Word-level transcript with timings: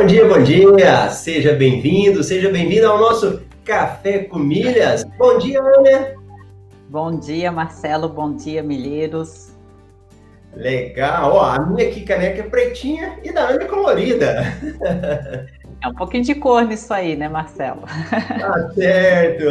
Bom 0.00 0.06
dia, 0.06 0.26
bom 0.26 0.42
dia! 0.42 1.10
Seja 1.10 1.52
bem-vindo, 1.52 2.24
seja 2.24 2.48
bem-vindo 2.48 2.86
ao 2.86 2.98
nosso 2.98 3.42
Café 3.62 4.20
com 4.20 4.38
Milhas. 4.38 5.04
Bom 5.18 5.36
dia, 5.36 5.60
Ana! 5.60 6.14
Bom 6.88 7.18
dia, 7.18 7.52
Marcelo, 7.52 8.08
bom 8.08 8.34
dia, 8.34 8.62
milheiros. 8.62 9.50
Legal, 10.56 11.34
ó, 11.34 11.42
a 11.42 11.60
minha 11.66 11.86
aqui 11.86 12.00
caneca 12.00 12.40
é 12.40 12.48
pretinha 12.48 13.18
e 13.22 13.30
da 13.30 13.50
Ana 13.50 13.64
é 13.64 13.66
colorida. 13.66 14.56
É 15.82 15.88
um 15.88 15.94
pouquinho 15.94 16.24
de 16.24 16.34
cor 16.34 16.64
nisso 16.64 16.94
aí, 16.94 17.14
né, 17.14 17.28
Marcelo? 17.28 17.82
Tá 18.10 18.70
certo. 18.74 19.44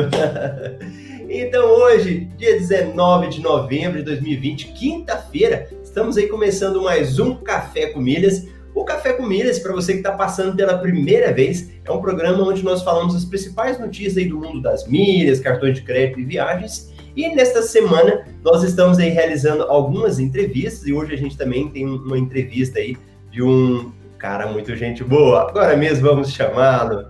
Então 1.29 1.63
hoje, 1.69 2.27
dia 2.37 2.53
19 2.53 3.27
de 3.27 3.39
novembro 3.39 3.99
de 3.99 4.03
2020, 4.03 4.73
quinta-feira, 4.73 5.67
estamos 5.83 6.17
aí 6.17 6.27
começando 6.27 6.81
mais 6.81 7.19
um 7.19 7.35
Café 7.35 7.91
com 7.91 7.99
Milhas. 7.99 8.47
O 8.79 8.85
Café 8.85 9.11
com 9.11 9.23
Milhas, 9.23 9.59
para 9.59 9.73
você 9.73 9.91
que 9.91 9.97
está 9.97 10.13
passando 10.13 10.55
pela 10.55 10.77
primeira 10.77 11.33
vez, 11.33 11.69
é 11.83 11.91
um 11.91 11.99
programa 11.99 12.41
onde 12.45 12.63
nós 12.63 12.81
falamos 12.81 13.13
as 13.13 13.25
principais 13.25 13.77
notícias 13.77 14.15
aí 14.15 14.23
do 14.23 14.37
mundo 14.37 14.61
das 14.61 14.87
milhas, 14.87 15.41
cartões 15.41 15.75
de 15.75 15.81
crédito 15.81 16.21
e 16.21 16.23
viagens. 16.23 16.89
E 17.13 17.27
nesta 17.35 17.61
semana 17.61 18.25
nós 18.41 18.63
estamos 18.63 18.97
aí 18.97 19.09
realizando 19.09 19.63
algumas 19.63 20.17
entrevistas 20.17 20.87
e 20.87 20.93
hoje 20.93 21.13
a 21.13 21.17
gente 21.17 21.37
também 21.37 21.67
tem 21.67 21.85
uma 21.85 22.17
entrevista 22.17 22.79
aí 22.79 22.95
de 23.29 23.43
um 23.43 23.91
cara 24.17 24.47
muito 24.47 24.73
gente 24.77 25.03
boa. 25.03 25.49
Agora 25.49 25.75
mesmo 25.75 26.07
vamos 26.07 26.31
chamá-lo. 26.31 27.07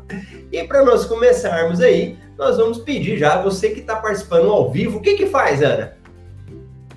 E 0.51 0.63
para 0.63 0.83
nós 0.83 1.05
começarmos 1.05 1.81
aí, 1.81 2.17
nós 2.35 2.57
vamos 2.57 2.79
pedir 2.79 3.15
já, 3.19 3.43
você 3.43 3.69
que 3.69 3.81
está 3.81 3.95
participando 3.95 4.49
ao 4.49 4.71
vivo, 4.71 4.97
o 4.97 5.01
que 5.01 5.13
que 5.13 5.27
faz, 5.27 5.61
Ana? 5.61 5.98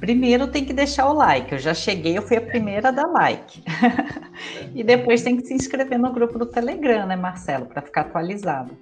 Primeiro 0.03 0.49
tem 0.49 0.65
que 0.65 0.73
deixar 0.73 1.09
o 1.09 1.13
like. 1.13 1.53
Eu 1.53 1.61
já 1.61 1.73
cheguei, 1.73 2.19
eu 2.19 2.23
fui 2.23 2.37
a 2.37 2.41
primeira 2.41 2.89
a 2.89 2.91
dar 2.91 3.07
like. 3.07 3.63
e 4.75 4.83
depois 4.83 5.23
tem 5.23 5.37
que 5.37 5.47
se 5.47 5.55
inscrever 5.55 5.97
no 5.97 6.13
grupo 6.13 6.41
do 6.41 6.45
Telegram, 6.45 7.07
né, 7.07 7.15
Marcelo, 7.15 7.67
para 7.67 7.81
ficar 7.81 8.01
atualizado. 8.01 8.77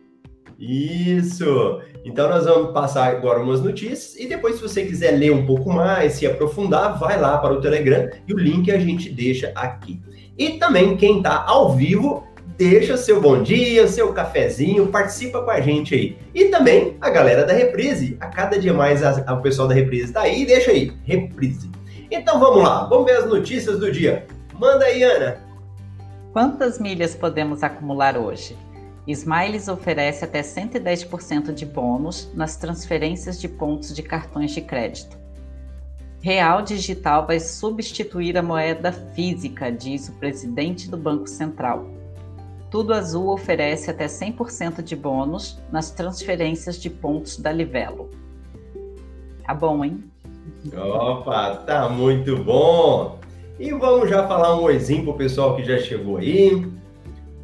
Isso! 0.59 1.83
Então 2.07 2.27
nós 2.31 2.47
vamos 2.47 2.73
passar 2.73 3.15
agora 3.15 3.39
umas 3.39 3.61
notícias 3.61 4.19
e 4.19 4.27
depois, 4.27 4.57
se 4.57 4.63
você 4.63 4.87
quiser 4.87 5.11
ler 5.11 5.31
um 5.31 5.45
pouco 5.45 5.71
mais, 5.71 6.15
se 6.15 6.27
aprofundar, 6.27 6.99
vai 6.99 7.21
lá 7.21 7.37
para 7.37 7.53
o 7.53 7.61
Telegram 7.61 8.09
e 8.27 8.33
o 8.33 8.39
link 8.39 8.71
a 8.71 8.79
gente 8.79 9.11
deixa 9.11 9.53
aqui. 9.55 10.01
E 10.39 10.53
também 10.59 10.97
quem 10.97 11.19
está 11.19 11.45
ao 11.47 11.77
vivo 11.77 12.27
deixa 12.61 12.95
seu 12.99 13.23
bom 13.23 13.43
dia, 13.43 13.89
seu 13.89 14.13
cafezinho, 14.13 14.89
participa 14.89 15.41
com 15.41 15.51
a 15.51 15.63
gente 15.63 15.95
aí. 15.95 16.19
E 16.35 16.45
também 16.51 16.95
a 17.01 17.09
galera 17.09 17.47
da 17.47 17.55
Reprise, 17.55 18.19
a 18.21 18.27
cada 18.27 18.59
dia 18.59 18.75
mais 18.75 19.01
o 19.03 19.37
pessoal 19.41 19.67
da 19.67 19.73
Reprise 19.73 20.09
está 20.09 20.21
aí, 20.21 20.45
deixa 20.45 20.71
aí, 20.71 20.93
Reprise. 21.05 21.71
Então 22.11 22.39
vamos 22.39 22.63
lá, 22.63 22.85
vamos 22.85 23.07
ver 23.07 23.17
as 23.17 23.27
notícias 23.27 23.79
do 23.79 23.91
dia. 23.91 24.27
Manda 24.59 24.85
aí, 24.85 25.03
Ana. 25.03 25.39
Quantas 26.35 26.79
milhas 26.79 27.15
podemos 27.15 27.63
acumular 27.63 28.19
hoje? 28.19 28.55
Smiles 29.07 29.67
oferece 29.67 30.23
até 30.27 30.43
110% 30.43 31.55
de 31.55 31.65
bônus 31.65 32.31
nas 32.35 32.59
transferências 32.59 33.41
de 33.41 33.49
pontos 33.49 33.97
de 33.97 34.03
cartões 34.03 34.51
de 34.51 34.61
crédito. 34.61 35.17
Real 36.21 36.61
digital 36.61 37.27
vai 37.27 37.41
substituir 37.41 38.37
a 38.37 38.43
moeda 38.43 38.93
física, 38.93 39.73
diz 39.73 40.11
o 40.11 40.13
presidente 40.19 40.91
do 40.91 40.99
Banco 40.99 41.27
Central. 41.27 42.00
Tudo 42.71 42.95
Azul 42.95 43.29
oferece 43.31 43.91
até 43.91 44.07
100% 44.07 44.81
de 44.81 44.95
bônus 44.95 45.59
nas 45.73 45.91
transferências 45.91 46.81
de 46.81 46.89
pontos 46.89 47.37
da 47.37 47.51
Livelo. 47.51 48.09
Tá 49.45 49.53
bom, 49.53 49.85
hein? 49.85 50.05
Opa, 50.73 51.57
tá 51.67 51.89
muito 51.89 52.37
bom! 52.45 53.19
E 53.59 53.73
vamos 53.73 54.09
já 54.09 54.27
falar 54.29 54.57
um 54.57 54.63
oizinho 54.63 55.03
pro 55.03 55.15
pessoal 55.15 55.57
que 55.57 55.65
já 55.65 55.79
chegou 55.79 56.19
aí. 56.19 56.65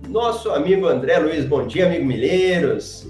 Nosso 0.09 0.51
amigo 0.51 0.87
André 0.87 1.19
Luiz, 1.19 1.45
bom 1.45 1.67
dia, 1.67 1.87
amigo 1.87 2.05
Milheiros. 2.05 3.05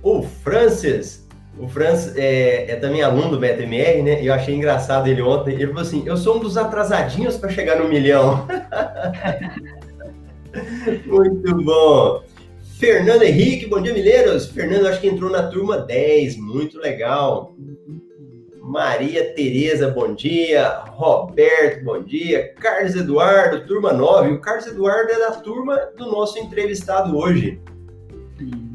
O 0.00 0.22
Francis, 0.22 1.28
o 1.58 1.66
Francis 1.66 2.16
é, 2.16 2.70
é 2.70 2.76
também 2.76 3.02
aluno 3.02 3.30
do 3.30 3.38
BetMR, 3.38 4.02
né? 4.02 4.24
Eu 4.24 4.32
achei 4.32 4.54
engraçado 4.54 5.08
ele 5.08 5.20
ontem. 5.20 5.54
Ele 5.54 5.66
falou 5.66 5.82
assim: 5.82 6.04
Eu 6.06 6.16
sou 6.16 6.36
um 6.36 6.40
dos 6.40 6.56
atrasadinhos 6.56 7.36
para 7.36 7.50
chegar 7.50 7.80
no 7.80 7.88
milhão. 7.88 8.46
Muito 11.06 11.54
bom. 11.62 12.22
Fernando 12.78 13.22
Henrique, 13.22 13.66
bom 13.66 13.80
dia, 13.80 13.92
Milheiros. 13.92 14.46
Fernando, 14.46 14.86
acho 14.86 15.00
que 15.00 15.08
entrou 15.08 15.30
na 15.30 15.44
turma 15.44 15.78
10, 15.78 16.36
muito 16.36 16.78
legal. 16.78 17.54
Maria 18.60 19.34
Tereza, 19.34 19.88
bom 19.88 20.14
dia. 20.14 20.68
Roberto, 20.90 21.84
bom 21.84 22.02
dia. 22.02 22.54
Carlos 22.54 22.94
Eduardo, 22.94 23.66
turma 23.66 23.92
9. 23.92 24.32
O 24.32 24.40
Carlos 24.40 24.66
Eduardo 24.66 25.12
é 25.12 25.18
da 25.18 25.32
turma 25.32 25.76
do 25.96 26.10
nosso 26.10 26.38
entrevistado 26.38 27.16
hoje. 27.16 27.60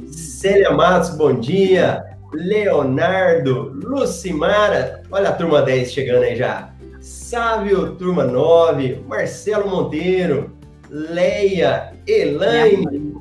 Célia 0.08 0.72
Matos, 0.72 1.12
bom 1.12 1.34
dia. 1.34 2.04
Leonardo, 2.34 3.72
Lucimara, 3.74 5.04
olha 5.10 5.30
a 5.30 5.34
turma 5.34 5.62
10 5.62 5.92
chegando 5.92 6.24
aí 6.24 6.36
já. 6.36 6.74
Sávio, 7.00 7.96
turma 7.96 8.26
9. 8.26 9.04
Marcelo 9.08 9.70
Monteiro, 9.70 10.57
Leia, 10.90 11.94
Elaine, 12.08 13.18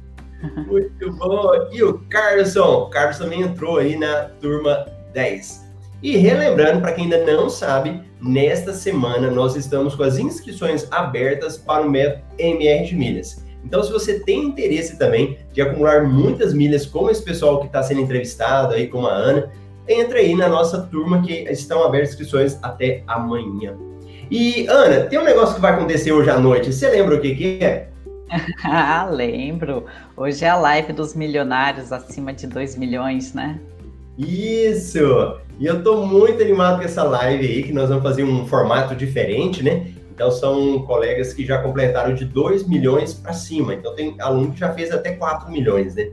muito 0.66 1.12
bom. 1.12 1.50
E 1.72 1.82
o 1.82 1.98
Carlson, 2.08 2.82
o 2.82 2.90
Carlos 2.90 3.18
também 3.18 3.42
entrou 3.42 3.78
aí 3.78 3.96
na 3.96 4.30
turma 4.40 4.86
10. 5.12 5.66
E 6.02 6.16
relembrando, 6.16 6.80
para 6.80 6.92
quem 6.92 7.04
ainda 7.04 7.24
não 7.24 7.48
sabe, 7.48 8.02
nesta 8.20 8.72
semana 8.72 9.30
nós 9.30 9.56
estamos 9.56 9.94
com 9.94 10.02
as 10.02 10.18
inscrições 10.18 10.86
abertas 10.90 11.56
para 11.56 11.86
o 11.86 11.90
método 11.90 12.22
MR 12.38 12.86
de 12.86 12.94
milhas. 12.94 13.44
Então, 13.64 13.82
se 13.82 13.90
você 13.90 14.20
tem 14.20 14.44
interesse 14.44 14.96
também 14.96 15.38
de 15.52 15.60
acumular 15.60 16.04
muitas 16.04 16.54
milhas, 16.54 16.86
como 16.86 17.10
esse 17.10 17.22
pessoal 17.22 17.58
que 17.60 17.66
está 17.66 17.82
sendo 17.82 18.00
entrevistado 18.00 18.74
aí, 18.74 18.86
como 18.86 19.08
a 19.08 19.12
Ana, 19.12 19.50
entra 19.88 20.18
aí 20.18 20.36
na 20.36 20.48
nossa 20.48 20.82
turma 20.82 21.22
que 21.22 21.32
estão 21.50 21.82
abertas 21.82 22.10
inscrições 22.10 22.58
até 22.62 23.02
amanhã. 23.08 23.76
E, 24.30 24.66
Ana, 24.66 25.02
tem 25.02 25.18
um 25.18 25.24
negócio 25.24 25.54
que 25.54 25.60
vai 25.60 25.72
acontecer 25.72 26.12
hoje 26.12 26.30
à 26.30 26.38
noite. 26.38 26.72
Você 26.72 26.88
lembra 26.88 27.16
o 27.16 27.20
que, 27.20 27.34
que 27.34 27.64
é? 27.64 27.88
ah, 28.64 29.08
lembro. 29.10 29.84
Hoje 30.16 30.44
é 30.44 30.48
a 30.48 30.56
live 30.56 30.92
dos 30.92 31.14
milionários 31.14 31.92
acima 31.92 32.32
de 32.32 32.46
2 32.46 32.76
milhões, 32.76 33.32
né? 33.32 33.60
Isso! 34.18 35.38
E 35.58 35.66
eu 35.66 35.82
tô 35.82 36.04
muito 36.04 36.42
animado 36.42 36.78
com 36.78 36.84
essa 36.84 37.02
live 37.02 37.46
aí, 37.46 37.62
que 37.62 37.72
nós 37.72 37.88
vamos 37.88 38.02
fazer 38.02 38.24
um 38.24 38.46
formato 38.46 38.94
diferente, 38.96 39.62
né? 39.62 39.92
Então 40.12 40.30
são 40.30 40.82
colegas 40.86 41.32
que 41.32 41.44
já 41.44 41.58
completaram 41.58 42.14
de 42.14 42.24
2 42.24 42.66
milhões 42.66 43.14
para 43.14 43.32
cima. 43.32 43.74
Então 43.74 43.94
tem 43.94 44.16
aluno 44.18 44.52
que 44.52 44.58
já 44.58 44.72
fez 44.72 44.90
até 44.90 45.12
4 45.12 45.50
milhões, 45.52 45.94
né? 45.94 46.10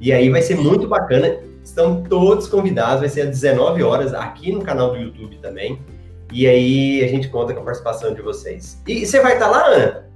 E 0.00 0.12
aí 0.12 0.30
vai 0.30 0.42
ser 0.42 0.56
muito 0.56 0.88
bacana. 0.88 1.36
Estão 1.62 2.02
todos 2.02 2.48
convidados, 2.48 3.00
vai 3.00 3.08
ser 3.08 3.22
às 3.22 3.28
19 3.28 3.82
horas 3.82 4.12
aqui 4.14 4.50
no 4.50 4.62
canal 4.62 4.90
do 4.90 4.96
YouTube 4.96 5.36
também. 5.40 5.78
E 6.32 6.46
aí 6.46 7.04
a 7.04 7.08
gente 7.08 7.28
conta 7.28 7.52
com 7.52 7.60
a 7.60 7.64
participação 7.64 8.14
de 8.14 8.22
vocês. 8.22 8.80
E 8.88 9.04
você 9.04 9.20
vai 9.20 9.34
estar 9.34 9.48
lá, 9.48 9.66
Ana? 9.66 10.08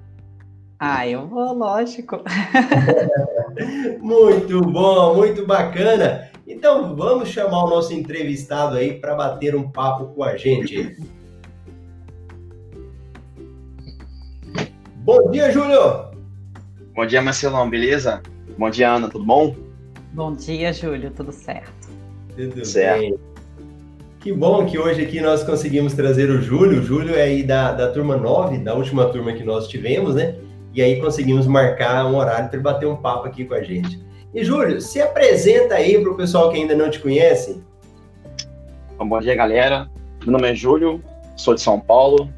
Ah, 0.78 1.06
eu 1.06 1.27
vou, 1.27 1.53
lógico. 1.53 2.22
muito 4.00 4.62
bom, 4.62 5.15
muito 5.15 5.47
bacana. 5.47 6.31
Então 6.47 6.97
vamos 6.97 7.28
chamar 7.28 7.65
o 7.65 7.71
nosso 7.71 7.92
entrevistado 7.92 8.77
aí 8.77 8.98
para 8.98 9.15
bater 9.15 9.54
um 9.54 9.71
papo 9.71 10.07
com 10.15 10.24
a 10.24 10.39
gente. 10.39 10.97
Bom 15.04 15.30
dia, 15.30 15.53
Júlio! 15.53 16.10
Bom 16.95 17.04
dia, 17.04 17.21
Marcelão, 17.21 17.68
beleza? 17.68 18.22
Bom 18.57 18.71
dia, 18.71 18.91
Ana, 18.91 19.10
tudo 19.10 19.24
bom? 19.24 19.54
Bom 20.15 20.33
dia, 20.33 20.72
Júlio, 20.72 21.10
tudo 21.10 21.30
certo? 21.30 21.91
Tudo 22.34 22.65
certo. 22.65 23.01
bem. 23.01 23.26
Que 24.27 24.33
bom 24.33 24.67
que 24.67 24.77
hoje 24.77 25.03
aqui 25.03 25.21
nós 25.21 25.45
conseguimos 25.45 25.95
trazer 25.95 26.28
o 26.31 26.43
Júlio. 26.43 26.81
O 26.81 26.83
Júlio 26.83 27.15
é 27.15 27.23
aí 27.23 27.45
da, 27.45 27.71
da 27.71 27.93
turma 27.93 28.17
9, 28.17 28.59
da 28.59 28.75
última 28.75 29.05
turma 29.05 29.33
que 29.33 29.45
nós 29.45 29.69
tivemos, 29.69 30.17
né? 30.17 30.34
E 30.75 30.83
aí 30.83 31.01
conseguimos 31.01 31.47
marcar 31.47 32.05
um 32.07 32.17
horário 32.17 32.51
para 32.51 32.59
bater 32.59 32.87
um 32.87 32.97
papo 32.97 33.28
aqui 33.28 33.45
com 33.45 33.55
a 33.55 33.63
gente. 33.63 34.05
E 34.34 34.43
Júlio, 34.43 34.81
se 34.81 35.01
apresenta 35.01 35.77
aí 35.77 35.97
para 36.01 36.11
o 36.11 36.17
pessoal 36.17 36.51
que 36.51 36.57
ainda 36.57 36.75
não 36.75 36.91
te 36.91 36.99
conhece. 36.99 37.63
Bom 38.99 39.21
dia, 39.21 39.37
galera. 39.37 39.89
Meu 40.25 40.33
nome 40.33 40.51
é 40.51 40.57
Júlio, 40.57 41.01
sou 41.37 41.55
de 41.55 41.61
São 41.61 41.78
Paulo. 41.78 42.28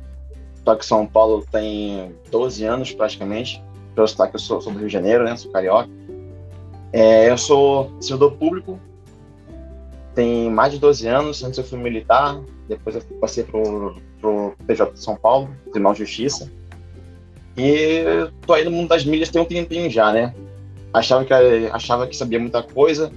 Estou 0.56 0.74
aqui 0.74 0.84
em 0.84 0.88
São 0.88 1.06
Paulo 1.06 1.42
tem 1.50 2.14
12 2.30 2.64
anos 2.66 2.92
praticamente. 2.92 3.64
Pelo 3.94 4.06
sotaque, 4.06 4.34
eu 4.34 4.40
sou, 4.40 4.60
sou 4.60 4.74
do 4.74 4.78
Rio 4.78 4.88
de 4.88 4.92
Janeiro, 4.92 5.24
né? 5.24 5.34
Sou 5.36 5.50
carioca. 5.50 5.88
É, 6.92 7.30
eu 7.30 7.38
sou 7.38 7.90
servidor 7.98 8.32
público, 8.32 8.78
tem 10.18 10.50
mais 10.50 10.72
de 10.72 10.80
12 10.80 11.06
anos. 11.06 11.44
Antes 11.44 11.58
eu 11.58 11.64
fui 11.64 11.78
militar, 11.78 12.40
depois 12.68 12.96
eu 12.96 13.02
passei 13.20 13.44
pro, 13.44 13.94
pro 14.20 14.52
PJ 14.66 14.92
de 14.92 15.00
São 15.00 15.14
Paulo, 15.14 15.48
Tribunal 15.70 15.92
de 15.92 16.00
Justiça. 16.00 16.50
E 17.56 18.02
tô 18.44 18.52
aí 18.52 18.64
no 18.64 18.70
mundo 18.72 18.88
das 18.88 19.04
milhas 19.04 19.28
tem 19.28 19.40
um 19.40 19.44
tempinho 19.44 19.88
já, 19.88 20.12
né? 20.12 20.34
Achava 20.92 21.24
que, 21.24 21.32
achava 21.72 22.04
que 22.08 22.16
sabia 22.16 22.40
muita 22.40 22.64
coisa. 22.64 23.12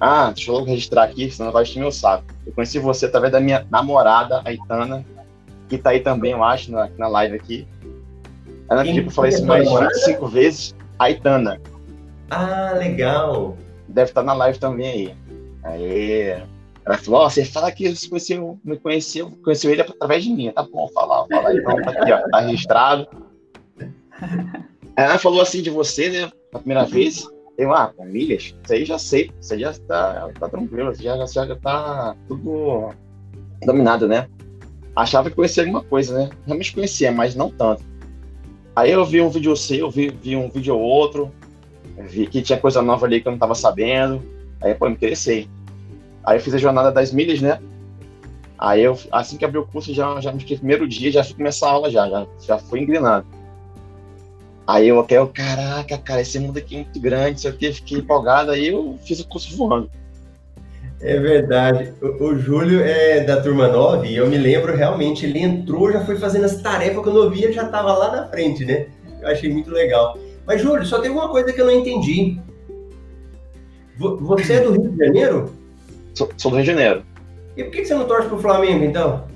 Ah, 0.00 0.30
deixa 0.30 0.52
eu 0.52 0.54
logo 0.54 0.66
registrar 0.66 1.02
aqui, 1.02 1.28
senão 1.28 1.50
vai 1.50 1.64
encher 1.64 1.80
meu 1.80 1.90
saco. 1.90 2.22
Eu 2.46 2.52
conheci 2.52 2.78
você 2.78 3.06
através 3.06 3.32
da 3.32 3.40
minha 3.40 3.66
namorada, 3.68 4.40
Aitana, 4.44 5.04
que 5.68 5.76
tá 5.76 5.90
aí 5.90 5.98
também, 5.98 6.30
eu 6.30 6.44
acho, 6.44 6.70
na, 6.70 6.88
na 6.96 7.08
live 7.08 7.34
aqui. 7.34 7.66
Ela 8.70 8.84
pediu 8.84 9.02
pra 9.02 9.12
falar 9.12 9.28
isso 9.30 9.44
mais 9.44 9.68
25 9.68 10.28
vezes. 10.28 10.72
Aitana. 11.00 11.60
Ah, 12.30 12.74
legal. 12.76 13.56
Deve 13.88 14.10
estar 14.10 14.22
na 14.22 14.34
live 14.34 14.60
também 14.60 14.88
aí. 14.88 15.27
Aí 15.68 16.42
ela 16.84 16.96
falou, 16.96 17.20
ó, 17.20 17.28
você 17.28 17.44
fala 17.44 17.70
que 17.70 17.94
você 17.94 18.08
conheceu, 18.08 18.58
me 18.64 18.78
conheceu, 18.78 19.30
conheceu 19.44 19.70
ele 19.70 19.82
através 19.82 20.24
de 20.24 20.30
mim. 20.30 20.50
Tá 20.50 20.62
bom, 20.62 20.88
fala, 20.88 21.26
fala 21.28 21.54
então, 21.54 21.76
tá 21.82 21.90
aqui, 21.90 22.12
ó, 22.12 22.28
tá 22.30 22.40
registrado. 22.40 23.06
Ela 24.96 25.18
falou 25.18 25.42
assim 25.42 25.62
de 25.62 25.68
você, 25.68 26.08
né, 26.08 26.32
a 26.52 26.58
primeira 26.58 26.84
vez. 26.84 27.26
Eu, 27.58 27.74
ah, 27.74 27.92
milhas, 27.98 28.54
isso 28.62 28.72
aí 28.72 28.84
já 28.84 28.98
sei, 28.98 29.30
isso 29.40 29.52
aí 29.52 29.60
já 29.60 29.74
tá, 29.86 30.30
tá 30.38 30.48
tranquilo, 30.48 30.94
já, 30.94 31.26
já, 31.26 31.44
já 31.44 31.56
tá 31.56 32.16
tudo 32.28 32.94
dominado, 33.66 34.06
né? 34.06 34.28
Achava 34.94 35.28
que 35.28 35.36
conhecia 35.36 35.64
alguma 35.64 35.82
coisa, 35.82 36.16
né? 36.16 36.30
Realmente 36.46 36.72
conhecia, 36.72 37.12
mas 37.12 37.34
não 37.34 37.50
tanto. 37.50 37.82
Aí 38.74 38.92
eu 38.92 39.04
vi 39.04 39.20
um 39.20 39.28
vídeo 39.28 39.56
seu, 39.56 39.90
vi, 39.90 40.08
vi 40.08 40.36
um 40.36 40.48
vídeo 40.48 40.74
ou 40.76 40.80
outro, 40.80 41.32
vi 41.98 42.26
que 42.28 42.40
tinha 42.40 42.58
coisa 42.58 42.80
nova 42.80 43.06
ali 43.06 43.20
que 43.20 43.26
eu 43.26 43.32
não 43.32 43.38
tava 43.38 43.54
sabendo. 43.54 44.22
Aí, 44.60 44.74
pô, 44.74 44.86
me 44.86 44.92
interessei. 44.92 45.48
Aí 46.28 46.36
eu 46.36 46.42
fiz 46.42 46.52
a 46.52 46.58
jornada 46.58 46.92
das 46.92 47.10
milhas, 47.10 47.40
né? 47.40 47.58
Aí 48.58 48.82
eu, 48.82 48.98
assim 49.10 49.38
que 49.38 49.46
abri 49.46 49.56
o 49.56 49.64
curso, 49.64 49.94
já, 49.94 50.20
já 50.20 50.30
no 50.30 50.38
primeiro 50.38 50.86
dia, 50.86 51.10
já 51.10 51.24
fui 51.24 51.34
começar 51.34 51.68
a 51.68 51.70
aula 51.70 51.90
já, 51.90 52.06
já, 52.06 52.26
já 52.46 52.58
fui 52.58 52.80
engrenado. 52.80 53.26
Aí 54.66 54.88
eu 54.88 55.00
até, 55.00 55.24
caraca, 55.28 55.96
cara, 55.96 56.20
esse 56.20 56.38
mundo 56.38 56.58
aqui 56.58 56.74
é 56.74 56.78
muito 56.80 57.00
grande, 57.00 57.40
sei 57.40 57.50
o 57.50 57.56
que, 57.56 57.72
fiquei 57.72 57.96
empolgado, 57.96 58.50
aí 58.50 58.68
eu 58.68 58.98
fiz 59.06 59.20
o 59.20 59.26
curso 59.26 59.56
voando. 59.56 59.90
É 61.00 61.18
verdade. 61.18 61.94
O, 62.02 62.24
o, 62.24 62.38
Júlio 62.38 62.82
é 62.82 63.20
da 63.20 63.40
turma 63.40 63.66
9 63.66 64.08
e 64.08 64.16
eu 64.16 64.28
me 64.28 64.36
lembro 64.36 64.76
realmente, 64.76 65.24
ele 65.24 65.38
entrou, 65.38 65.90
já 65.90 66.04
foi 66.04 66.16
fazendo 66.16 66.44
as 66.44 66.60
tarefas, 66.60 67.02
quando 67.02 67.22
eu 67.22 67.30
vi 67.30 67.44
ele 67.44 67.54
já 67.54 67.64
estava 67.64 67.96
lá 67.96 68.12
na 68.14 68.28
frente, 68.28 68.66
né? 68.66 68.88
Eu 69.22 69.28
achei 69.28 69.50
muito 69.50 69.70
legal. 69.70 70.18
Mas, 70.46 70.60
Júlio, 70.60 70.84
só 70.84 71.00
tem 71.00 71.10
uma 71.10 71.30
coisa 71.30 71.54
que 71.54 71.60
eu 71.62 71.64
não 71.64 71.72
entendi. 71.72 72.38
Você 73.96 74.52
é 74.52 74.60
do 74.60 74.72
Rio 74.72 74.90
de 74.90 74.98
Janeiro? 74.98 75.57
Sou, 76.18 76.50
do 76.50 76.56
Rio 76.56 76.64
de 76.64 76.70
Janeiro. 76.70 77.04
E 77.56 77.64
por 77.64 77.72
que 77.72 77.84
você 77.84 77.94
não 77.94 78.06
torce 78.06 78.28
pro 78.28 78.38
Flamengo, 78.38 78.84
então? 78.84 79.26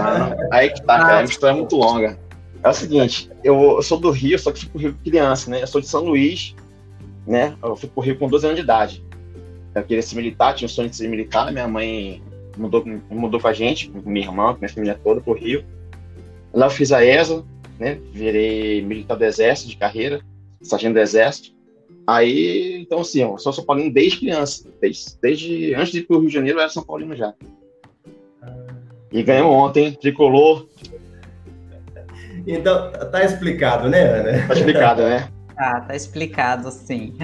Ah, 0.00 0.34
aí 0.50 0.70
que 0.70 0.82
tá, 0.82 0.98
cara, 0.98 1.18
a 1.18 1.24
história 1.24 1.54
é 1.54 1.56
muito 1.56 1.76
longa. 1.76 2.18
É 2.62 2.68
o 2.68 2.72
seguinte, 2.72 3.30
eu, 3.44 3.80
sou 3.82 3.98
do 3.98 4.10
Rio, 4.10 4.38
só 4.38 4.50
que 4.50 4.60
fui 4.60 4.68
pro 4.68 4.80
Rio 4.80 4.96
criança, 5.04 5.50
né? 5.50 5.62
Eu 5.62 5.66
sou 5.66 5.80
de 5.80 5.86
São 5.86 6.04
Luís, 6.04 6.54
né? 7.26 7.54
Eu 7.62 7.76
fui 7.76 7.88
pro 7.88 8.02
Rio 8.02 8.18
com 8.18 8.28
12 8.28 8.46
anos 8.46 8.56
de 8.56 8.64
idade. 8.64 9.04
Eu 9.74 9.82
queria 9.84 10.02
ser 10.02 10.16
militar, 10.16 10.54
tinha 10.54 10.66
um 10.66 10.68
sonho 10.68 10.88
de 10.88 10.96
ser 10.96 11.08
militar, 11.08 11.52
minha 11.52 11.68
mãe 11.68 12.20
mudou, 12.56 12.84
mudou 13.08 13.40
com 13.40 13.48
a 13.48 13.52
gente, 13.52 13.88
com 13.90 14.10
minha 14.10 14.26
irmã, 14.26 14.52
com 14.52 14.58
minha 14.58 14.68
família 14.68 15.00
toda, 15.02 15.20
pro 15.20 15.34
Rio. 15.34 15.64
Lá 16.52 16.66
eu 16.66 16.70
fiz 16.70 16.90
a 16.90 17.04
ESA, 17.04 17.44
né? 17.78 17.98
Virei 18.12 18.82
militar 18.82 19.16
do 19.16 19.24
Exército 19.24 19.70
de 19.70 19.76
carreira, 19.76 20.20
sargento 20.62 20.94
do 20.94 21.00
Exército. 21.00 21.57
Aí, 22.08 22.80
então 22.80 23.00
assim, 23.00 23.20
eu 23.20 23.36
sou 23.36 23.52
São 23.52 23.66
Paulino 23.66 23.92
desde 23.92 24.20
criança, 24.20 24.66
desde, 24.80 25.18
desde 25.20 25.74
antes 25.74 25.92
de 25.92 25.98
ir 25.98 26.06
pro 26.06 26.18
Rio 26.18 26.28
de 26.28 26.34
Janeiro 26.34 26.58
eu 26.58 26.62
era 26.62 26.70
São 26.70 26.82
Paulino 26.82 27.14
já. 27.14 27.34
E 29.12 29.22
ganhamos 29.22 29.52
ontem, 29.52 29.92
tricolor, 29.92 30.66
então, 32.46 32.90
tá 33.12 33.22
explicado, 33.22 33.90
né, 33.90 34.00
Ana? 34.00 34.46
Tá 34.46 34.54
explicado, 34.54 35.02
né? 35.02 35.28
Tá, 35.54 35.80
tá 35.86 35.94
explicado, 35.94 36.70
sim. 36.70 37.14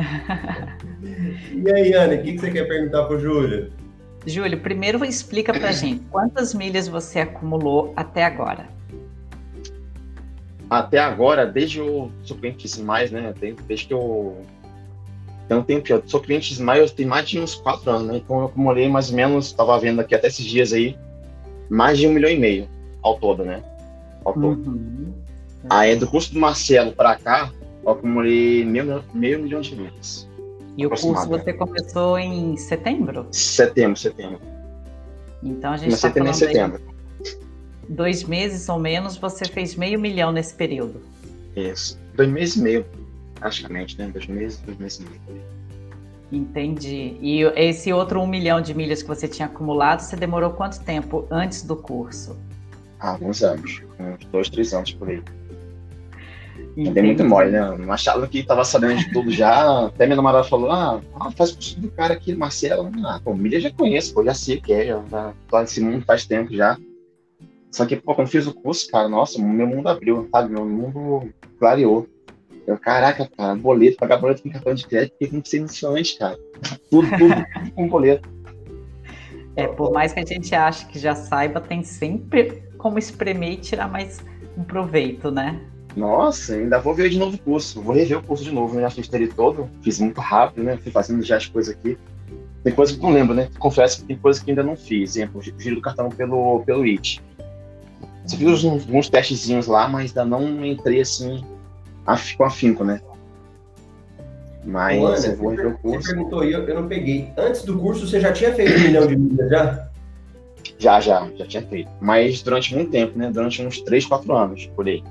E 1.51 1.73
aí, 1.73 1.95
Ana, 1.95 2.15
o 2.15 2.23
que, 2.23 2.33
que 2.33 2.39
você 2.39 2.51
quer 2.51 2.69
perguntar 2.69 3.05
pro 3.05 3.19
Júlio? 3.19 3.73
Júlio, 4.27 4.61
primeiro 4.61 5.03
explica 5.03 5.55
pra 5.55 5.73
gente 5.73 6.05
quantas 6.11 6.53
milhas 6.53 6.89
você 6.89 7.21
acumulou 7.21 7.95
até 7.97 8.23
agora. 8.23 8.69
Até 10.69 10.99
agora, 10.99 11.47
desde 11.47 11.81
o 11.81 12.11
cliente 12.39 12.67
Smiles, 12.67 13.11
né? 13.11 13.33
Desde 13.67 13.87
que 13.87 13.95
eu 13.95 14.45
então 15.45 15.63
tempo, 15.63 15.93
eu 15.93 16.03
sou 16.07 16.21
cliente 16.21 16.53
Smiles 16.53 16.93
tem 16.93 17.07
mais 17.07 17.29
de 17.29 17.39
uns 17.39 17.55
quatro 17.55 17.91
anos, 17.91 18.07
né? 18.07 18.17
Então 18.17 18.41
eu 18.41 18.47
acumulei 18.47 18.89
mais 18.89 19.11
ou 19.11 19.17
menos, 19.17 19.47
estava 19.47 19.79
vendo 19.79 20.01
aqui 20.01 20.15
até 20.15 20.29
esses 20.29 20.45
dias 20.45 20.73
aí, 20.73 20.97
mais 21.69 21.99
de 21.99 22.07
um 22.07 22.13
milhão 22.13 22.31
e 22.31 22.39
meio 22.39 22.69
ao 23.03 23.19
todo, 23.19 23.45
né? 23.45 23.63
Uhum. 24.25 25.13
Aí 25.69 25.97
do 25.97 26.07
curso 26.07 26.33
do 26.33 26.41
Marcelo 26.41 26.93
para 26.93 27.17
cá, 27.17 27.53
eu 27.85 27.91
acumulei 27.91 28.65
meio, 28.65 29.05
meio 29.13 29.41
milhão 29.41 29.61
de 29.61 29.77
milhas. 29.77 30.29
E 30.77 30.87
o 30.87 30.89
curso 30.89 31.13
você 31.29 31.53
começou 31.53 32.19
em 32.19 32.57
setembro? 32.57 33.27
Setembro, 33.31 33.97
setembro. 33.97 34.41
Então 35.43 35.73
a 35.73 35.77
gente 35.77 35.93
está 35.93 36.11
falando 36.11 36.31
em 36.31 36.35
setembro. 36.35 36.81
Dois 37.87 38.25
meses 38.25 38.69
ou 38.69 38.79
menos, 38.79 39.17
você 39.19 39.45
fez 39.45 39.77
meio 39.77 40.01
milhão 40.01 40.33
nesse 40.33 40.55
período. 40.55 41.03
Isso. 41.55 42.01
Dois 42.17 42.31
meses 42.31 42.57
e 42.57 42.63
meio, 42.63 42.87
praticamente, 43.45 43.99
né? 43.99 44.09
Dois 44.09 44.27
meses, 44.27 44.59
dois 44.61 44.79
meses 44.79 44.99
e 45.01 45.03
meio. 45.03 45.43
Entendi. 46.33 47.19
E 47.21 47.43
esse 47.55 47.93
outro 47.93 48.21
um 48.21 48.27
milhão 48.27 48.61
de 48.61 48.75
milhas 48.75 49.03
que 49.03 49.09
você 49.09 49.29
tinha 49.29 49.47
acumulado, 49.47 50.01
você 50.01 50.17
demorou 50.17 50.51
quanto 50.51 50.83
tempo 50.83 51.27
antes 51.31 51.63
do 51.63 51.77
curso? 51.77 52.37
há 53.05 53.11
alguns 53.11 53.43
anos, 53.43 53.83
uns 54.01 54.25
dois, 54.27 54.49
três 54.49 54.73
anos 54.73 54.93
por 54.93 55.09
aí. 55.09 55.23
Dei 56.77 57.03
muito 57.03 57.23
mole, 57.23 57.51
né? 57.51 57.77
Eu 57.79 57.93
achava 57.93 58.27
que 58.27 58.43
tava 58.43 58.65
sabendo 58.65 58.97
de 58.97 59.13
tudo 59.13 59.31
já. 59.31 59.87
Até 59.87 60.07
minha 60.07 60.17
namorada 60.17 60.43
falou: 60.43 60.73
ah, 60.73 61.01
ah 61.15 61.31
faz 61.31 61.51
o 61.51 61.55
curso 61.55 61.81
do 61.81 61.91
cara 61.91 62.15
aqui, 62.15 62.35
Marcelo. 62.35 62.91
Ah, 63.05 63.21
pô, 63.23 63.33
milha 63.33 63.61
já 63.61 63.71
conheço, 63.71 64.13
pô, 64.13 64.25
já 64.25 64.35
sei 64.35 64.57
o 64.57 64.63
que 64.63 64.73
é, 64.73 64.87
já, 64.87 65.33
tô 65.49 65.61
nesse 65.61 65.81
mundo 65.81 66.05
faz 66.05 66.27
tempo 66.27 66.53
já. 66.53 66.77
Só 67.71 67.87
que, 67.87 67.97
pô, 67.97 68.15
quando 68.15 68.29
fiz 68.29 68.47
o 68.47 68.55
curso, 68.55 68.89
cara, 68.91 69.09
nossa, 69.09 69.41
meu 69.41 69.67
mundo 69.67 69.89
abriu, 69.89 70.29
sabe? 70.33 70.53
Meu 70.53 70.65
mundo 70.65 71.29
clareou. 71.59 72.09
Eu, 72.67 72.79
caraca, 72.79 73.29
cara, 73.37 73.55
boleto, 73.55 73.99
pagar 73.99 74.17
boleto 74.17 74.43
com 74.43 74.51
cartão 74.51 74.75
de 74.75 74.87
crédito, 74.87 75.15
que 75.19 75.33
não 75.33 75.41
precisa 75.41 75.67
isso 75.67 75.87
antes, 75.89 76.19
cara. 76.19 76.39
Tudo, 76.91 77.09
tudo, 77.11 77.35
tudo 77.53 77.73
com 77.75 77.89
boleto. 77.89 78.29
É, 79.57 79.69
por 79.69 79.93
mais 79.93 80.13
que 80.13 80.21
a 80.21 80.25
gente 80.25 80.55
ache 80.55 80.87
que 80.87 80.99
já 80.99 81.15
saiba, 81.15 81.61
tem 81.61 81.83
sempre 81.83 82.63
como 82.79 82.99
espremer 82.99 83.53
e 83.53 83.57
tirar 83.57 83.89
mais 83.89 84.19
um 84.57 84.65
proveito, 84.65 85.31
né? 85.31 85.61
Nossa, 85.95 86.55
ainda 86.55 86.81
vou 86.81 86.95
ver 86.95 87.09
de 87.09 87.19
novo 87.19 87.37
o 87.37 87.39
curso. 87.39 87.81
Vou 87.81 87.95
rever 87.95 88.19
o 88.19 88.23
curso 88.23 88.43
de 88.43 88.51
novo, 88.51 88.75
né? 88.75 88.83
Já 88.83 88.91
fiz 88.91 89.13
ele 89.13 89.29
todo, 89.29 89.69
fiz 89.83 90.01
muito 90.01 90.21
rápido, 90.21 90.65
né? 90.65 90.77
Fui 90.77 90.91
fazendo 90.91 91.23
já 91.23 91.37
as 91.37 91.47
coisas 91.47 91.75
aqui. 91.75 91.97
Tem 92.65 92.73
coisas 92.73 92.97
que 92.97 93.03
não 93.03 93.13
lembro, 93.13 93.35
né? 93.35 93.49
Confesso 93.59 94.01
que 94.01 94.07
tem 94.07 94.17
coisas 94.17 94.43
que 94.43 94.51
ainda 94.51 94.63
não 94.63 94.75
fiz. 94.75 95.11
Exemplo, 95.11 95.41
giro 95.43 95.77
do 95.77 95.83
cartão 95.83 96.09
pelo, 96.09 96.61
pelo 96.65 96.85
IT. 96.85 97.23
Eu 98.33 98.39
fiz 98.39 98.65
uns, 98.65 98.89
uns 98.89 99.09
testezinhos 99.09 99.67
lá, 99.67 99.87
mas 99.87 100.17
ainda 100.17 100.25
não 100.25 100.65
entrei 100.65 101.01
assim 101.01 101.45
com 102.37 102.45
afinco, 102.45 102.85
né? 102.85 103.01
Mas 104.65 105.25
Ana, 105.25 105.35
eu 105.35 105.37
vou 105.37 105.51
rever 105.51 105.67
o 105.69 105.79
curso. 105.79 106.07
Você 106.07 106.15
perguntou, 106.15 106.45
eu, 106.45 106.67
eu 106.67 106.75
não 106.75 106.89
peguei. 106.89 107.31
Antes 107.37 107.63
do 107.65 107.79
curso, 107.79 108.07
você 108.07 108.21
já 108.21 108.33
tinha 108.33 108.53
feito 108.55 108.79
um 108.79 108.81
milhão 108.81 109.07
de 109.07 109.17
milhas 109.17 109.51
já? 109.51 109.89
Já, 110.79 111.01
já, 111.01 111.29
já 111.37 111.47
tinha 111.47 111.63
feito. 111.63 111.91
Mas 112.01 112.43
durante 112.43 112.75
muito 112.75 112.91
tempo, 112.91 113.19
né? 113.19 113.31
Durante 113.31 113.63
uns 113.63 113.81
3, 113.83 114.07
4 114.07 114.35
anos, 114.35 114.67
por 114.75 114.87
aí. 114.87 115.03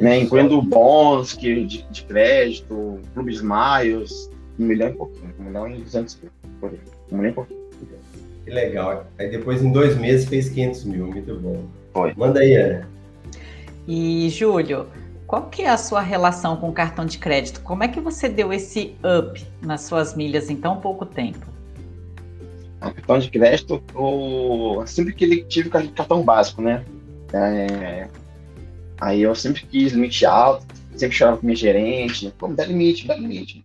Né? 0.00 0.20
Incluindo 0.20 0.60
bônus 0.62 1.32
que, 1.32 1.64
de, 1.64 1.82
de 1.90 2.02
crédito, 2.04 3.00
Clube 3.14 3.32
Smiles, 3.32 4.30
um 4.58 4.64
milhão 4.64 4.88
e 4.88 4.92
pouquinho, 4.92 5.34
um 5.38 5.44
milhão 5.44 5.70
e 5.70 5.78
duzentos 5.78 6.18
mil, 6.20 6.30
por 6.60 6.70
aí. 6.70 6.80
Um 7.10 7.16
milhão 7.16 7.30
e 7.30 7.34
pouquinho. 7.34 7.66
Que 8.44 8.50
legal. 8.50 9.06
Aí 9.18 9.30
depois, 9.30 9.62
em 9.62 9.72
dois 9.72 9.96
meses, 9.96 10.28
fez 10.28 10.48
500 10.48 10.84
mil. 10.84 11.06
Muito 11.06 11.34
bom. 11.34 11.64
Foi. 11.92 12.12
Manda 12.16 12.40
aí, 12.40 12.54
Ana. 12.54 12.88
E, 13.88 14.28
Júlio, 14.30 14.86
qual 15.26 15.48
que 15.48 15.62
é 15.62 15.68
a 15.68 15.76
sua 15.76 16.00
relação 16.00 16.56
com 16.56 16.68
o 16.68 16.72
cartão 16.72 17.04
de 17.04 17.18
crédito? 17.18 17.60
Como 17.62 17.82
é 17.82 17.88
que 17.88 18.00
você 18.00 18.28
deu 18.28 18.52
esse 18.52 18.96
up 19.04 19.44
nas 19.60 19.82
suas 19.82 20.14
milhas 20.14 20.48
em 20.48 20.56
tão 20.56 20.80
pouco 20.80 21.04
tempo? 21.04 21.56
cartão 22.78 23.18
de 23.18 23.30
crédito, 23.30 23.82
ou 23.94 24.86
sempre 24.86 25.12
que 25.12 25.24
ele 25.24 25.42
tive 25.44 25.68
cartão 25.68 26.22
básico, 26.22 26.62
né? 26.62 26.84
É, 27.32 28.08
aí 29.00 29.22
eu 29.22 29.34
sempre 29.34 29.66
quis 29.66 29.92
limite 29.92 30.24
alto, 30.24 30.64
sempre 30.94 31.16
chorava 31.16 31.38
com 31.38 31.46
minha 31.46 31.56
gerente, 31.56 32.32
pô, 32.38 32.46
dá 32.48 32.64
limite, 32.64 33.06
dá 33.06 33.16
limite. 33.16 33.64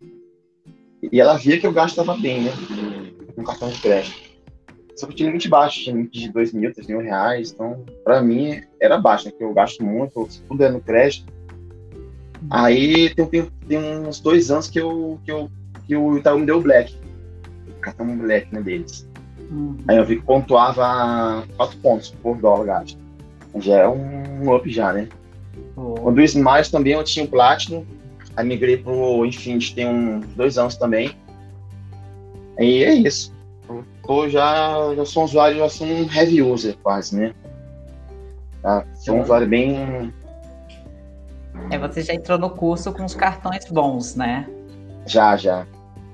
E 1.11 1.19
ela 1.19 1.37
via 1.37 1.59
que 1.59 1.67
eu 1.67 1.73
gastava 1.73 2.15
bem, 2.17 2.41
né? 2.41 2.51
Com 3.35 3.43
cartão 3.43 3.69
de 3.69 3.79
crédito. 3.79 4.31
Só 4.95 5.05
que 5.07 5.13
eu 5.13 5.17
tinha 5.17 5.27
limite 5.27 5.49
baixo, 5.49 5.81
tinha 5.81 5.95
limite 5.95 6.19
de 6.19 6.31
2 6.31 6.53
mil, 6.53 6.73
3 6.73 6.87
mil 6.87 6.99
reais, 6.99 7.51
então 7.51 7.83
pra 8.03 8.21
mim 8.21 8.61
era 8.79 8.97
baixo, 8.97 9.25
né? 9.25 9.31
Que 9.31 9.43
eu 9.43 9.53
gasto 9.53 9.83
muito, 9.83 10.27
se 10.29 10.41
puder 10.41 10.71
no 10.71 10.81
crédito. 10.81 11.31
Aí 12.50 13.13
tem, 13.13 13.25
tem, 13.25 13.51
tem 13.67 13.77
uns 13.77 14.19
dois 14.19 14.50
anos 14.50 14.67
que 14.67 14.79
eu, 14.79 15.19
que 15.24 15.31
eu, 15.31 15.50
que 15.86 15.95
o 15.95 16.17
Itaú 16.17 16.39
me 16.39 16.45
deu 16.45 16.57
o 16.57 16.62
black 16.62 17.01
cartão 17.81 18.05
moleque 18.05 18.53
né, 18.53 18.62
deles. 18.62 19.07
Uhum. 19.50 19.77
Aí 19.88 19.98
eu 19.98 20.05
vi 20.05 20.17
que 20.17 20.21
pontuava 20.24 21.43
4 21.57 21.77
pontos 21.79 22.15
por 22.21 22.38
dólar 22.38 22.65
gasto. 22.65 22.98
Já 23.55 23.79
é 23.79 23.88
um 23.88 24.55
up 24.55 24.71
já, 24.71 24.93
né? 24.93 25.10
Oh. 25.75 26.07
O 26.07 26.12
do 26.12 26.21
Smiles 26.21 26.69
também 26.69 26.93
eu 26.93 27.03
tinha 27.03 27.25
o 27.25 27.27
Platinum. 27.27 27.86
Aí 28.38 28.45
migrei 28.45 28.77
pro 28.77 29.25
Infinity 29.25 29.75
tem 29.75 29.88
uns 29.88 30.25
dois 30.36 30.57
anos 30.57 30.77
também. 30.77 31.12
E 32.57 32.83
é 32.83 32.93
isso. 32.93 33.33
Eu 33.67 33.83
tô 34.05 34.29
já, 34.29 34.95
já 34.95 35.05
sou 35.05 35.24
um 35.24 35.25
usuário, 35.25 35.57
já 35.57 35.69
sou 35.69 35.88
um 35.88 36.10
heavy 36.10 36.41
user 36.41 36.77
quase, 36.81 37.17
né? 37.17 37.33
Tá? 38.62 38.86
Sou 38.95 39.15
um 39.15 39.21
usuário 39.24 39.48
bem 39.48 40.13
É, 41.70 41.77
você 41.77 42.01
já 42.01 42.13
entrou 42.13 42.38
no 42.38 42.50
curso 42.50 42.91
com 42.91 43.05
os 43.05 43.15
cartões 43.15 43.65
bons, 43.70 44.15
né? 44.15 44.48
Já, 45.05 45.36
já. 45.38 45.65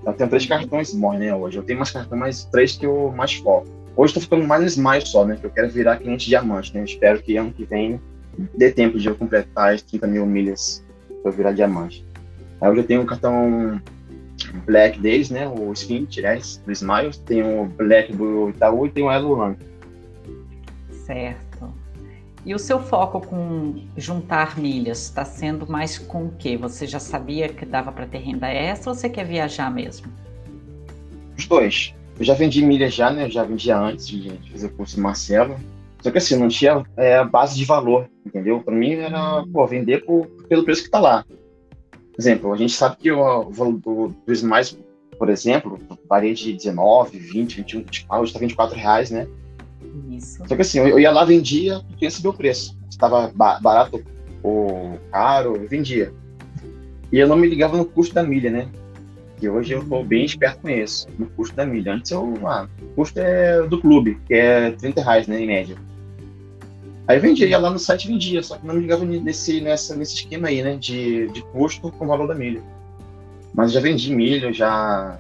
Eu 0.06 0.14
tenho 0.14 0.30
três 0.30 0.46
cartões 0.46 0.94
bons, 0.94 1.20
né, 1.20 1.34
hoje. 1.34 1.58
Eu 1.58 1.64
tenho 1.64 1.80
mais 1.80 1.92
cartões, 1.92 2.20
mas 2.20 2.46
três 2.46 2.78
que 2.78 2.86
eu 2.86 3.12
mais 3.16 3.34
foco. 3.36 3.68
Hoje 3.96 4.12
estou 4.12 4.22
ficando 4.22 4.48
mais 4.48 4.64
Smiles 4.64 5.10
só, 5.10 5.26
né? 5.26 5.36
Que 5.36 5.46
eu 5.46 5.50
quero 5.50 5.70
virar 5.70 5.98
cliente 5.98 6.28
diamante, 6.28 6.74
né? 6.74 6.82
Eu 6.82 6.86
espero 6.86 7.22
que 7.22 7.36
ano 7.36 7.52
que 7.52 7.66
vem 7.66 8.00
dê 8.56 8.72
tempo 8.72 9.00
de 9.00 9.08
eu 9.08 9.16
completar 9.16 9.74
as 9.74 9.82
30 9.82 10.06
mil 10.08 10.26
milhas 10.26 10.86
para 11.24 11.32
virar 11.32 11.52
diamante. 11.52 12.06
Aí 12.62 12.70
hoje 12.70 12.82
eu 12.82 12.88
tenho 12.88 13.02
um 13.02 13.06
cartão 13.06 13.82
Black 14.66 15.00
deles, 15.00 15.30
né? 15.30 15.48
O 15.48 15.74
Skin, 15.74 16.08
aliás, 16.18 16.62
do 16.66 16.72
Smiles. 16.72 17.18
Tem 17.18 17.42
o 17.44 17.66
Black 17.66 18.14
do 18.14 18.50
Itaú 18.50 18.86
e 18.86 18.92
tem 18.92 19.04
o 19.04 19.12
Elo 19.12 19.36
Rank. 19.36 19.58
Certo. 20.92 21.47
E 22.48 22.56
o 22.56 22.60
seu 22.60 22.80
foco 22.80 23.20
com 23.20 23.76
juntar 23.98 24.58
milhas 24.58 25.04
está 25.04 25.26
sendo 25.26 25.70
mais 25.70 25.98
com 25.98 26.28
o 26.28 26.32
quê? 26.40 26.56
Você 26.56 26.88
já 26.88 26.98
sabia 26.98 27.50
que 27.50 27.66
dava 27.66 27.92
para 27.92 28.06
ter 28.06 28.20
renda 28.20 28.48
extra 28.48 28.90
ou 28.90 28.96
você 28.96 29.10
quer 29.10 29.26
viajar 29.26 29.70
mesmo? 29.70 30.08
Os 31.38 31.46
dois. 31.46 31.94
Eu 32.18 32.24
já 32.24 32.34
vendi 32.34 32.64
milhas 32.64 32.94
já, 32.94 33.12
né? 33.12 33.26
Eu 33.26 33.30
já 33.30 33.44
vendia 33.44 33.78
antes 33.78 34.08
de 34.08 34.32
fazer 34.50 34.68
o 34.68 34.70
curso 34.70 34.96
do 34.96 35.02
Marcelo. 35.02 35.58
Só 36.02 36.10
que 36.10 36.20
assim, 36.20 36.38
não 36.38 36.48
tinha 36.48 36.86
é, 36.96 37.22
base 37.26 37.58
de 37.58 37.66
valor, 37.66 38.10
entendeu? 38.26 38.62
Para 38.62 38.74
mim 38.74 38.94
era, 38.94 39.46
pô, 39.52 39.68
vender 39.68 40.06
por, 40.06 40.28
pelo 40.48 40.64
preço 40.64 40.84
que 40.84 40.88
está 40.88 41.02
lá. 41.02 41.26
Por 41.92 42.18
exemplo, 42.18 42.54
a 42.54 42.58
gente 42.58 42.72
sabe 42.72 42.96
que 42.96 43.12
o 43.12 43.50
valor 43.50 43.74
do, 43.74 44.08
do 44.08 44.16
por 45.18 45.28
exemplo, 45.28 45.78
varia 46.08 46.34
de 46.34 46.54
19, 46.54 47.20
20, 47.20 47.58
21, 47.58 47.80
24, 47.82 48.22
hoje 48.22 48.30
está 48.30 48.40
24 48.40 48.78
reais, 48.78 49.12
né? 49.12 49.28
Isso. 50.10 50.44
Só 50.48 50.56
que 50.56 50.62
assim, 50.62 50.80
eu 50.80 51.00
ia 51.00 51.12
lá, 51.12 51.24
vendia, 51.26 51.82
queria 51.92 52.12
saber 52.12 52.30
o 52.30 52.34
preço. 52.34 52.78
Estava 52.90 53.32
barato 53.36 54.04
ou 54.44 55.00
caro, 55.12 55.66
vendia. 55.68 56.14
E 57.12 57.20
eu 57.20 57.28
não 57.28 57.38
me 57.38 57.48
ligava 57.48 57.78
no 57.78 57.86
custo 57.86 58.14
da 58.16 58.24
milha, 58.24 58.50
né? 58.50 58.68
E 59.42 59.48
hoje 59.48 59.74
eu 59.74 59.82
estou 59.82 60.04
bem 60.04 60.26
esperto 60.26 60.62
com 60.62 60.70
isso, 60.70 61.08
no 61.18 61.28
custo 61.28 61.56
da 61.56 61.66
milha. 61.66 61.94
Antes 61.94 62.12
eu, 62.12 62.36
ah, 62.46 62.68
o 62.82 62.86
custo 62.96 63.20
é 63.20 63.62
do 63.68 63.80
clube, 63.80 64.18
que 64.28 64.34
é 64.34 64.72
30 64.72 65.02
reais, 65.02 65.28
né, 65.28 65.40
em 65.40 65.48
média. 65.48 65.78
Aí 67.08 67.20
vendia, 67.20 67.48
ia 67.48 67.58
lá 67.58 67.70
no 67.70 67.80
site 67.80 68.08
vendia, 68.08 68.42
só 68.42 68.58
que 68.58 68.66
não 68.66 68.76
me 68.76 68.82
ligava 68.82 69.06
nesse, 69.06 69.62
nessa, 69.62 69.96
nesse 69.96 70.16
esquema 70.16 70.48
aí, 70.48 70.62
né, 70.62 70.76
de, 70.76 71.28
de 71.30 71.42
custo 71.52 71.92
com 71.92 72.06
o 72.06 72.08
valor 72.08 72.28
da 72.28 72.36
milha. 72.36 72.62
Mas 73.54 73.72
já 73.72 73.80
vendi 73.80 74.14
milha, 74.14 74.52
já, 74.52 75.18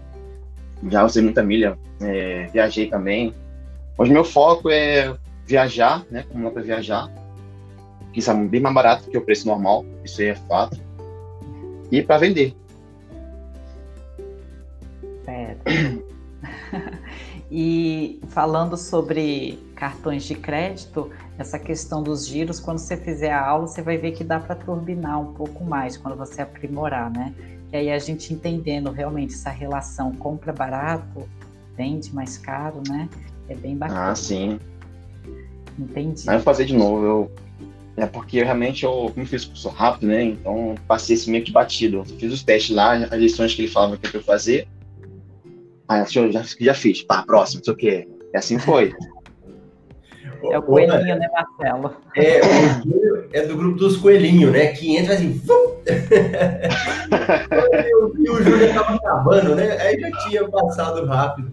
já 0.89 1.05
usei 1.05 1.23
muita 1.23 1.43
milha, 1.43 1.77
é, 2.01 2.49
viajei 2.51 2.87
também. 2.87 3.33
Hoje 3.97 4.13
meu 4.13 4.23
foco 4.23 4.69
é 4.69 5.17
viajar, 5.43 6.05
né? 6.11 6.23
Como 6.29 6.43
não 6.43 6.51
para 6.51 6.61
viajar, 6.61 7.11
que 8.13 8.19
isso 8.19 8.29
é 8.29 8.33
bem 8.35 8.61
mais 8.61 8.75
barato 8.75 9.09
que 9.09 9.17
o 9.17 9.21
preço 9.21 9.47
normal, 9.47 9.83
isso 10.05 10.21
aí 10.21 10.27
é 10.27 10.35
fato. 10.35 10.79
E 11.91 12.03
para 12.03 12.19
vender. 12.19 12.55
Certo. 15.25 15.63
e 17.49 18.19
falando 18.27 18.77
sobre 18.77 19.57
cartões 19.75 20.25
de 20.25 20.35
crédito, 20.35 21.09
essa 21.39 21.57
questão 21.57 22.03
dos 22.03 22.27
giros, 22.27 22.59
quando 22.59 22.77
você 22.77 22.97
fizer 22.97 23.31
a 23.31 23.43
aula, 23.43 23.65
você 23.65 23.81
vai 23.81 23.97
ver 23.97 24.11
que 24.11 24.23
dá 24.23 24.39
para 24.39 24.53
turbinar 24.53 25.19
um 25.19 25.33
pouco 25.33 25.63
mais 25.63 25.97
quando 25.97 26.15
você 26.15 26.43
aprimorar, 26.43 27.09
né? 27.09 27.33
E 27.73 27.77
aí 27.77 27.91
a 27.91 27.97
gente 27.97 28.31
entendendo 28.31 28.91
realmente 28.91 29.33
essa 29.33 29.49
relação 29.49 30.11
compra 30.13 30.53
barato, 30.53 31.27
vende 31.75 32.13
mais 32.13 32.37
caro, 32.37 32.83
né? 32.87 33.09
É 33.49 33.55
bem 33.55 33.77
bacana. 33.77 34.11
Ah, 34.11 34.15
sim. 34.15 34.59
Entendi. 35.77 36.23
Mas 36.25 36.27
eu 36.27 36.33
vou 36.33 36.41
fazer 36.41 36.65
de 36.65 36.75
novo. 36.75 37.05
Eu... 37.05 37.31
É 37.95 38.05
porque 38.05 38.43
realmente 38.43 38.83
eu, 38.83 39.11
como 39.13 39.25
fiz 39.25 39.43
o 39.43 39.49
curso 39.49 39.69
rápido, 39.69 40.07
né? 40.07 40.23
Então 40.23 40.75
passei 40.87 41.15
esse 41.15 41.31
meio 41.31 41.43
que 41.43 41.51
batido. 41.51 41.97
Eu 41.97 42.05
fiz 42.05 42.31
os 42.31 42.43
testes 42.43 42.75
lá, 42.75 42.93
as 42.93 43.19
lições 43.19 43.55
que 43.55 43.63
ele 43.63 43.71
falava 43.71 43.97
que 43.97 44.07
eu 44.07 44.19
ia 44.19 44.25
fazer. 44.25 44.67
Aí 45.87 46.01
eu 46.01 46.31
já, 46.31 46.43
já 46.59 46.73
fiz. 46.73 47.01
Pá, 47.01 47.23
próximo, 47.23 47.59
não 47.59 47.65
sei 47.65 47.73
o 47.73 47.77
quê. 47.77 48.07
E 48.33 48.37
assim 48.37 48.59
foi. 48.59 48.93
É 50.51 50.59
o 50.59 50.61
coelhinho, 50.61 51.17
né, 51.17 51.27
Marcelo? 51.33 51.95
É, 52.15 52.41
o 52.41 53.29
é 53.33 53.45
do 53.45 53.57
grupo 53.57 53.77
dos 53.77 53.97
coelhinhos, 53.97 54.51
né? 54.51 54.67
Que 54.67 54.95
entra 54.95 55.15
assim. 55.15 55.41
e 58.19 58.29
o 58.29 58.43
Júlio 58.43 58.65
estava 58.65 58.95
acabando, 58.95 59.55
né? 59.55 59.77
Aí 59.81 59.99
já 59.99 60.11
tinha 60.19 60.47
passado 60.47 61.05
rápido. 61.05 61.51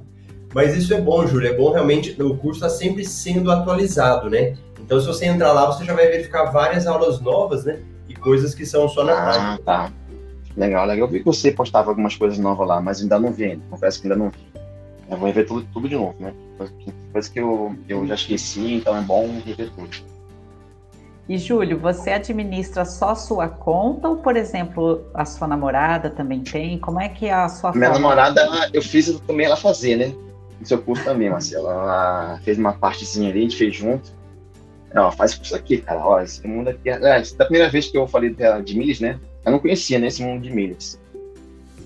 Mas 0.55 0.77
isso 0.77 0.95
é 0.95 1.01
bom, 1.01 1.27
Júlio, 1.27 1.49
é 1.49 1.53
bom 1.53 1.73
realmente, 1.73 2.21
o 2.23 2.37
curso 2.37 2.65
está 2.65 2.69
sempre 2.69 3.05
sendo 3.05 3.51
atualizado, 3.51 4.31
né? 4.31 4.57
Então, 4.81 5.01
se 5.01 5.07
você 5.07 5.27
entrar 5.27 5.53
lá, 5.53 5.67
você 5.67 5.85
já 5.85 5.95
vai 5.95 6.07
verificar 6.07 6.45
várias 6.53 6.87
aulas 6.87 7.21
novas, 7.21 7.65
né? 7.65 7.81
E 8.09 8.15
coisas 8.15 8.55
que 8.55 8.65
são 8.65 8.89
só 8.89 9.03
na 9.03 9.13
ah, 9.13 9.33
prática. 9.33 9.63
tá. 9.65 9.93
Legal, 10.57 10.87
legal. 10.87 11.09
Eu 11.09 11.13
vi 11.13 11.19
que 11.19 11.25
você 11.25 11.51
postava 11.51 11.91
algumas 11.91 12.15
coisas 12.15 12.39
novas 12.39 12.69
lá, 12.69 12.81
mas 12.81 13.01
ainda 13.01 13.19
não 13.19 13.33
vi 13.33 13.45
ainda. 13.45 13.63
Confesso 13.69 14.01
que 14.01 14.07
ainda 14.07 14.17
não 14.17 14.31
vi. 14.31 14.39
Eu 15.11 15.17
vou 15.17 15.27
rever 15.27 15.47
tudo, 15.47 15.67
tudo 15.73 15.89
de 15.89 15.97
novo, 15.97 16.15
né? 16.21 16.33
Coisa 17.13 17.31
que 17.31 17.41
eu, 17.41 17.75
eu 17.89 18.07
já 18.07 18.15
esqueci, 18.15 18.75
então 18.75 18.97
é 18.97 19.01
bom 19.01 19.29
rever 19.45 19.71
tudo. 19.71 19.91
E 21.29 21.39
Júlio, 21.39 21.79
você 21.79 22.11
administra 22.11 22.85
só 22.85 23.15
sua 23.15 23.49
conta 23.49 24.09
ou, 24.09 24.17
por 24.19 24.37
exemplo, 24.37 25.07
a 25.15 25.25
sua 25.25 25.49
namorada 25.49 26.11
também 26.11 26.41
tem? 26.41 26.79
Como 26.79 27.01
é 27.01 27.09
que 27.09 27.27
é 27.27 27.33
a 27.33 27.49
sua 27.49 27.73
Minha 27.73 27.91
forma? 27.91 28.01
namorada, 28.01 28.71
eu 28.73 28.83
fiz 28.83 29.19
também 29.27 29.47
ela 29.47 29.57
fazer, 29.57 29.97
né? 29.97 30.15
Seu 30.69 30.79
curso 30.79 31.05
também, 31.05 31.31
Marcelo. 31.31 31.69
Ela 31.69 32.41
fez 32.45 32.59
uma 32.59 32.73
partezinha 32.73 33.31
ali, 33.31 33.41
a 33.41 33.43
gente 33.43 33.57
fez 33.57 33.75
junto. 33.75 34.13
Ela 34.91 35.11
faz 35.11 35.35
curso 35.35 35.55
aqui, 35.55 35.79
cara. 35.79 36.01
Ó, 36.01 36.21
esse 36.21 36.47
mundo 36.47 36.69
aqui. 36.69 36.89
É, 36.89 36.95
é, 36.95 37.23
da 37.37 37.45
primeira 37.45 37.69
vez 37.69 37.89
que 37.89 37.99
eu 37.99 38.07
falei 38.07 38.31
dela 38.31 38.63
de 38.63 38.77
milhas, 38.77 39.01
né? 39.01 39.19
Eu 39.45 39.53
não 39.53 39.59
conhecia 39.59 39.99
né, 39.99 40.07
esse 40.07 40.23
mundo 40.23 40.43
de 40.43 40.51
milhas. 40.51 40.99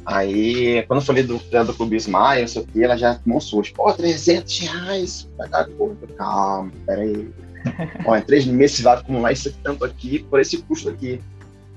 Aí, 0.04 0.82
quando 0.86 1.00
eu 1.00 1.06
falei 1.06 1.22
do, 1.22 1.38
do 1.38 1.74
Clube 1.74 1.96
Smile, 1.96 2.40
não 2.40 2.48
sei 2.48 2.62
o 2.62 2.66
que, 2.66 2.82
ela 2.82 2.96
já 2.96 3.16
tomou 3.16 3.40
susto. 3.40 3.74
Pô, 3.74 3.92
300 3.92 4.58
reais. 4.60 5.28
Vai 5.36 5.48
dar 5.48 5.68
conta. 5.70 6.06
Calma, 6.14 6.72
peraí. 6.86 7.28
Ó, 8.06 8.16
em 8.16 8.22
três 8.22 8.46
meses 8.46 8.76
você 8.76 8.82
vai 8.84 8.96
acumular 8.96 9.32
isso 9.32 9.48
aqui, 9.48 9.58
tanto 9.62 9.84
aqui 9.84 10.18
por 10.20 10.40
esse 10.40 10.58
custo 10.62 10.88
aqui. 10.88 11.20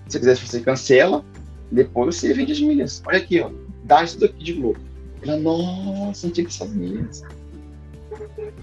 Se 0.08 0.14
você 0.14 0.20
quiser, 0.20 0.38
você 0.38 0.60
cancela, 0.62 1.26
depois 1.72 2.16
você 2.16 2.34
vende 2.34 2.52
as 2.52 2.62
milhas. 2.62 3.02
Olha 3.06 3.18
aqui, 3.18 3.42
ó. 3.42 3.50
Dá 3.84 4.04
isso 4.04 4.20
daqui 4.20 4.44
de 4.44 4.54
lucro. 4.54 4.82
Ela, 5.22 5.38
nossa, 5.38 6.28
não 6.28 6.34
tinha 6.34 6.46
que 6.46 6.54
saber. 6.54 7.08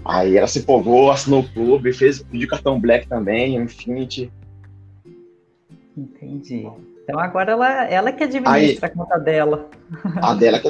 Aí 0.03 0.37
ela 0.37 0.47
se 0.47 0.59
empolgou, 0.59 1.11
assinou 1.11 1.41
o 1.41 1.49
clube, 1.49 1.93
fez, 1.93 2.21
pediu 2.21 2.47
cartão 2.47 2.79
Black 2.79 3.07
também, 3.07 3.55
Infinity. 3.55 4.31
Entendi. 5.97 6.67
Então 7.03 7.19
agora 7.19 7.51
ela, 7.51 7.83
ela 7.85 8.11
que 8.11 8.23
administra 8.23 8.53
Aí, 8.53 8.79
a 8.81 8.89
conta 8.89 9.17
dela. 9.17 9.69
A 10.21 10.33
dela 10.33 10.59
que 10.59 10.67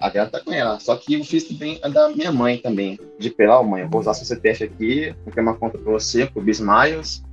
a 0.00 0.08
dela 0.08 0.30
tá 0.30 0.40
com 0.40 0.52
ela. 0.52 0.78
Só 0.78 0.96
que 0.96 1.14
eu 1.14 1.24
fiz 1.24 1.44
também 1.44 1.78
a 1.82 1.88
da 1.88 2.08
minha 2.08 2.30
mãe 2.30 2.58
também. 2.58 2.98
De 3.18 3.30
pelar, 3.30 3.62
mãe, 3.64 3.82
eu 3.82 3.88
vou 3.88 4.00
usar 4.00 4.14
seu 4.14 4.26
CPF 4.26 4.64
aqui, 4.64 5.14
vou 5.24 5.32
criar 5.32 5.42
uma 5.42 5.54
conta 5.54 5.78
para 5.78 5.92
você, 5.92 6.26
pro 6.26 6.42
Bismiles. 6.42 7.24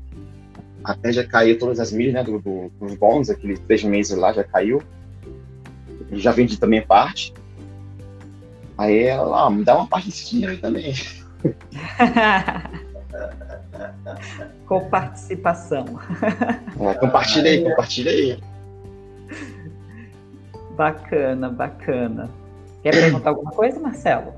Até 0.84 1.12
já 1.12 1.26
caiu 1.26 1.58
todas 1.60 1.80
as 1.80 1.92
milhas, 1.92 2.14
né, 2.14 2.24
do, 2.24 2.40
do, 2.40 2.72
dos 2.80 2.96
bons, 2.96 3.30
aqueles 3.30 3.60
três 3.60 3.84
meses 3.84 4.18
lá 4.18 4.34
já 4.34 4.44
caiu. 4.44 4.82
Já 6.12 6.32
vendi 6.32 6.60
também 6.60 6.82
parte. 6.82 7.34
Aí 8.78 9.04
ela, 9.04 9.46
ah, 9.46 9.50
me 9.50 9.64
dá 9.64 9.76
uma 9.76 9.88
parte 9.88 10.08
desse 10.08 10.30
dinheiro 10.30 10.52
aí 10.54 10.58
também. 10.58 10.94
Com 14.68 14.90
participação. 14.90 15.86
É, 16.80 16.94
compartilha 16.96 17.50
aí, 17.52 17.64
compartilha 17.64 18.12
aí. 18.12 18.40
Bacana, 20.76 21.50
bacana. 21.50 22.30
Quer 22.84 22.92
perguntar 22.92 23.30
alguma 23.30 23.52
coisa, 23.52 23.80
Marcelo? 23.80 24.34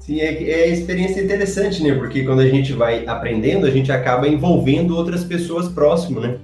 Sim, 0.00 0.20
é, 0.20 0.26
é 0.26 0.68
experiência 0.68 1.20
interessante, 1.20 1.82
né? 1.82 1.94
Porque 1.94 2.24
quando 2.24 2.40
a 2.40 2.48
gente 2.48 2.72
vai 2.72 3.06
aprendendo, 3.06 3.66
a 3.66 3.70
gente 3.70 3.90
acaba 3.92 4.28
envolvendo 4.28 4.96
outras 4.96 5.24
pessoas 5.24 5.68
próximo, 5.68 6.20
né? 6.20 6.38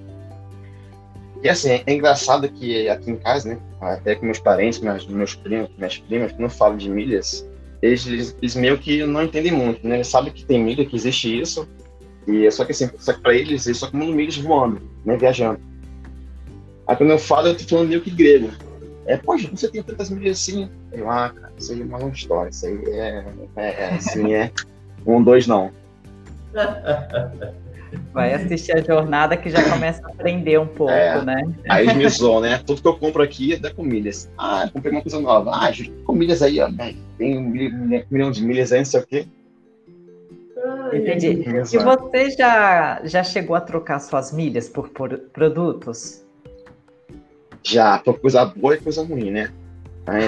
E 1.44 1.48
assim, 1.50 1.82
é 1.86 1.92
engraçado 1.92 2.48
que 2.48 2.88
aqui 2.88 3.10
em 3.10 3.16
casa, 3.16 3.50
né? 3.50 3.58
Até 3.78 4.14
com 4.14 4.24
meus 4.24 4.38
parentes, 4.38 4.80
meus, 4.80 5.06
meus 5.06 5.34
primos, 5.34 5.68
minhas 5.76 5.98
primas, 5.98 6.32
que 6.32 6.40
não 6.40 6.48
falam 6.48 6.78
de 6.78 6.88
milhas, 6.88 7.46
eles, 7.82 8.34
eles, 8.40 8.54
meio 8.54 8.78
que 8.78 9.04
não 9.04 9.24
entendem 9.24 9.52
muito, 9.52 9.86
né? 9.86 9.96
Eles 9.96 10.08
sabem 10.08 10.32
que 10.32 10.42
tem 10.42 10.64
milha, 10.64 10.86
que 10.86 10.96
existe 10.96 11.38
isso, 11.38 11.68
e 12.26 12.46
é 12.46 12.50
só 12.50 12.64
que 12.64 12.72
assim, 12.72 12.88
só 12.98 13.12
que 13.12 13.20
pra 13.20 13.34
eles, 13.34 13.66
eles 13.66 13.76
só 13.76 13.90
comem 13.90 14.14
milhas 14.14 14.38
voando, 14.38 14.80
né? 15.04 15.18
Viajando. 15.18 15.60
Aí 16.86 16.96
quando 16.96 17.10
eu 17.10 17.18
falo, 17.18 17.48
eu 17.48 17.56
tô 17.58 17.64
falando 17.64 17.88
meio 17.88 18.00
que 18.00 18.10
grego. 18.10 18.50
É, 19.04 19.18
poxa, 19.18 19.50
você 19.54 19.68
tem 19.68 19.82
tantas 19.82 20.08
milhas 20.08 20.38
assim? 20.38 20.70
Eu, 20.92 21.10
ah, 21.10 21.28
cara, 21.28 21.52
isso 21.58 21.72
aí 21.72 21.82
é 21.82 21.84
uma 21.84 21.98
longa 21.98 22.14
história, 22.14 22.48
isso 22.48 22.64
aí 22.64 22.82
é, 22.86 23.24
é, 23.56 23.66
é 23.66 23.94
assim, 23.96 24.32
é 24.32 24.50
um, 25.06 25.22
dois, 25.22 25.46
não. 25.46 25.70
Vai 28.12 28.34
assistir 28.34 28.76
a 28.76 28.80
jornada 28.80 29.36
que 29.36 29.50
já 29.50 29.62
começa 29.70 30.04
a 30.06 30.10
aprender 30.10 30.58
um 30.58 30.66
pouco, 30.66 30.92
é, 30.92 31.24
né? 31.24 31.42
Aí 31.68 31.92
me 31.94 32.08
zoam, 32.08 32.40
né? 32.40 32.60
Tudo 32.64 32.80
que 32.80 32.88
eu 32.88 32.96
compro 32.96 33.22
aqui 33.22 33.54
é 33.54 33.58
da 33.58 33.72
comilhas. 33.72 34.30
Ah, 34.38 34.68
comprei 34.72 34.92
uma 34.92 35.02
coisa 35.02 35.20
nova. 35.20 35.50
Ah, 35.52 35.70
comilhas 36.04 36.42
aí, 36.42 36.60
ó. 36.60 36.68
Tem 37.18 37.38
um 37.38 37.42
milhão 38.10 38.30
de 38.30 38.44
milhas 38.44 38.72
aí, 38.72 38.78
não 38.78 38.84
sei 38.84 39.00
o 39.00 39.06
quê. 39.06 39.26
Entendi. 40.92 41.42
E 41.46 41.78
você 41.78 42.30
já, 42.30 43.00
já 43.04 43.22
chegou 43.22 43.56
a 43.56 43.60
trocar 43.60 43.98
suas 43.98 44.32
milhas 44.32 44.68
por, 44.68 44.88
por 44.88 45.18
produtos? 45.32 46.22
Já, 47.62 47.98
por 47.98 48.20
coisa 48.20 48.44
boa 48.44 48.74
e 48.74 48.78
coisa 48.78 49.04
ruim, 49.04 49.30
né? 49.30 49.50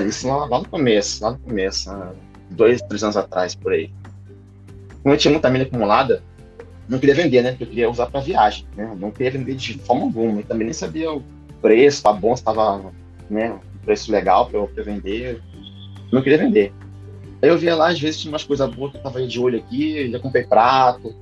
Isso 0.06 0.26
lá, 0.26 0.46
lá 0.46 0.58
no 0.58 0.68
começo, 0.68 1.22
lá 1.22 1.32
no 1.32 1.38
começo, 1.38 1.90
dois, 2.50 2.80
três 2.82 3.02
anos 3.02 3.16
atrás, 3.16 3.54
por 3.54 3.72
aí. 3.72 3.90
Como 5.02 5.14
eu 5.14 5.18
tinha 5.18 5.30
muita 5.30 5.50
milha 5.50 5.64
acumulada, 5.64 6.22
não 6.88 6.98
queria 6.98 7.14
vender, 7.14 7.42
né? 7.42 7.56
Eu 7.58 7.66
queria 7.66 7.90
usar 7.90 8.06
para 8.06 8.20
viagem, 8.20 8.66
né? 8.76 8.96
Não 8.98 9.10
queria 9.10 9.30
vender 9.30 9.54
de 9.54 9.78
forma 9.78 10.04
alguma. 10.04 10.40
E 10.40 10.44
também 10.44 10.66
nem 10.66 10.72
sabia 10.72 11.12
o 11.12 11.22
preço, 11.60 12.02
tá 12.02 12.12
bom, 12.12 12.34
se 12.36 12.44
tava, 12.44 12.92
né? 13.28 13.52
Um 13.52 13.84
preço 13.84 14.10
legal 14.12 14.46
para 14.46 14.58
eu 14.58 14.70
vender. 14.84 15.42
Não 16.12 16.22
queria 16.22 16.38
vender. 16.38 16.72
Aí 17.42 17.48
eu 17.48 17.58
via 17.58 17.74
lá, 17.74 17.88
às 17.88 18.00
vezes 18.00 18.20
tinha 18.20 18.32
umas 18.32 18.44
coisas 18.44 18.68
boas 18.70 18.92
que 18.92 18.98
eu 18.98 19.02
tava 19.02 19.26
de 19.26 19.40
olho 19.40 19.58
aqui, 19.58 20.10
já 20.10 20.18
comprei 20.18 20.44
prato, 20.44 21.14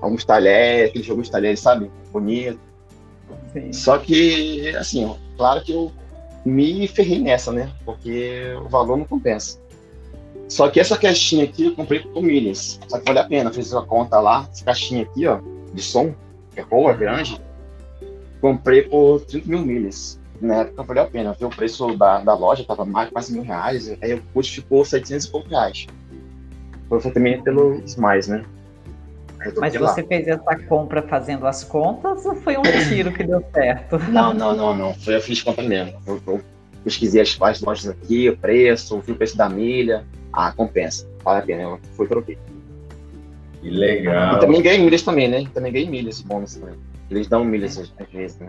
alguns 0.00 0.24
talheres, 0.24 0.90
aqueles 0.90 1.06
de 1.06 1.30
talheres, 1.30 1.60
sabe? 1.60 1.90
Bonito. 2.12 2.60
Sim. 3.52 3.72
Só 3.72 3.98
que, 3.98 4.68
assim, 4.76 5.12
claro 5.36 5.62
que 5.62 5.72
eu 5.72 5.90
me 6.44 6.86
ferrei 6.86 7.18
nessa, 7.18 7.50
né? 7.50 7.70
Porque 7.84 8.54
o 8.64 8.68
valor 8.68 8.98
não 8.98 9.04
compensa. 9.04 9.58
Só 10.48 10.68
que 10.68 10.78
essa 10.78 10.96
caixinha 10.96 11.44
aqui 11.44 11.66
eu 11.66 11.74
comprei 11.74 12.00
com 12.00 12.20
milhas. 12.20 12.78
Só 12.88 12.98
que 12.98 13.04
vale 13.04 13.18
a 13.18 13.24
pena. 13.24 13.52
Fiz 13.52 13.72
uma 13.72 13.84
conta 13.84 14.20
lá, 14.20 14.48
essa 14.50 14.64
caixinha 14.64 15.02
aqui, 15.02 15.26
ó, 15.26 15.40
de 15.72 15.82
som, 15.82 16.14
que 16.52 16.60
é 16.60 16.64
boa, 16.64 16.92
é 16.92 16.96
grande. 16.96 17.40
Comprei 18.40 18.82
por 18.82 19.20
30 19.22 19.48
mil 19.48 19.60
milhas. 19.60 20.20
Na 20.40 20.56
época 20.56 20.82
valeu 20.82 21.02
a 21.04 21.06
pena. 21.06 21.32
Vi 21.32 21.44
o 21.44 21.50
preço 21.50 21.96
da, 21.96 22.18
da 22.18 22.34
loja, 22.34 22.64
tava 22.64 22.84
mais 22.84 23.10
quase 23.10 23.32
mil 23.32 23.42
reais. 23.42 23.96
Aí 24.02 24.14
o 24.14 24.22
custo 24.34 24.54
ficou 24.54 24.84
700 24.84 25.26
e 25.26 25.30
poucos 25.30 25.50
reais. 25.50 25.86
Foi 26.88 27.10
também 27.10 27.42
pelo 27.42 27.82
Smiles, 27.84 28.28
né? 28.28 28.44
Mas 29.56 29.74
você 29.74 30.02
lá. 30.02 30.08
fez 30.08 30.26
essa 30.26 30.56
compra 30.68 31.02
fazendo 31.02 31.46
as 31.46 31.64
contas 31.64 32.24
ou 32.24 32.34
foi 32.36 32.56
um 32.56 32.62
tiro 32.88 33.12
que 33.12 33.24
deu 33.24 33.44
certo? 33.52 33.98
Não, 34.08 34.32
não, 34.32 34.56
não, 34.56 34.74
não. 34.74 34.94
Foi, 34.94 35.16
eu 35.16 35.20
fiz 35.20 35.42
conta 35.42 35.62
mesmo. 35.62 35.94
Eu, 36.06 36.20
eu 36.26 36.40
pesquisei 36.82 37.20
as, 37.20 37.36
as 37.40 37.60
lojas 37.60 37.88
aqui, 37.88 38.28
o 38.28 38.36
preço, 38.36 38.98
vi 39.00 39.12
o 39.12 39.16
preço 39.16 39.36
da 39.36 39.48
milha. 39.48 40.04
Ah, 40.36 40.52
compensa. 40.52 41.08
Vale 41.24 41.38
a 41.40 41.42
pena. 41.42 41.62
Eu 41.62 41.80
fui 41.96 42.06
troquei. 42.06 42.36
Que 43.60 43.70
legal. 43.70 44.36
E 44.36 44.40
também 44.40 44.60
ganhei 44.60 44.78
milhas 44.82 45.02
também, 45.02 45.28
né? 45.28 45.44
Também 45.54 45.72
ganhei 45.72 45.88
milhas 45.88 46.20
bônus 46.20 46.56
também. 46.56 46.74
Eles 47.10 47.28
dão 47.28 47.44
milhas 47.44 47.78
às 47.78 48.08
vezes, 48.12 48.38
né? 48.38 48.48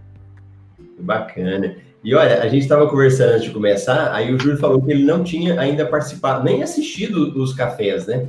Bacana. 1.00 1.76
E 2.04 2.14
olha, 2.14 2.42
a 2.42 2.48
gente 2.48 2.64
estava 2.64 2.88
conversando 2.88 3.32
antes 3.32 3.46
de 3.46 3.52
começar, 3.52 4.14
aí 4.14 4.34
o 4.34 4.40
Júlio 4.40 4.60
falou 4.60 4.82
que 4.82 4.92
ele 4.92 5.04
não 5.04 5.24
tinha 5.24 5.60
ainda 5.60 5.86
participado, 5.86 6.44
nem 6.44 6.62
assistido 6.62 7.36
os 7.42 7.54
cafés, 7.54 8.06
né? 8.08 8.28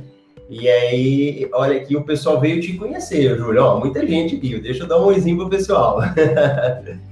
E 0.49 0.67
aí, 0.67 1.49
olha 1.53 1.77
aqui, 1.77 1.95
o 1.95 2.03
pessoal 2.03 2.39
veio 2.39 2.61
te 2.61 2.73
conhecer, 2.73 3.37
Júlio. 3.37 3.61
Ó, 3.61 3.79
muita 3.79 4.05
gente 4.07 4.35
aqui, 4.35 4.57
deixa 4.59 4.83
eu 4.83 4.87
dar 4.87 4.99
um 4.99 5.05
oizinho 5.05 5.37
pro 5.37 5.49
pessoal. 5.49 5.99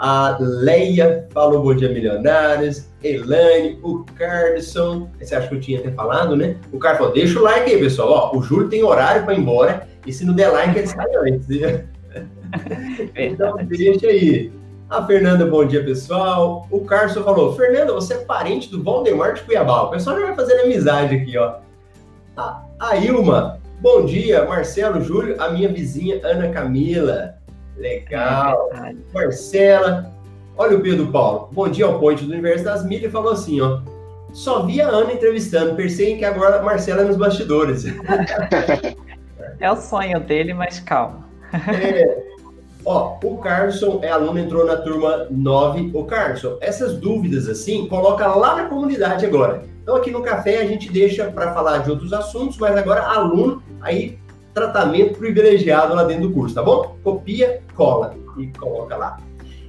a 0.00 0.38
Leia 0.40 1.28
falou 1.30 1.62
bom 1.62 1.74
dia, 1.74 1.90
milionários. 1.90 2.86
Elaine, 3.04 3.78
o 3.82 4.02
Carlson. 4.16 5.10
Você 5.20 5.34
acha 5.34 5.46
que 5.46 5.54
eu 5.56 5.60
tinha 5.60 5.78
até 5.78 5.90
falado, 5.90 6.34
né? 6.34 6.56
O 6.72 6.78
Carlos 6.78 7.00
falou: 7.00 7.12
deixa 7.12 7.38
o 7.38 7.42
like 7.42 7.70
aí, 7.70 7.78
pessoal. 7.78 8.32
Ó, 8.32 8.38
o 8.38 8.42
Júlio 8.42 8.70
tem 8.70 8.82
horário 8.82 9.24
para 9.26 9.34
ir 9.34 9.40
embora. 9.40 9.86
E 10.06 10.10
se 10.10 10.24
não 10.24 10.32
der 10.32 10.48
like, 10.48 10.78
ele 10.78 10.86
sai 10.86 11.06
antes. 11.16 11.46
então, 13.14 13.56
deixa 13.66 14.06
aí. 14.06 14.50
A 14.88 15.04
Fernanda, 15.04 15.44
bom 15.44 15.66
dia, 15.66 15.84
pessoal. 15.84 16.66
O 16.70 16.80
Carson 16.80 17.22
falou: 17.22 17.54
Fernanda, 17.54 17.92
você 17.92 18.14
é 18.14 18.18
parente 18.24 18.70
do 18.70 18.82
Valdemar 18.82 19.34
de 19.34 19.42
Cuiabá. 19.42 19.82
O 19.82 19.90
pessoal 19.90 20.18
já 20.18 20.28
vai 20.28 20.34
fazendo 20.34 20.64
amizade 20.64 21.14
aqui, 21.14 21.36
ó. 21.36 21.56
A, 22.38 22.62
a 22.80 22.96
Ilma, 22.96 23.60
bom 23.80 24.06
dia, 24.06 24.46
Marcelo, 24.46 25.02
Júlio, 25.02 25.36
a 25.38 25.50
minha 25.50 25.68
vizinha 25.68 26.22
Ana 26.24 26.48
Camila. 26.48 27.34
Legal. 27.80 28.70
É 28.74 28.94
Marcela, 29.12 30.12
olha 30.56 30.76
o 30.76 30.82
Pedro 30.82 31.06
Paulo. 31.06 31.48
Bom 31.50 31.66
dia 31.68 31.86
ao 31.86 31.98
Ponte 31.98 32.24
do 32.24 32.30
Universo 32.30 32.64
das 32.64 32.84
Mídias. 32.84 33.10
Falou 33.10 33.32
assim, 33.32 33.60
ó. 33.60 33.80
Só 34.34 34.64
vi 34.64 34.82
a 34.82 34.88
Ana 34.88 35.14
entrevistando. 35.14 35.74
Percebem 35.74 36.18
que 36.18 36.24
agora 36.24 36.60
a 36.60 36.62
Marcela 36.62 37.00
é 37.00 37.04
nos 37.04 37.16
bastidores. 37.16 37.84
é 39.58 39.72
o 39.72 39.76
sonho 39.76 40.20
dele, 40.20 40.52
mas 40.52 40.78
calma. 40.78 41.26
É, 41.52 42.22
Ó, 42.84 43.18
o 43.22 43.38
Carlson 43.38 44.00
é 44.02 44.10
aluno, 44.10 44.38
entrou 44.38 44.64
na 44.64 44.76
turma 44.76 45.26
9. 45.30 45.90
O 45.94 46.04
Carlson, 46.04 46.56
essas 46.60 46.96
dúvidas 46.96 47.48
assim, 47.48 47.86
coloca 47.88 48.26
lá 48.26 48.56
na 48.56 48.64
comunidade 48.66 49.26
agora. 49.26 49.62
Então 49.82 49.96
aqui 49.96 50.10
no 50.10 50.22
café 50.22 50.60
a 50.60 50.66
gente 50.66 50.90
deixa 50.90 51.30
para 51.30 51.52
falar 51.52 51.78
de 51.78 51.90
outros 51.90 52.12
assuntos, 52.12 52.56
mas 52.58 52.76
agora 52.76 53.02
aluno, 53.02 53.62
aí 53.80 54.18
tratamento 54.54 55.18
privilegiado 55.18 55.94
lá 55.94 56.04
dentro 56.04 56.28
do 56.28 56.34
curso, 56.34 56.54
tá 56.54 56.62
bom? 56.62 56.96
Copia, 57.02 57.62
cola 57.74 58.16
e 58.38 58.46
coloca 58.48 58.96
lá. 58.96 59.18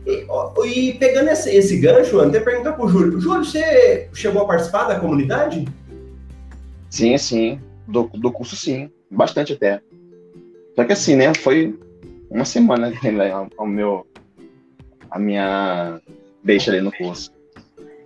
E, 0.05 0.25
ó, 0.27 0.51
e 0.65 0.93
pegando 0.93 1.29
esse, 1.29 1.55
esse 1.55 1.77
gancho, 1.77 2.19
até 2.19 2.39
perguntar 2.39 2.73
pro 2.73 2.87
Júlio. 2.87 3.19
Júlio, 3.19 3.45
você 3.45 4.09
chegou 4.13 4.41
a 4.41 4.47
participar 4.47 4.85
da 4.85 4.99
comunidade? 4.99 5.67
Sim, 6.89 7.17
sim. 7.17 7.59
Do, 7.87 8.09
do 8.13 8.31
curso, 8.31 8.55
sim. 8.55 8.89
Bastante 9.09 9.53
até. 9.53 9.81
Só 10.75 10.83
que 10.83 10.93
assim, 10.93 11.15
né? 11.15 11.33
Foi 11.33 11.77
uma 12.29 12.45
semana 12.45 12.91
ao 13.57 13.67
meu, 13.67 14.07
a 15.09 15.19
minha 15.19 15.99
deixa 16.43 16.71
ali 16.71 16.81
no 16.81 16.91
curso. 16.91 17.31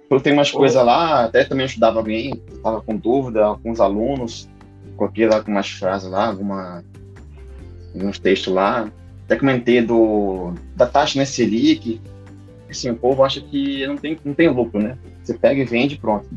Eu 0.09 0.19
tenho 0.19 0.35
umas 0.35 0.51
coisas 0.51 0.83
lá, 0.83 1.25
até 1.25 1.43
também 1.43 1.65
ajudava 1.65 1.99
alguém, 1.99 2.41
estava 2.51 2.81
com 2.81 2.95
dúvida, 2.95 3.43
alguns 3.43 3.79
alunos, 3.79 4.47
coloquei 4.95 5.27
lá 5.27 5.41
com 5.41 5.51
umas 5.51 5.69
frases 5.69 6.09
lá, 6.09 6.27
alguma, 6.27 6.83
alguns 7.93 8.19
textos 8.19 8.53
lá. 8.53 8.91
Até 9.25 9.35
comentei 9.35 9.81
do, 9.81 10.53
da 10.75 10.85
taxa 10.85 11.19
na 11.19 11.25
Selic. 11.25 12.01
Assim, 12.69 12.89
o 12.89 12.95
povo 12.95 13.23
acha 13.23 13.41
que 13.41 13.85
não 13.87 13.97
tem, 13.97 14.17
não 14.23 14.33
tem 14.33 14.49
lucro, 14.49 14.81
né? 14.81 14.97
Você 15.23 15.33
pega 15.33 15.61
e 15.61 15.65
vende 15.65 15.97
pronto. 15.97 16.27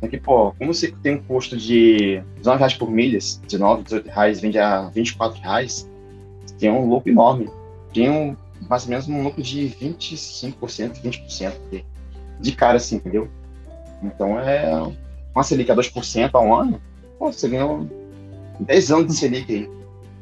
Só 0.00 0.08
que, 0.08 0.18
pô, 0.18 0.52
como 0.52 0.74
você 0.74 0.92
tem 1.02 1.14
um 1.14 1.22
custo 1.22 1.56
de 1.56 2.20
19 2.38 2.58
reais 2.58 2.74
por 2.74 2.90
milhas, 2.90 3.40
19, 3.46 3.84
18 3.84 4.06
reais, 4.06 4.40
vende 4.40 4.58
a 4.58 4.88
24 4.88 5.40
reais, 5.40 5.88
tem 6.58 6.70
um 6.70 6.88
lucro 6.88 7.10
enorme. 7.10 7.48
Tem 7.94 8.10
um, 8.10 8.36
mais 8.68 8.84
ou 8.84 8.90
menos 8.90 9.08
um 9.08 9.22
lucro 9.22 9.42
de 9.42 9.72
25%, 9.80 11.00
20% 11.02 11.52
de, 11.70 11.84
de 12.40 12.52
cara, 12.52 12.78
assim, 12.78 12.96
entendeu? 12.96 13.28
Então 14.02 14.38
é 14.38 14.72
uma 15.34 15.44
Selic 15.44 15.70
a 15.70 15.76
2% 15.76 16.30
ao 16.32 16.54
ano, 16.54 16.80
pô, 17.22 17.32
você 17.32 17.48
ganha 17.48 17.86
10 18.58 18.90
anos 18.90 19.06
de 19.06 19.14
Selic 19.14 19.54
aí, 19.54 19.70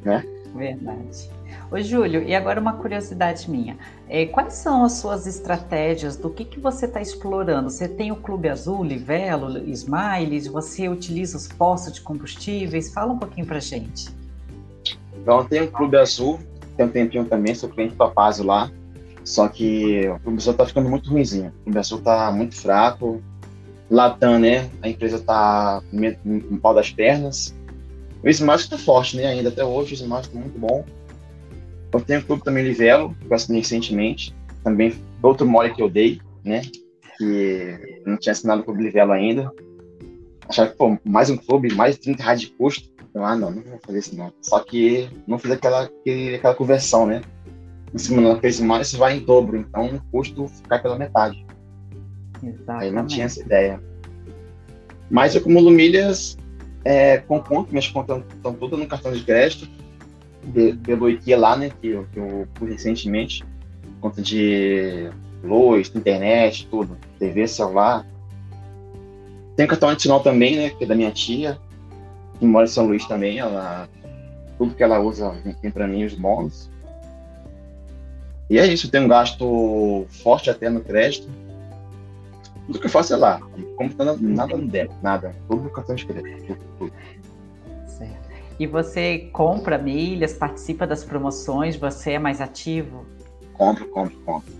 né? 0.04 0.22
Verdade. 0.54 1.30
Ô, 1.70 1.80
Júlio, 1.80 2.22
e 2.22 2.34
agora 2.34 2.60
uma 2.60 2.74
curiosidade 2.74 3.50
minha. 3.50 3.78
É, 4.06 4.26
quais 4.26 4.54
são 4.54 4.84
as 4.84 4.94
suas 4.94 5.26
estratégias? 5.26 6.16
Do 6.16 6.28
que, 6.28 6.44
que 6.44 6.60
você 6.60 6.84
está 6.84 7.00
explorando? 7.00 7.70
Você 7.70 7.88
tem 7.88 8.12
o 8.12 8.16
Clube 8.16 8.50
Azul, 8.50 8.84
Livelo, 8.84 9.56
Smiles? 9.70 10.46
Você 10.48 10.90
utiliza 10.90 11.38
os 11.38 11.48
postos 11.48 11.94
de 11.94 12.00
combustíveis? 12.02 12.92
Fala 12.92 13.14
um 13.14 13.18
pouquinho 13.18 13.46
pra 13.46 13.60
gente. 13.60 14.10
Então 15.14 15.42
tem 15.46 15.62
o 15.62 15.70
Clube 15.70 15.96
Azul, 15.96 16.38
tem 16.76 16.84
um 16.84 16.90
tempinho 16.90 17.24
também, 17.24 17.54
sou 17.54 17.70
cliente 17.70 17.94
Topazio 17.94 18.44
lá. 18.44 18.70
Só 19.24 19.48
que 19.48 20.06
o 20.08 20.18
Clube 20.20 20.38
Azul 20.38 20.54
tá 20.54 20.66
ficando 20.66 20.90
muito 20.90 21.08
ruimzinho. 21.08 21.48
O 21.60 21.64
Clube 21.64 21.78
Azul 21.78 22.02
tá 22.02 22.30
muito 22.30 22.56
fraco. 22.56 23.22
Latam, 23.90 24.38
né? 24.38 24.70
A 24.80 24.88
empresa 24.88 25.18
tá 25.18 25.82
no 25.92 26.58
pau 26.58 26.74
das 26.74 26.90
pernas. 26.90 27.54
O 28.22 28.28
Smash 28.28 28.68
tá 28.68 28.78
forte, 28.78 29.16
né? 29.16 29.26
Ainda 29.26 29.48
até 29.48 29.64
hoje 29.64 29.94
o 29.94 29.96
Smash 29.96 30.28
tá 30.28 30.38
muito 30.38 30.58
bom. 30.58 30.84
Eu 31.92 32.00
tenho 32.00 32.20
o 32.20 32.24
Clube 32.24 32.44
também 32.44 32.64
Livelo, 32.64 33.14
que 33.14 33.26
eu 33.26 33.34
assinei 33.34 33.60
recentemente. 33.60 34.34
Também 34.62 34.94
outro 35.22 35.46
mole 35.46 35.74
que 35.74 35.82
eu 35.82 35.88
dei, 35.88 36.20
né? 36.44 36.62
Que 37.18 38.02
não 38.06 38.16
tinha 38.16 38.32
assinado 38.32 38.62
o 38.62 38.64
Clube 38.64 38.84
Livelo 38.84 39.12
ainda. 39.12 39.52
Achava 40.48 40.70
que, 40.70 40.76
pô, 40.76 40.96
mais 41.04 41.30
um 41.30 41.36
clube, 41.36 41.74
mais 41.74 41.98
30 41.98 42.22
reais 42.22 42.40
de 42.40 42.48
custo. 42.48 42.88
Eu, 43.12 43.24
ah, 43.24 43.36
não, 43.36 43.50
não 43.50 43.62
vou 43.62 43.80
fazer 43.84 43.98
isso 43.98 44.16
não. 44.16 44.32
Só 44.40 44.60
que 44.60 45.08
não 45.26 45.38
fiz 45.38 45.50
aquela, 45.50 45.90
aquela 46.36 46.54
conversão, 46.54 47.06
né? 47.06 47.22
Em 47.92 47.98
cima 47.98 48.22
da 48.22 48.40
fez 48.40 48.60
mais, 48.60 48.92
vai 48.92 49.16
em 49.16 49.20
dobro, 49.20 49.56
então 49.56 49.86
o 49.86 50.00
custo 50.12 50.46
fica 50.46 50.78
pela 50.78 50.96
metade. 50.96 51.44
Exatamente. 52.42 52.92
Não 52.92 53.06
tinha 53.06 53.26
essa 53.26 53.40
ideia. 53.40 53.80
Mas 55.10 55.34
eu 55.34 55.40
acumulo 55.40 55.70
milhas 55.70 56.36
é, 56.84 57.18
com 57.18 57.40
conta, 57.40 57.70
minhas 57.70 57.88
contas 57.88 58.22
estão 58.34 58.54
todas 58.54 58.78
no 58.78 58.86
cartão 58.86 59.12
de 59.12 59.22
crédito, 59.22 59.68
pelo 60.84 61.10
IKEA 61.10 61.38
lá, 61.38 61.56
né? 61.56 61.70
Que, 61.80 61.88
eu, 61.88 62.06
que 62.12 62.18
eu 62.18 62.48
fui 62.54 62.70
recentemente. 62.70 63.44
Conta 64.00 64.22
de 64.22 65.10
luz, 65.42 65.92
internet, 65.94 66.66
tudo. 66.70 66.96
TV, 67.18 67.46
celular. 67.46 68.06
Tem 69.56 69.66
cartão 69.66 69.88
adicional 69.88 70.20
também, 70.20 70.56
né? 70.56 70.70
Que 70.70 70.84
é 70.84 70.86
da 70.86 70.94
minha 70.94 71.10
tia 71.10 71.58
que 72.40 72.46
mora 72.46 72.64
em 72.64 72.68
São 72.68 72.86
Luís 72.86 73.06
também, 73.06 73.38
ela 73.38 73.86
tudo 74.56 74.74
que 74.74 74.82
ela 74.82 74.98
usa 74.98 75.32
tem 75.60 75.70
para 75.70 75.86
mim 75.86 76.04
os 76.04 76.14
bônus. 76.14 76.70
E 78.48 78.58
é 78.58 78.66
isso, 78.66 78.90
tem 78.90 79.02
um 79.02 79.08
gasto 79.08 80.06
forte 80.22 80.50
até 80.50 80.68
no 80.68 80.80
crédito. 80.80 81.28
Tudo 82.70 82.78
que 82.78 82.86
eu 82.86 82.90
faço 82.90 83.14
é 83.14 83.16
lá. 83.16 83.40
Como 83.74 83.92
tá 83.92 84.04
nada 84.04 84.56
no 84.56 84.68
débito, 84.68 84.94
nada. 85.02 85.34
Tudo 85.48 85.64
no 85.64 85.70
cartão 85.70 85.96
de 85.96 86.06
crédito. 86.06 86.46
Tudo, 86.46 86.60
tudo. 86.78 86.92
Certo. 87.88 88.30
E 88.60 88.66
você 88.66 89.28
compra 89.32 89.76
milhas, 89.76 90.34
participa 90.34 90.86
das 90.86 91.02
promoções, 91.02 91.74
você 91.74 92.12
é 92.12 92.18
mais 92.20 92.40
ativo? 92.40 93.04
Compro, 93.54 93.88
compro, 93.88 94.16
compro. 94.20 94.52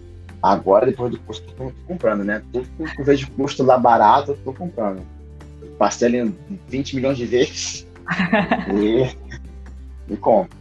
Agora, 0.42 0.86
depois 0.86 1.12
do 1.12 1.20
custo, 1.20 1.52
tô, 1.54 1.66
tô 1.66 1.72
comprando, 1.86 2.24
né? 2.24 2.42
Tudo 2.52 2.68
que 2.76 3.00
eu 3.00 3.04
vejo 3.04 3.30
custo 3.30 3.62
lá 3.62 3.78
barato, 3.78 4.32
eu 4.32 4.38
tô 4.38 4.52
comprando. 4.52 5.02
Parcela 5.78 6.16
em 6.16 6.36
20 6.68 6.96
milhões 6.96 7.16
de 7.16 7.26
vezes 7.26 7.86
e, 8.74 10.12
e 10.12 10.16
compro. 10.16 10.58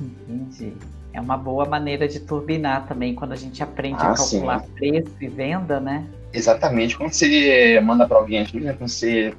Entendi. 0.00 0.72
É 1.14 1.20
uma 1.20 1.36
boa 1.36 1.64
maneira 1.64 2.08
de 2.08 2.18
turbinar 2.18 2.86
também, 2.88 3.14
quando 3.14 3.32
a 3.32 3.36
gente 3.36 3.62
aprende 3.62 3.96
Ah, 4.00 4.10
a 4.10 4.14
calcular 4.16 4.60
sim. 4.64 4.72
preço 4.72 5.14
e 5.20 5.28
venda, 5.28 5.78
né? 5.78 6.04
Exatamente. 6.32 6.96
Quando 6.96 7.12
você 7.12 7.80
manda 7.80 8.06
para 8.06 8.18
alguém 8.18 8.40
aqui, 8.40 8.58
né? 8.58 8.72
Quando 8.72 8.88
você 8.90 9.32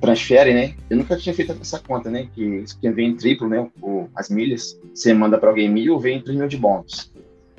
transfere, 0.00 0.54
né? 0.54 0.74
Eu 0.88 0.96
nunca 0.96 1.14
tinha 1.16 1.34
feito 1.34 1.52
essa 1.60 1.78
conta, 1.78 2.10
né? 2.10 2.26
Que 2.34 2.64
que 2.80 2.90
vem 2.90 3.10
em 3.10 3.16
triplo, 3.16 3.46
né? 3.46 3.68
O, 3.82 4.08
as 4.16 4.30
milhas. 4.30 4.80
Você 4.94 5.12
manda 5.12 5.36
para 5.36 5.50
alguém 5.50 5.68
mil, 5.68 5.98
vem 6.00 6.22
3 6.22 6.38
mil 6.38 6.48
de 6.48 6.56
bônus. 6.56 7.12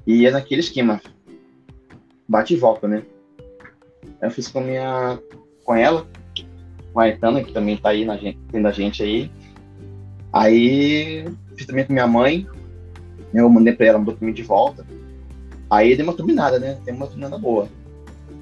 E 0.06 0.26
é 0.26 0.32
naquele 0.32 0.62
esquema. 0.62 1.00
Bate 2.28 2.56
e 2.56 2.58
volta, 2.58 2.88
né? 2.88 3.04
Eu 4.20 4.32
fiz 4.32 4.48
com 4.48 4.60
a 4.60 4.64
minha. 4.64 5.20
com 5.64 5.76
ela, 5.76 6.08
com 6.92 7.00
a 7.00 7.04
Aitana, 7.04 7.44
que 7.44 7.54
também 7.54 7.78
tá 7.78 7.90
aí 7.90 8.04
na 8.04 8.18
gente, 8.18 8.40
tem 8.52 8.62
da 8.64 8.72
gente 8.72 9.04
aí. 9.04 9.32
Aí 10.32 11.26
fiz 11.56 11.68
também 11.68 11.86
com 11.86 11.94
minha 11.94 12.08
mãe. 12.08 12.48
Eu 13.34 13.50
mandei 13.50 13.74
pra 13.74 13.88
ela, 13.88 13.98
mandou 13.98 14.16
pra 14.16 14.26
mim 14.26 14.34
de 14.34 14.44
volta. 14.44 14.86
Aí 15.70 15.96
deu 15.96 16.06
uma 16.06 16.14
turbinada, 16.14 16.60
né? 16.60 16.78
Tem 16.86 16.94
uma 16.94 17.08
turbinada 17.08 17.38
boa. 17.38 17.68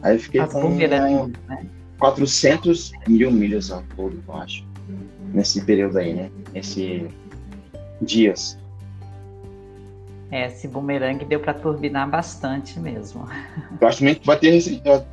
Aí 0.02 0.16
eu 0.16 0.20
fiquei 0.20 0.42
As 0.42 0.52
com 0.52 0.62
bumerangues, 0.62 1.34
né? 1.48 1.66
400 2.00 2.92
mil 3.08 3.32
milhas 3.32 3.72
ao 3.72 3.84
todo, 3.96 4.22
eu 4.28 4.36
acho. 4.36 4.66
Nesse 5.34 5.64
período 5.64 5.98
aí, 5.98 6.14
né? 6.14 6.32
Nesse 6.54 7.08
dias. 8.02 8.58
É, 10.32 10.48
esse 10.48 10.68
bumerangue 10.68 11.26
deu 11.26 11.40
para 11.40 11.54
turbinar 11.54 12.10
bastante 12.10 12.80
mesmo. 12.80 13.28
Eu 13.80 13.88
acho 13.88 14.00
que 14.00 14.26
vai 14.26 14.38
ter, 14.38 14.62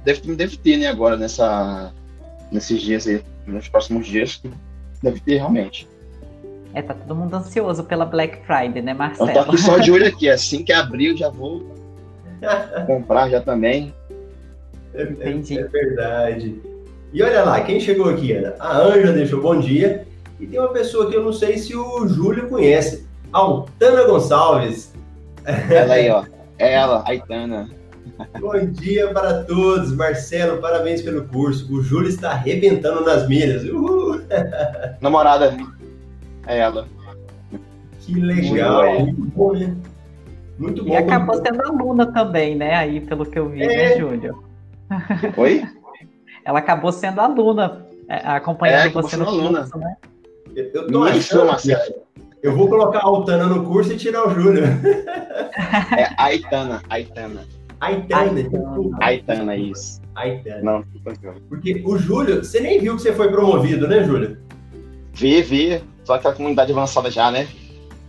deve, 0.05 0.35
deve 0.37 0.57
ter, 0.57 0.77
né, 0.77 0.87
agora, 0.87 1.17
nessa, 1.17 1.93
nesses 2.53 2.81
dias 2.81 3.07
aí, 3.07 3.23
nos 3.47 3.69
próximos 3.69 4.07
dias, 4.07 4.41
deve 5.03 5.21
ter 5.21 5.37
realmente. 5.37 5.89
É, 6.79 6.83
tá 6.83 6.95
todo 6.95 7.13
mundo 7.13 7.35
ansioso 7.35 7.83
pela 7.83 8.05
Black 8.05 8.39
Friday, 8.47 8.81
né, 8.81 8.93
Eu 8.93 8.97
tô 8.97 8.99
Marcelo? 9.27 9.41
aqui 9.41 9.59
só 9.59 9.79
de 9.79 9.91
olho 9.91 10.07
aqui, 10.07 10.31
assim 10.31 10.63
que 10.63 10.73
abrir 10.73 11.07
eu 11.09 11.17
já 11.17 11.29
vou 11.29 11.67
comprar 12.87 13.29
já 13.29 13.41
também. 13.41 13.93
É, 14.95 15.03
é- 15.03 15.05
Entendi. 15.11 15.59
é 15.59 15.65
verdade. 15.65 16.63
E 17.13 17.21
olha 17.21 17.43
lá, 17.43 17.61
quem 17.63 17.81
chegou 17.81 18.09
aqui, 18.09 18.33
Ana? 18.33 18.55
A 18.61 18.79
Ângela 18.79 19.13
deixou 19.13 19.43
bom 19.43 19.59
dia. 19.59 20.07
E 20.39 20.47
tem 20.47 20.61
uma 20.61 20.69
pessoa 20.69 21.11
que 21.11 21.17
eu 21.17 21.25
não 21.25 21.33
sei 21.33 21.59
se 21.59 21.75
o 21.75 22.07
Júlio 22.07 22.49
conhece. 22.49 23.09
Altana 23.33 24.05
Gonçalves. 24.05 24.95
Ela 25.45 25.95
aí, 25.95 26.09
ó. 26.11 26.25
Ela, 26.59 27.03
a 27.05 27.09
Aitana. 27.11 27.69
Bom 28.39 28.57
dia 28.67 29.09
para 29.09 29.43
todos. 29.43 29.93
Marcelo, 29.97 30.61
parabéns 30.61 31.03
pelo 31.03 31.25
curso. 31.25 31.67
O 31.75 31.83
Júlio 31.83 32.09
está 32.09 32.31
arrebentando 32.31 33.05
nas 33.05 33.27
milhas. 33.27 33.65
Uhul. 33.65 34.21
Namorada. 35.01 35.57
É 36.47 36.59
ela. 36.59 36.87
Que 38.01 38.15
legal. 38.15 39.01
Muito 39.01 39.15
Muito 39.19 39.31
bom, 39.37 39.53
né? 39.53 39.77
Muito 40.59 40.85
bom. 40.85 40.91
E 40.93 40.97
acabou 40.97 41.35
muito 41.37 41.51
bom. 41.53 41.63
sendo 41.63 41.69
aluna 41.83 42.07
também, 42.13 42.57
né? 42.57 42.75
Aí, 42.75 43.01
pelo 43.01 43.25
que 43.27 43.39
eu 43.39 43.49
vi, 43.49 43.63
É. 43.63 43.67
né, 43.67 43.99
Júlio? 43.99 44.43
Oi? 45.37 45.65
Ela 46.45 46.59
acabou 46.61 46.91
sendo 46.91 47.21
aluna, 47.21 47.87
é, 48.09 48.17
acompanhando 48.27 48.87
É, 48.87 48.89
você 48.91 49.17
no 49.17 49.27
aluna. 49.29 49.61
curso, 49.61 49.79
né? 49.79 49.97
Eu 50.57 50.65
eu 50.75 50.87
tô 50.87 51.01
Marcelo. 51.45 51.95
Eu 52.43 52.57
vou 52.57 52.69
colocar 52.69 53.01
a 53.01 53.05
Altana 53.05 53.47
no 53.47 53.65
curso 53.65 53.93
e 53.93 53.97
tirar 53.97 54.27
o 54.27 54.31
Júlio. 54.31 54.65
É 54.65 56.09
Aitana. 56.17 56.81
Aitana. 56.89 57.41
Aitana. 57.81 58.21
Aitana. 58.31 58.97
Aitana, 59.01 59.57
isso. 59.57 60.01
Aitana. 60.15 60.63
Não. 60.63 60.85
Porque 61.49 61.83
o 61.85 61.99
Júlio, 61.99 62.43
você 62.45 62.61
nem 62.61 62.81
viu 62.81 62.97
que 62.97 63.03
você 63.03 63.13
foi 63.13 63.29
promovido, 63.31 63.87
né, 63.87 64.03
Júlio? 64.05 64.39
Vi, 65.13 65.43
vi. 65.43 65.83
Só 66.09 66.15
aquela 66.15 66.35
comunidade 66.35 66.73
avançada 66.73 67.11
já, 67.11 67.31
né? 67.31 67.47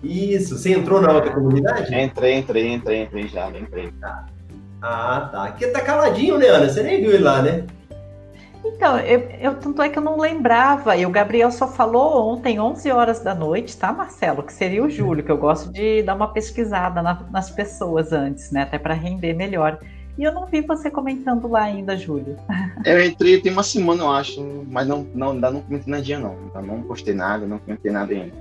Isso, 0.01 0.57
você 0.57 0.71
entrou 0.71 1.01
na 1.01 1.11
outra 1.11 1.33
comunidade? 1.33 1.93
Entrei, 1.93 2.37
entrei, 2.37 2.73
entrei, 2.73 3.01
entrei 3.03 3.27
já, 3.27 3.49
entrei. 3.49 3.93
Ah, 4.81 5.27
tá. 5.29 5.43
Aqui 5.43 5.67
tá 5.67 5.81
caladinho, 5.81 6.37
né, 6.37 6.47
Ana? 6.47 6.69
Você 6.69 6.81
nem 6.81 7.01
viu 7.01 7.11
ele 7.11 7.25
lá, 7.25 7.41
né? 7.41 7.65
Então, 8.63 8.97
eu, 8.99 9.19
eu, 9.41 9.55
tanto 9.55 9.81
é 9.81 9.89
que 9.89 9.99
eu 9.99 10.01
não 10.01 10.17
lembrava, 10.17 10.95
e 10.95 11.05
o 11.05 11.09
Gabriel 11.09 11.51
só 11.51 11.67
falou 11.67 12.31
ontem, 12.31 12.57
11 12.57 12.89
horas 12.89 13.19
da 13.19 13.35
noite, 13.35 13.75
tá, 13.75 13.91
Marcelo? 13.91 14.43
Que 14.43 14.53
seria 14.53 14.81
o 14.81 14.89
Júlio, 14.89 15.21
que 15.21 15.31
eu 15.31 15.37
gosto 15.37 15.69
de 15.69 16.01
dar 16.01 16.15
uma 16.15 16.31
pesquisada 16.31 17.01
na- 17.01 17.25
nas 17.29 17.49
pessoas 17.51 18.13
antes, 18.13 18.49
né? 18.49 18.61
Até 18.61 18.79
para 18.79 18.93
render 18.93 19.33
melhor. 19.33 19.77
E 20.19 20.23
eu 20.25 20.33
não 20.33 20.45
vi 20.45 20.59
você 20.59 20.91
comentando 20.91 21.47
lá 21.47 21.61
ainda, 21.63 21.95
Júlio. 21.95 22.35
Eu 22.83 23.01
entrei 23.01 23.39
tem 23.39 23.53
uma 23.53 23.63
semana, 23.63 24.03
eu 24.03 24.11
acho, 24.11 24.65
mas 24.69 24.85
não, 24.85 25.07
não, 25.15 25.31
ainda 25.31 25.49
não 25.49 25.61
comentei 25.61 25.89
nadinha, 25.89 26.19
não. 26.19 26.37
Ainda 26.53 26.61
não 26.61 26.81
postei 26.81 27.13
nada, 27.13 27.45
não 27.47 27.57
comentei 27.57 27.89
nada 27.89 28.13
ainda. 28.13 28.33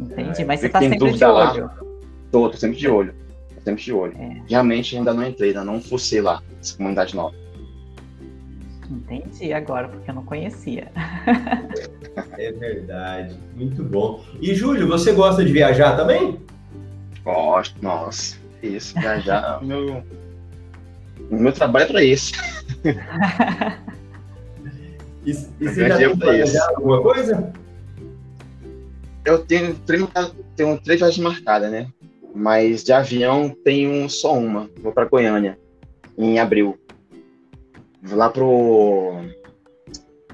Entendi, 0.00 0.42
É, 0.42 0.44
mas 0.44 0.58
você 0.58 0.68
tá 0.68 0.80
sempre 0.80 0.98
de 0.98 1.04
dúvida 1.04 1.30
lá. 1.30 1.52
olho. 1.52 1.70
Tô, 2.32 2.50
tô 2.50 2.56
sempre 2.56 2.76
de 2.76 2.88
olho. 2.88 3.14
Tô 3.54 3.60
sempre 3.60 3.84
de 3.84 3.92
olho. 3.92 4.16
É. 4.18 4.42
Realmente 4.48 4.96
ainda 4.96 5.14
não 5.14 5.24
entrei, 5.24 5.50
ainda 5.50 5.62
não 5.62 5.80
fucei 5.80 6.20
lá, 6.20 6.42
essa 6.60 6.76
comunidade 6.76 7.14
nova. 7.14 7.36
Entendi 8.90 9.52
agora, 9.52 9.86
porque 9.86 10.10
eu 10.10 10.14
não 10.16 10.24
conhecia. 10.24 10.90
É 12.36 12.50
verdade. 12.50 13.38
Muito 13.54 13.84
bom. 13.84 14.24
E, 14.40 14.56
Júlio, 14.56 14.88
você 14.88 15.12
gosta 15.12 15.44
de 15.44 15.52
viajar 15.52 15.96
também? 15.96 16.40
Gosto, 17.22 17.76
nossa. 17.80 18.36
Isso, 18.60 18.98
viajar, 18.98 19.62
meu. 19.62 20.02
O 21.30 21.36
meu 21.36 21.52
trabalho 21.52 21.84
é 21.84 21.88
pra 21.88 22.02
isso. 22.02 22.32
E, 25.24 25.30
e 25.32 25.68
você 25.68 25.88
já 25.88 25.96
tem 25.98 26.16
planejado 26.16 26.76
alguma 26.76 27.02
coisa? 27.02 27.52
Eu 29.24 29.44
tenho 29.44 29.74
tenho 30.56 30.80
três 30.80 30.98
viagens 30.98 31.18
marcadas, 31.18 31.70
né? 31.70 31.92
Mas 32.34 32.82
de 32.82 32.92
avião 32.92 33.54
tenho 33.64 34.08
só 34.08 34.36
uma. 34.36 34.70
Vou 34.80 34.92
pra 34.92 35.04
Goiânia, 35.04 35.58
em 36.16 36.38
abril. 36.38 36.78
Vou 38.02 38.16
lá 38.18 38.30
pro. 38.30 39.20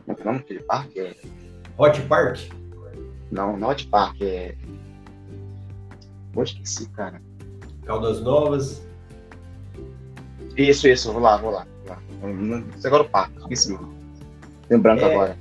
Como 0.05 0.13
é 0.13 0.15
que 0.15 0.21
é 0.21 0.23
o 0.23 0.27
nome 0.27 0.39
daquele 0.39 0.61
parque? 0.61 1.01
É- 1.01 1.17
Hot 1.79 2.01
Park? 2.03 2.39
Não, 3.31 3.57
não 3.57 3.73
é 3.73 3.75
de 3.75 3.87
parque, 3.89 4.25
é. 4.25 4.55
Esqueci, 6.43 6.89
cara. 6.91 7.21
Caldas 7.85 8.21
Novas? 8.21 8.87
Isso, 10.57 10.89
isso, 10.89 11.13
vou 11.13 11.21
lá, 11.23 11.37
vou 11.37 11.51
lá. 11.51 11.67
Vou 12.21 12.31
lá. 12.31 12.33
Não 12.37 12.65
sei 12.79 12.89
agora 12.89 13.03
o 13.03 13.09
parque, 13.09 13.39
esqueci. 13.41 13.79
Tem 14.69 14.79
branco 14.79 15.05
É. 15.05 15.13
agora. 15.15 15.37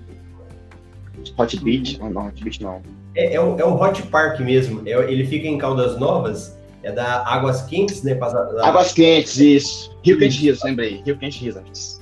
Hot 1.38 1.60
Beach? 1.64 2.00
Não, 2.00 2.10
não, 2.10 2.28
Hot 2.28 2.44
Beach 2.44 2.62
não. 2.62 2.82
É, 3.16 3.34
é 3.36 3.42
o, 3.42 3.58
é 3.58 3.64
o 3.66 3.82
Hot 3.82 4.02
Park 4.04 4.40
mesmo. 4.42 4.82
É- 4.86 5.12
ele 5.12 5.26
fica 5.26 5.48
em 5.48 5.58
Caldas 5.58 5.98
Novas. 6.00 6.56
É 6.84 6.92
da 6.92 7.26
Águas 7.28 7.64
Quentes, 7.64 8.04
né? 8.04 8.14
passa- 8.14 8.44
da- 8.44 8.68
Águas 8.68 8.94
Quentes, 8.94 9.38
isso. 9.40 9.98
Rio 10.04 10.20
Quente 10.20 10.34
Isso. 10.36 10.44
Rios, 10.44 10.64
lembrei. 10.64 11.02
Rio 11.04 11.18
Quente 11.18 11.44
Rios. 11.44 12.00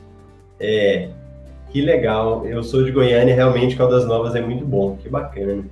É, 0.60 1.10
que 1.72 1.82
legal. 1.82 2.46
Eu 2.46 2.62
sou 2.64 2.84
de 2.84 2.92
Goiânia, 2.92 3.34
realmente 3.34 3.78
Caldas 3.78 4.06
Novas 4.06 4.36
é 4.36 4.42
muito 4.42 4.66
bom. 4.66 4.98
Que 4.98 5.08
bacana. 5.08 5.64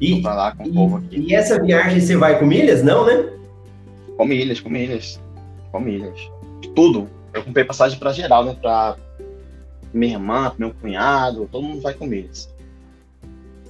E, 0.00 0.12
Vou 0.12 0.22
pra 0.22 0.34
lá 0.34 0.54
com 0.54 0.62
o 0.64 0.72
povo 0.72 0.96
aqui. 0.98 1.16
e, 1.18 1.30
e 1.30 1.34
essa 1.34 1.60
viagem 1.60 2.00
você 2.00 2.16
vai 2.16 2.38
com 2.38 2.46
milhas? 2.46 2.84
Não, 2.84 3.04
né? 3.04 3.30
Com 4.16 4.24
milhas, 4.26 4.60
com 4.60 4.70
milhas. 4.70 5.20
Com 5.72 5.80
milhas. 5.80 6.20
Tudo. 6.74 7.08
Eu 7.32 7.42
comprei 7.44 7.64
passagem 7.64 7.98
pra 7.98 8.12
geral, 8.12 8.44
né? 8.44 8.56
Pra 8.60 8.96
minha 9.92 10.14
irmã, 10.14 10.52
meu 10.58 10.72
cunhado, 10.74 11.48
todo 11.50 11.62
mundo 11.64 11.80
vai 11.80 11.94
com 11.94 12.06
milhas. 12.06 12.52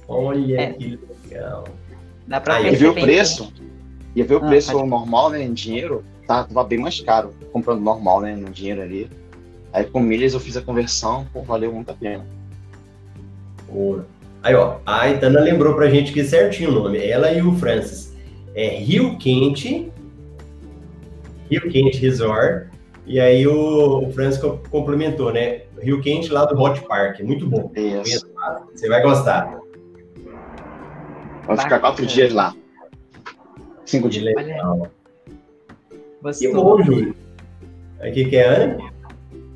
Olha 0.07 0.59
É. 0.61 0.73
que 0.73 0.99
legal. 1.29 1.65
Dá 2.27 2.39
pra 2.41 2.55
Aí, 2.55 2.75
ver 2.75 2.87
o 2.87 2.93
perceber. 2.93 3.01
preço, 3.01 3.53
ia 4.15 4.25
ver 4.25 4.35
o 4.35 4.43
Ah, 4.43 4.47
preço 4.47 4.71
pode- 4.71 4.89
normal, 4.89 5.29
né? 5.31 5.43
Em 5.43 5.53
dinheiro, 5.53 6.03
tá, 6.27 6.43
tava 6.43 6.63
bem 6.63 6.79
mais 6.79 6.99
caro. 7.01 7.33
Comprando 7.51 7.81
normal, 7.81 8.21
né? 8.21 8.35
No 8.35 8.49
dinheiro 8.49 8.81
ali. 8.81 9.09
Aí 9.73 9.85
com 9.85 9.99
milhas 10.01 10.33
eu 10.33 10.39
fiz 10.39 10.57
a 10.57 10.61
conversão, 10.61 11.25
pô, 11.31 11.41
valeu 11.43 11.71
muito 11.73 11.89
a 11.91 11.93
pena. 11.93 12.25
Boa. 13.71 14.05
Aí, 14.43 14.53
ó, 14.55 14.77
a 14.85 15.01
Aitana 15.01 15.39
lembrou 15.39 15.75
pra 15.75 15.89
gente 15.89 16.11
que 16.11 16.23
certinho 16.23 16.71
o 16.71 16.73
nome. 16.73 16.97
Ela 16.97 17.31
e 17.31 17.41
o 17.41 17.53
Francis. 17.55 18.13
É 18.55 18.67
Rio 18.69 19.17
Quente, 19.17 19.89
Rio 21.49 21.69
Quente 21.69 21.97
Resort. 21.99 22.67
E 23.05 23.19
aí 23.19 23.47
o, 23.47 24.07
o 24.07 24.11
Francis 24.11 24.39
co- 24.39 24.59
complementou, 24.69 25.33
né? 25.33 25.63
Rio 25.81 26.01
Quente 26.01 26.31
lá 26.31 26.45
do 26.45 26.59
Hot 26.61 26.81
Park. 26.87 27.19
Muito 27.21 27.47
bom. 27.47 27.71
Isso. 27.75 28.29
Você 28.73 28.87
vai 28.87 29.01
gostar. 29.01 29.59
Vai 31.45 31.57
ficar 31.57 31.79
quatro 31.79 32.05
dias 32.05 32.31
lá. 32.33 32.53
Cinco 33.85 34.07
dias. 34.07 34.23
legal. 34.23 34.87
Que 35.97 36.07
Gostou? 36.21 36.53
bom, 36.53 36.83
Júlio. 36.83 37.15
Aqui 37.99 38.25
que 38.25 38.35
é 38.37 38.47
a 38.47 38.51
Ana? 38.63 38.90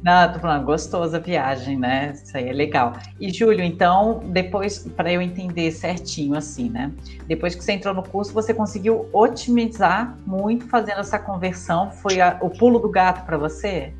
Não, 0.06 0.32
tô 0.32 0.38
falando, 0.38 0.64
gostosa 0.66 1.18
a 1.18 1.20
viagem, 1.20 1.80
né? 1.80 2.14
Isso 2.14 2.38
aí 2.38 2.48
é 2.48 2.54
legal. 2.54 2.94
E, 3.20 3.34
Júlio, 3.34 3.64
então, 3.64 4.22
depois, 4.28 4.88
para 4.96 5.12
eu 5.12 5.20
entender 5.20 5.72
certinho, 5.72 6.38
assim, 6.38 6.70
né? 6.70 6.92
Depois 7.26 7.56
que 7.56 7.64
você 7.64 7.72
entrou 7.72 7.92
no 7.92 8.04
curso, 8.04 8.32
você 8.32 8.54
conseguiu 8.54 9.10
otimizar 9.12 10.16
muito 10.24 10.68
fazendo 10.68 11.00
essa 11.00 11.18
conversão? 11.18 11.90
Foi 11.90 12.22
a, 12.22 12.38
o 12.40 12.52
pulo 12.52 12.78
do 12.78 12.88
gato 12.88 13.26
para 13.26 13.36
você? 13.36 13.94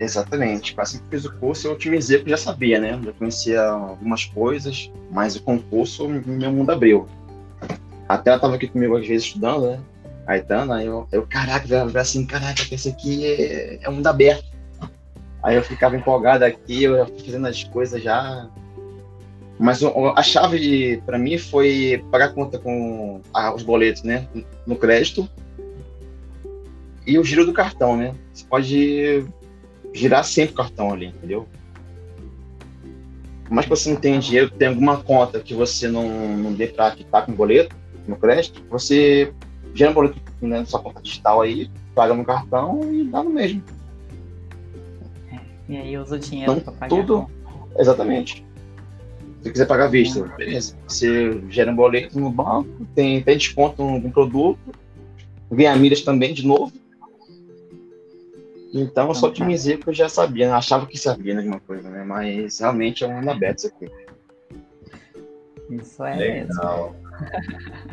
Exatamente. 0.00 0.74
Assim 0.78 0.98
que 0.98 1.04
fiz 1.10 1.24
o 1.24 1.38
curso, 1.38 1.68
eu 1.68 1.74
otimizei 1.74 2.18
porque 2.18 2.30
já 2.30 2.38
sabia, 2.38 2.80
né? 2.80 3.00
Já 3.04 3.12
conhecia 3.12 3.62
algumas 3.62 4.24
coisas, 4.24 4.90
mas 5.12 5.36
o 5.36 5.42
concurso, 5.44 6.08
meu 6.08 6.50
mundo 6.50 6.72
abriu. 6.72 7.06
Até 8.08 8.30
ela 8.30 8.38
estava 8.38 8.56
aqui 8.56 8.66
comigo 8.66 8.96
às 8.96 9.06
vezes 9.06 9.28
estudando, 9.28 9.70
né? 9.70 9.80
Aitana, 10.26 10.82
eu, 10.82 11.06
eu 11.12 11.24
caraca, 11.24 11.84
assim, 12.00 12.26
caraca, 12.26 12.62
esse 12.68 12.88
aqui 12.88 13.24
é, 13.24 13.78
é 13.80 13.88
um 13.88 13.92
mundo 13.92 14.08
aberto 14.08 14.55
Aí 15.46 15.54
eu 15.54 15.62
ficava 15.62 15.96
empolgado 15.96 16.44
aqui, 16.44 16.82
eu 16.82 17.06
fazendo 17.24 17.46
as 17.46 17.62
coisas 17.62 18.02
já. 18.02 18.50
Mas 19.56 19.80
a 20.16 20.20
chave 20.20 21.00
para 21.06 21.16
mim 21.16 21.38
foi 21.38 22.04
pagar 22.10 22.34
conta 22.34 22.58
com 22.58 23.22
os 23.54 23.62
boletos, 23.62 24.02
né? 24.02 24.26
No 24.66 24.74
crédito. 24.74 25.30
E 27.06 27.16
o 27.16 27.22
giro 27.22 27.46
do 27.46 27.52
cartão, 27.52 27.96
né? 27.96 28.12
Você 28.34 28.44
pode 28.44 29.24
girar 29.94 30.24
sempre 30.24 30.52
o 30.52 30.56
cartão 30.56 30.92
ali, 30.92 31.06
entendeu? 31.06 31.46
Mas 33.48 33.66
você 33.66 33.88
não 33.88 34.00
tem 34.00 34.18
dinheiro, 34.18 34.50
tem 34.50 34.66
alguma 34.66 34.96
conta 34.96 35.38
que 35.38 35.54
você 35.54 35.86
não, 35.86 36.36
não 36.36 36.54
dê 36.54 36.66
para 36.66 36.90
quitar 36.90 37.24
com 37.24 37.32
boleto, 37.32 37.76
no 38.04 38.16
crédito, 38.16 38.64
você 38.68 39.32
gera 39.72 39.92
um 39.92 39.94
boleto 39.94 40.20
né, 40.42 40.58
na 40.58 40.66
sua 40.66 40.80
conta 40.80 41.00
digital 41.00 41.40
aí, 41.40 41.70
paga 41.94 42.14
no 42.14 42.24
cartão 42.24 42.92
e 42.92 43.04
dá 43.04 43.22
no 43.22 43.30
mesmo. 43.30 43.62
E 45.68 45.76
aí 45.76 45.98
usa 45.98 46.16
o 46.16 46.18
dinheiro 46.18 46.52
então, 46.52 46.64
para 46.64 46.88
pagar. 46.88 46.88
Tudo, 46.88 47.30
exatamente. 47.78 48.46
Se 49.42 49.50
quiser 49.50 49.66
pagar 49.66 49.84
à 49.84 49.88
vista, 49.88 50.20
uhum. 50.20 50.36
beleza. 50.36 50.76
Você 50.86 51.40
gera 51.50 51.70
um 51.70 51.76
boleto 51.76 52.18
no 52.18 52.30
banco, 52.30 52.86
tem, 52.94 53.22
tem 53.22 53.36
desconto 53.36 53.82
no 53.84 54.10
produto, 54.10 54.58
ganha 55.50 55.76
milhas 55.76 56.02
também 56.02 56.34
de 56.34 56.46
novo. 56.46 56.72
Então 58.72 59.08
eu 59.08 59.14
só 59.14 59.28
otimizei 59.28 59.76
porque 59.76 59.90
eu 59.90 59.94
já 59.94 60.08
sabia, 60.08 60.48
né? 60.48 60.52
achava 60.52 60.86
que 60.86 60.98
sabia 60.98 61.34
de 61.40 61.48
uma 61.48 61.60
coisa, 61.60 61.88
né? 61.88 62.04
Mas 62.04 62.58
realmente 62.58 63.04
é 63.04 63.06
um 63.06 63.14
mundo 63.14 63.30
aberto 63.30 63.58
isso 63.58 63.66
aqui. 63.68 63.90
Isso 65.70 66.04
é 66.04 66.16
Legal. 66.16 66.94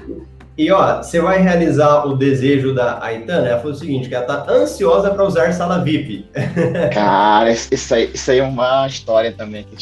mesmo. 0.07 0.27
E 0.55 0.71
ó, 0.71 1.01
você 1.01 1.19
vai 1.19 1.41
realizar 1.41 2.05
o 2.05 2.15
desejo 2.15 2.75
da 2.75 3.03
Aitana? 3.03 3.47
Ela 3.47 3.57
falou 3.57 3.73
o 3.73 3.75
seguinte, 3.75 4.07
que 4.07 4.13
ela 4.13 4.25
tá 4.25 4.51
ansiosa 4.51 5.09
para 5.11 5.25
usar 5.25 5.51
sala 5.51 5.83
VIP. 5.83 6.29
Cara, 6.93 7.51
isso 7.51 7.93
aí, 7.93 8.11
isso 8.13 8.29
aí 8.29 8.37
é 8.37 8.43
uma 8.43 8.85
história 8.85 9.31
também 9.31 9.63
que 9.63 9.75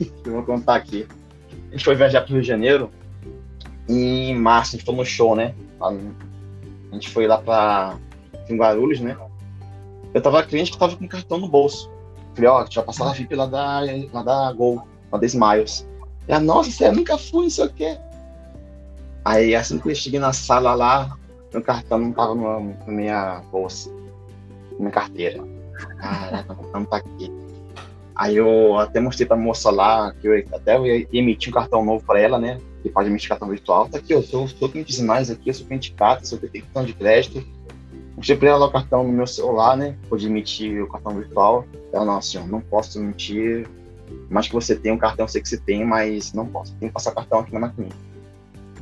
eu 0.24 0.32
vou 0.32 0.42
contar 0.42 0.76
aqui. 0.76 1.06
A 1.68 1.72
gente 1.72 1.84
foi 1.84 1.94
viajar 1.94 2.22
para 2.22 2.30
o 2.30 2.32
Rio 2.34 2.42
de 2.42 2.48
Janeiro 2.48 2.90
em 3.88 4.34
março, 4.34 4.70
a 4.74 4.78
gente 4.78 4.86
foi 4.86 4.94
no 4.94 5.04
show, 5.04 5.36
né? 5.36 5.54
A 5.80 5.92
gente 6.94 7.10
foi 7.10 7.26
lá 7.26 7.36
para 7.36 7.96
Guarulhos, 8.50 9.00
né? 9.00 9.16
Eu 10.14 10.22
tava 10.22 10.42
cliente 10.42 10.72
que 10.72 10.78
tava 10.78 10.96
com 10.96 11.06
cartão 11.06 11.36
no 11.36 11.48
bolso. 11.48 11.90
Falei, 12.34 12.48
ó, 12.48 12.62
oh, 12.62 12.74
vai 12.74 12.84
passar 12.84 13.10
a 13.10 13.12
VIP 13.12 13.34
lá 13.34 13.46
da, 13.46 13.80
lá 14.12 14.22
da 14.22 14.52
Gol, 14.52 14.86
lá 15.12 15.18
da 15.18 15.26
Smiles. 15.26 15.86
E 16.26 16.32
a 16.32 16.40
nossa, 16.40 16.70
você 16.70 16.90
nunca 16.90 17.18
fui, 17.18 17.44
não 17.44 17.50
sei 17.50 17.66
o 17.66 17.72
quê. 17.72 17.98
Aí 19.26 19.56
assim 19.56 19.76
que 19.80 19.90
eu 19.90 19.94
cheguei 19.96 20.20
na 20.20 20.32
sala 20.32 20.72
lá, 20.72 21.18
meu 21.52 21.60
cartão 21.60 21.98
não 21.98 22.12
tava 22.12 22.32
na, 22.32 22.60
minha 22.86 23.42
bolsa, 23.50 23.90
na 24.74 24.78
minha 24.78 24.90
carteira. 24.92 25.42
Caraca, 25.98 26.52
o 26.52 26.56
cartão 26.56 26.84
tá 26.84 26.96
aqui. 26.98 27.32
Aí 28.14 28.36
eu 28.36 28.78
até 28.78 29.00
mostrei 29.00 29.26
pra 29.26 29.36
moça 29.36 29.68
lá, 29.68 30.12
que 30.12 30.28
eu 30.28 30.44
até 30.52 30.76
eu 30.76 30.86
ia 30.86 31.08
emitir 31.12 31.50
um 31.50 31.54
cartão 31.54 31.84
novo 31.84 32.04
pra 32.06 32.20
ela, 32.20 32.38
né? 32.38 32.60
Que 32.84 32.88
pode 32.88 33.08
emitir 33.08 33.28
cartão 33.28 33.48
virtual. 33.48 33.88
Tá 33.88 33.98
aqui, 33.98 34.14
eu 34.14 34.22
sou, 34.22 34.46
sou 34.46 34.68
cliente 34.68 35.02
mais 35.02 35.28
aqui, 35.28 35.50
eu 35.50 35.54
sou 35.54 35.66
cliente 35.66 35.90
prata, 35.90 36.24
sou 36.24 36.38
cliente 36.38 36.60
cartão 36.60 36.84
de 36.84 36.92
crédito. 36.92 37.44
Mostrei 38.14 38.36
pra 38.36 38.50
ela 38.50 38.66
o 38.66 38.70
cartão 38.70 39.02
no 39.02 39.12
meu 39.12 39.26
celular, 39.26 39.76
né? 39.76 39.96
Pode 40.08 40.24
emitir 40.24 40.80
o 40.84 40.88
cartão 40.88 41.16
virtual. 41.16 41.64
Ela, 41.92 42.04
não, 42.04 42.18
assim, 42.18 42.38
não 42.46 42.60
posso 42.60 43.00
emitir. 43.00 43.68
Mas 44.30 44.46
que 44.46 44.54
você 44.54 44.76
tem 44.76 44.92
um 44.92 44.98
cartão, 44.98 45.24
eu 45.24 45.28
sei 45.28 45.42
que 45.42 45.48
você 45.48 45.58
tem, 45.58 45.84
mas 45.84 46.32
não 46.32 46.46
posso. 46.46 46.76
Tem 46.76 46.88
que 46.88 46.94
passar 46.94 47.10
cartão 47.10 47.40
aqui 47.40 47.52
na 47.52 47.58
máquina. 47.58 47.88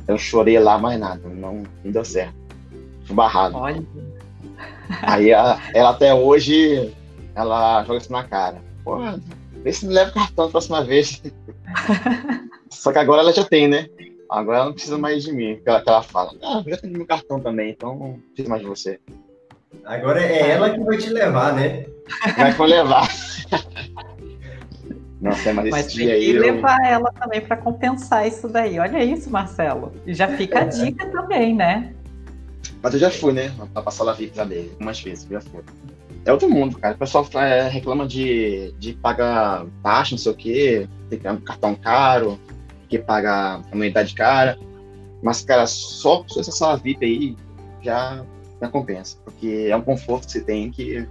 Eu 0.07 0.17
chorei 0.17 0.59
lá, 0.59 0.77
mais 0.77 0.99
nada. 0.99 1.27
Não, 1.27 1.63
não 1.83 1.91
deu 1.91 2.05
certo. 2.05 2.35
Fui 3.05 3.15
barrado. 3.15 3.55
Olha. 3.55 3.83
Aí 5.01 5.31
ela, 5.31 5.59
ela, 5.73 5.89
até 5.89 6.13
hoje, 6.13 6.93
ela 7.33 7.83
joga 7.83 7.99
isso 7.99 8.11
na 8.11 8.23
cara. 8.23 8.61
Pô, 8.83 8.97
vê 9.63 9.73
se 9.73 9.85
me 9.87 9.93
leva 9.93 10.11
cartão 10.11 10.45
da 10.45 10.51
próxima 10.51 10.83
vez. 10.83 11.21
Só 12.69 12.91
que 12.91 12.99
agora 12.99 13.21
ela 13.21 13.33
já 13.33 13.43
tem, 13.43 13.67
né? 13.67 13.87
Agora 14.29 14.57
ela 14.57 14.65
não 14.67 14.73
precisa 14.73 14.97
mais 14.97 15.23
de 15.23 15.31
mim. 15.31 15.59
Ela, 15.65 15.83
ela 15.85 16.03
fala, 16.03 16.31
ah, 16.43 16.63
já 16.67 16.77
tenho 16.77 16.93
meu 16.93 17.05
cartão 17.05 17.39
também, 17.39 17.71
então 17.71 17.97
não 17.97 18.19
preciso 18.33 18.49
mais 18.49 18.61
de 18.61 18.67
você. 18.67 18.99
Agora 19.83 20.21
é 20.21 20.51
ela 20.51 20.69
que 20.69 20.79
vai 20.79 20.97
te 20.97 21.09
levar, 21.09 21.53
né? 21.53 21.85
Vai 22.37 22.67
levar. 22.67 23.07
Nossa, 25.25 25.51
mas, 25.53 25.69
mas 25.71 25.87
tem 25.87 26.05
que 26.05 26.11
aí 26.11 26.33
levar 26.33 26.77
eu... 26.81 26.85
ela 26.85 27.11
também 27.13 27.41
para 27.41 27.57
compensar 27.57 28.27
isso 28.27 28.47
daí. 28.47 28.77
Olha 28.77 29.03
isso, 29.03 29.27
Marcelo. 29.27 29.91
E 30.05 30.13
já 30.13 30.27
fica 30.27 30.59
a 30.59 30.61
é. 30.61 30.67
dica 30.67 31.07
também, 31.07 31.55
né? 31.55 31.93
Mas 32.81 32.93
eu 32.93 32.99
já 32.99 33.09
fui, 33.09 33.33
né? 33.33 33.51
Pra 33.73 33.81
passar 33.81 34.03
lá 34.03 34.13
VIP 34.13 34.35
dele, 34.45 34.69
algumas 34.73 35.01
vezes, 35.01 35.27
já 35.27 35.41
fui. 35.41 35.63
É 36.23 36.31
outro 36.31 36.47
mundo, 36.47 36.77
cara. 36.77 36.93
O 36.93 36.97
pessoal 36.99 37.27
é, 37.35 37.67
reclama 37.67 38.07
de, 38.07 38.71
de 38.77 38.93
pagar 38.93 39.65
taxa, 39.81 40.11
não 40.11 40.19
sei 40.19 40.31
o 40.31 40.35
quê, 40.35 40.87
tem 41.09 41.17
que 41.17 41.23
ter 41.23 41.31
um 41.31 41.37
cartão 41.37 41.73
caro, 41.73 42.39
que 42.87 42.99
paga 42.99 43.61
anuidade 43.71 44.13
cara. 44.13 44.59
Mas, 45.23 45.41
cara, 45.41 45.65
só, 45.65 46.23
só 46.27 46.39
essa 46.39 46.51
sala 46.51 46.77
VIP 46.77 47.03
aí 47.03 47.35
já, 47.81 48.23
já 48.61 48.69
compensa. 48.69 49.17
Porque 49.25 49.69
é 49.71 49.75
um 49.75 49.81
conforto 49.81 50.27
que 50.27 50.33
você 50.33 50.41
tem 50.41 50.69
que. 50.69 51.07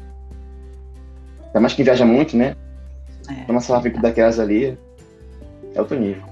Ainda 1.46 1.60
mais 1.60 1.74
quem 1.74 1.84
viaja 1.84 2.04
muito, 2.04 2.36
né? 2.36 2.54
É. 3.28 3.50
Uma 3.50 3.60
sala 3.60 3.80
VIP 3.80 4.00
daquelas 4.00 4.38
ali 4.38 4.78
é 5.74 5.80
outro 5.80 5.98
nível. 5.98 6.22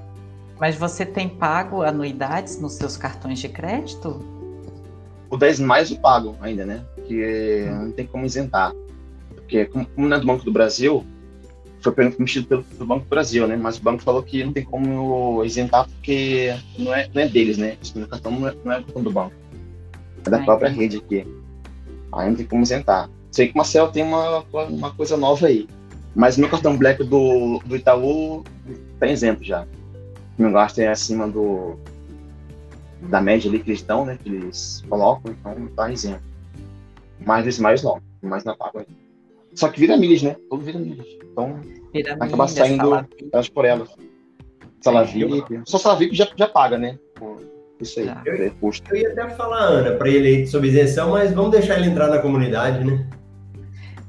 Mas 0.60 0.76
você 0.76 1.04
tem 1.04 1.28
pago 1.28 1.82
anuidades 1.82 2.60
nos 2.60 2.74
seus 2.74 2.96
cartões 2.96 3.38
de 3.38 3.48
crédito? 3.48 4.20
O 5.28 5.36
10 5.36 5.60
mais 5.60 5.90
eu 5.90 5.96
pago 5.98 6.36
ainda, 6.40 6.64
né? 6.64 6.84
Que 7.06 7.64
hum. 7.68 7.84
não 7.86 7.92
tem 7.92 8.06
como 8.06 8.26
isentar. 8.26 8.72
Porque 9.34 9.64
como, 9.66 9.86
não 9.96 10.16
é 10.16 10.20
do 10.20 10.26
Banco 10.26 10.44
do 10.44 10.52
Brasil, 10.52 11.04
foi 11.80 11.92
permitido 11.92 12.46
pelo, 12.46 12.62
pelo 12.62 12.86
Banco 12.86 13.04
do 13.04 13.08
Brasil, 13.08 13.46
né? 13.46 13.56
Mas 13.56 13.78
o 13.78 13.82
banco 13.82 14.02
falou 14.02 14.22
que 14.22 14.44
não 14.44 14.52
tem 14.52 14.64
como 14.64 15.44
isentar 15.44 15.88
porque 15.88 16.54
não 16.78 16.94
é, 16.94 17.08
não 17.12 17.22
é 17.22 17.28
deles, 17.28 17.58
né? 17.58 17.76
O 17.96 18.06
cartão 18.06 18.32
não 18.32 18.48
é, 18.48 18.54
não 18.64 18.72
é 18.72 18.80
do 18.80 19.10
banco. 19.10 19.34
É 20.24 20.30
da 20.30 20.38
Ai, 20.38 20.44
própria 20.44 20.70
rede 20.70 20.98
aqui. 20.98 21.26
Aí 22.12 22.28
não 22.28 22.36
tem 22.36 22.46
como 22.46 22.62
isentar. 22.62 23.10
Sei 23.30 23.48
que 23.48 23.54
o 23.54 23.56
Marcel 23.56 23.88
tem 23.88 24.04
uma, 24.04 24.44
uma 24.68 24.92
coisa 24.92 25.16
nova 25.16 25.46
aí. 25.46 25.66
Mas 26.14 26.36
meu 26.36 26.48
cartão 26.48 26.76
Black 26.76 27.02
do, 27.04 27.58
do 27.64 27.76
Itaú 27.76 28.44
tá 28.98 29.06
isento 29.06 29.42
já. 29.42 29.66
O 30.38 30.42
meu 30.42 30.52
gasto 30.52 30.78
é 30.78 30.88
acima 30.88 31.28
do 31.28 31.78
da 33.00 33.20
média 33.20 33.48
ali 33.48 33.58
que 33.58 33.70
eles 33.70 33.82
dão, 33.82 34.04
né? 34.04 34.18
Que 34.22 34.28
eles 34.28 34.84
colocam, 34.88 35.32
então 35.32 35.66
tá 35.74 35.90
isento. 35.90 36.22
Mas 37.24 37.46
esse 37.46 37.60
mais 37.60 37.82
não, 37.82 38.00
mais 38.22 38.44
não 38.44 38.56
pago 38.56 38.78
ainda. 38.78 38.90
Só 39.54 39.68
que 39.68 39.80
vira 39.80 39.96
milhas, 39.96 40.22
né? 40.22 40.36
Tudo 40.48 40.64
vira 40.64 40.78
milhas. 40.78 41.06
Então 41.30 41.60
vira 41.92 42.14
acaba 42.14 42.46
milha, 42.46 42.48
saindo 42.48 43.06
elas 43.32 43.48
por 43.48 43.64
elas. 43.64 43.88
Sala 44.80 45.04
VIP. 45.04 45.62
Só 45.64 45.78
sala 45.78 45.96
VIP 45.96 46.14
já, 46.14 46.28
já 46.36 46.48
paga, 46.48 46.78
né? 46.78 46.98
Isso 47.80 48.00
aí. 48.00 48.08
Eu, 48.24 48.34
é 48.34 48.52
eu 48.90 48.96
ia 48.96 49.12
até 49.12 49.28
falar, 49.30 49.60
Ana, 49.60 49.96
para 49.96 50.08
ele 50.08 50.46
sobre 50.46 50.68
isenção, 50.68 51.10
mas 51.10 51.32
vamos 51.32 51.50
deixar 51.50 51.78
ele 51.78 51.88
entrar 51.88 52.08
na 52.08 52.18
comunidade, 52.18 52.84
né? 52.84 53.06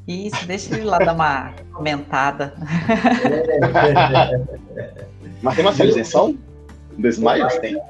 Isso, 0.08 0.46
deixa 0.46 0.76
ele 0.76 0.84
lá 0.86 0.98
dar 1.00 1.14
uma 1.14 1.54
comentada. 1.72 2.54
Mas 5.42 5.56
tem 5.56 5.66
uma 5.66 5.72
isenção? 5.72 6.38
Do 6.98 7.08
Smiles 7.08 7.58
tem? 7.60 7.82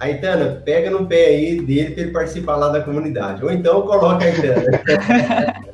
Aitana, 0.00 0.62
pega 0.64 0.90
no 0.90 1.06
pé 1.06 1.26
aí 1.26 1.60
dele 1.60 1.90
para 1.92 2.02
ele 2.02 2.12
participar 2.12 2.56
lá 2.56 2.70
da 2.70 2.80
comunidade. 2.82 3.44
Ou 3.44 3.52
então 3.52 3.82
coloca 3.82 4.24
a 4.24 4.28
Aitana. 4.28 5.62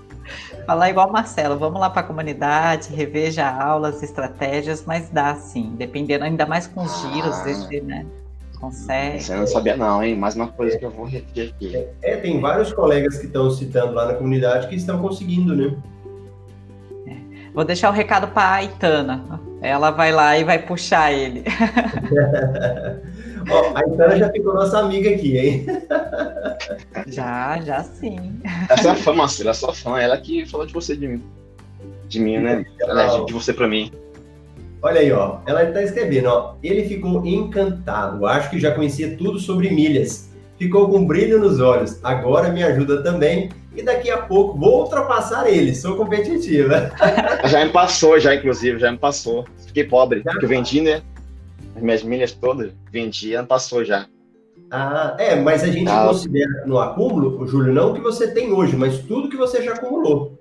Falar 0.66 0.90
igual 0.90 1.10
Marcelo, 1.10 1.56
vamos 1.58 1.80
lá 1.80 1.88
para 1.88 2.02
a 2.02 2.04
comunidade, 2.04 2.92
reveja 2.92 3.48
aulas, 3.48 4.02
estratégias, 4.02 4.84
mas 4.84 5.08
dá 5.08 5.34
sim, 5.34 5.74
dependendo, 5.78 6.24
ainda 6.24 6.44
mais 6.44 6.66
com 6.66 6.82
os 6.82 7.00
giros, 7.00 7.34
ah. 7.36 7.44
desse, 7.44 7.80
né? 7.80 8.04
Consegue. 8.60 9.22
Você 9.22 9.36
não 9.36 9.46
sabia 9.46 9.76
não, 9.76 10.02
hein? 10.02 10.16
Mais 10.16 10.34
uma 10.34 10.48
coisa 10.48 10.76
que 10.76 10.84
eu 10.84 10.90
vou 10.90 11.06
repetir 11.06 11.50
aqui. 11.50 11.86
É, 12.02 12.16
tem 12.16 12.40
vários 12.40 12.72
colegas 12.72 13.18
que 13.18 13.26
estão 13.26 13.48
citando 13.50 13.92
lá 13.92 14.06
na 14.06 14.14
comunidade 14.14 14.66
que 14.66 14.74
estão 14.74 15.00
conseguindo, 15.00 15.54
né? 15.54 15.76
É. 17.06 17.14
Vou 17.54 17.64
deixar 17.64 17.90
o 17.90 17.92
recado 17.92 18.28
para 18.28 18.48
a 18.48 18.54
Aitana. 18.54 19.40
Ela 19.62 19.90
vai 19.90 20.10
lá 20.10 20.36
e 20.36 20.44
vai 20.44 20.58
puxar 20.58 21.12
ele. 21.12 21.44
Ó, 23.50 23.72
a 23.74 23.78
Aitana 23.78 24.18
já 24.18 24.30
ficou 24.30 24.54
nossa 24.54 24.80
amiga 24.80 25.10
aqui, 25.10 25.38
hein? 25.38 25.66
já, 27.06 27.60
já 27.60 27.84
sim. 27.84 28.40
Essa 28.68 28.88
é 28.88 28.90
a 28.90 28.96
fã, 28.96 29.12
Marcela, 29.12 29.50
é 29.50 29.54
fã. 29.54 30.00
Ela 30.00 30.18
que 30.18 30.44
falou 30.46 30.66
de 30.66 30.72
você 30.72 30.96
de 30.96 31.06
mim. 31.06 31.22
de 32.08 32.18
mim, 32.18 32.38
né? 32.38 32.64
Aliás, 32.82 33.24
de 33.24 33.32
você 33.32 33.52
para 33.52 33.68
mim. 33.68 33.92
Olha 34.82 35.00
aí, 35.00 35.10
ó. 35.12 35.38
Ela 35.46 35.64
está 35.64 35.82
escrevendo, 35.82 36.26
ó. 36.28 36.54
Ele 36.62 36.84
ficou 36.84 37.24
encantado. 37.26 38.26
Acho 38.26 38.50
que 38.50 38.60
já 38.60 38.72
conhecia 38.72 39.16
tudo 39.16 39.38
sobre 39.38 39.70
milhas. 39.70 40.30
Ficou 40.58 40.88
com 40.88 41.06
brilho 41.06 41.38
nos 41.38 41.60
olhos. 41.60 41.98
Agora 42.02 42.50
me 42.50 42.62
ajuda 42.62 43.02
também. 43.02 43.50
E 43.74 43.82
daqui 43.82 44.10
a 44.10 44.18
pouco 44.18 44.58
vou 44.58 44.82
ultrapassar 44.82 45.48
ele. 45.48 45.74
Sou 45.74 45.96
competitiva. 45.96 46.90
Já 47.46 47.64
me 47.64 47.70
passou, 47.70 48.18
já, 48.18 48.34
inclusive, 48.34 48.78
já 48.78 48.90
me 48.90 48.98
passou. 48.98 49.44
Fiquei 49.66 49.84
pobre. 49.84 50.20
Já? 50.24 50.32
Porque 50.32 50.46
eu 50.46 50.48
vendi, 50.48 50.80
né? 50.80 51.00
As 51.76 51.82
minhas 51.82 52.02
milhas 52.02 52.32
todas, 52.32 52.72
vendi, 52.90 53.34
ano 53.34 53.46
passou 53.46 53.84
já. 53.84 54.06
Ah, 54.70 55.16
é, 55.18 55.36
mas 55.36 55.62
a 55.62 55.68
gente 55.68 55.88
ah. 55.88 56.06
considera 56.08 56.66
no 56.66 56.78
acúmulo, 56.78 57.46
Júlio, 57.46 57.72
não 57.72 57.92
o 57.92 57.94
que 57.94 58.00
você 58.00 58.28
tem 58.28 58.52
hoje, 58.52 58.76
mas 58.76 58.98
tudo 58.98 59.28
que 59.28 59.36
você 59.36 59.62
já 59.62 59.72
acumulou. 59.72 60.37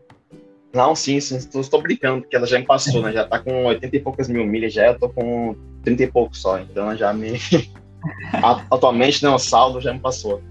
Não, 0.74 0.96
sim, 0.96 1.20
sim, 1.20 1.38
estou 1.38 1.82
brincando, 1.82 2.22
porque 2.22 2.36
ela 2.36 2.46
já 2.46 2.60
me 2.60 2.66
passou, 2.66 3.02
né? 3.02 3.12
Já 3.12 3.26
tá 3.26 3.40
com 3.40 3.66
80 3.66 3.96
e 3.96 4.00
poucas 4.00 4.28
mil 4.28 4.46
milhas, 4.46 4.74
já 4.74 4.88
eu 4.88 5.00
tô 5.00 5.10
com 5.10 5.56
30 5.84 6.04
e 6.04 6.08
pouco 6.08 6.36
só, 6.36 6.60
então 6.60 6.84
ela 6.84 6.96
já 6.96 7.14
me. 7.14 7.40
Atualmente, 8.70 9.24
né, 9.24 9.30
o 9.30 9.40
saldo 9.40 9.82
já 9.82 9.94
me 9.94 10.00
passou. 10.00 10.42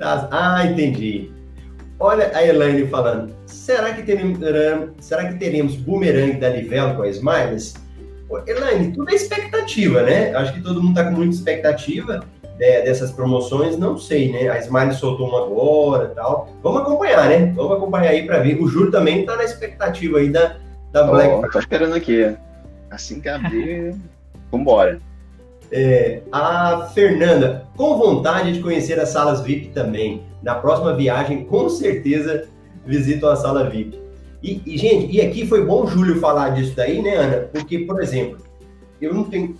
Ah, 0.00 0.64
entendi. 0.64 1.30
Olha 1.98 2.34
a 2.34 2.44
Elaine 2.44 2.86
falando, 2.86 3.34
será 3.44 3.92
que 3.92 4.02
teremos, 4.02 4.38
será 4.98 5.30
que 5.30 5.38
teremos 5.38 5.76
boomerang 5.76 6.38
da 6.38 6.48
Livelo 6.48 6.96
com 6.96 7.02
a 7.02 7.08
Smiles? 7.08 7.74
Elaine, 8.46 8.92
tudo 8.92 9.10
é 9.10 9.14
expectativa, 9.14 10.02
né? 10.02 10.34
Acho 10.34 10.54
que 10.54 10.62
todo 10.62 10.82
mundo 10.82 10.94
tá 10.94 11.04
com 11.04 11.12
muita 11.12 11.34
expectativa 11.34 12.24
é, 12.60 12.82
dessas 12.82 13.10
promoções, 13.10 13.78
não 13.78 13.96
sei, 13.96 14.30
né? 14.30 14.48
A 14.50 14.58
Smile 14.58 14.92
soltou 14.92 15.28
uma 15.28 15.46
agora 15.46 16.10
e 16.12 16.14
tal. 16.14 16.48
Vamos 16.62 16.82
acompanhar, 16.82 17.28
né? 17.28 17.52
Vamos 17.56 17.72
acompanhar 17.72 18.10
aí 18.10 18.26
para 18.26 18.38
ver. 18.40 18.60
O 18.60 18.68
Júlio 18.68 18.90
também 18.90 19.24
tá 19.24 19.34
na 19.36 19.44
expectativa 19.44 20.18
aí 20.18 20.28
da, 20.28 20.56
da 20.92 21.04
Black 21.04 21.32
oh, 21.32 21.50
Tô 21.50 21.58
esperando 21.58 21.94
aqui. 21.94 22.36
Assim 22.90 23.20
que 23.20 23.28
abrir, 23.28 23.94
vambora. 24.52 25.00
É, 25.72 26.20
a 26.30 26.90
Fernanda, 26.92 27.64
com 27.76 27.96
vontade 27.96 28.52
de 28.52 28.60
conhecer 28.60 29.00
as 29.00 29.08
salas 29.08 29.40
VIP 29.40 29.68
também. 29.68 30.22
Na 30.42 30.54
próxima 30.54 30.94
viagem, 30.94 31.44
com 31.44 31.68
certeza, 31.68 32.46
visito 32.84 33.26
a 33.26 33.36
sala 33.36 33.70
VIP. 33.70 33.98
E, 34.42 34.60
e, 34.66 34.76
gente, 34.76 35.14
e 35.14 35.20
aqui 35.20 35.46
foi 35.46 35.64
bom 35.64 35.84
o 35.84 35.86
Júlio 35.86 36.18
falar 36.18 36.50
disso 36.50 36.74
daí, 36.74 37.00
né, 37.00 37.14
Ana? 37.14 37.36
Porque, 37.52 37.80
por 37.80 38.02
exemplo, 38.02 38.38
eu 39.00 39.14
não 39.14 39.24
tenho 39.24 39.56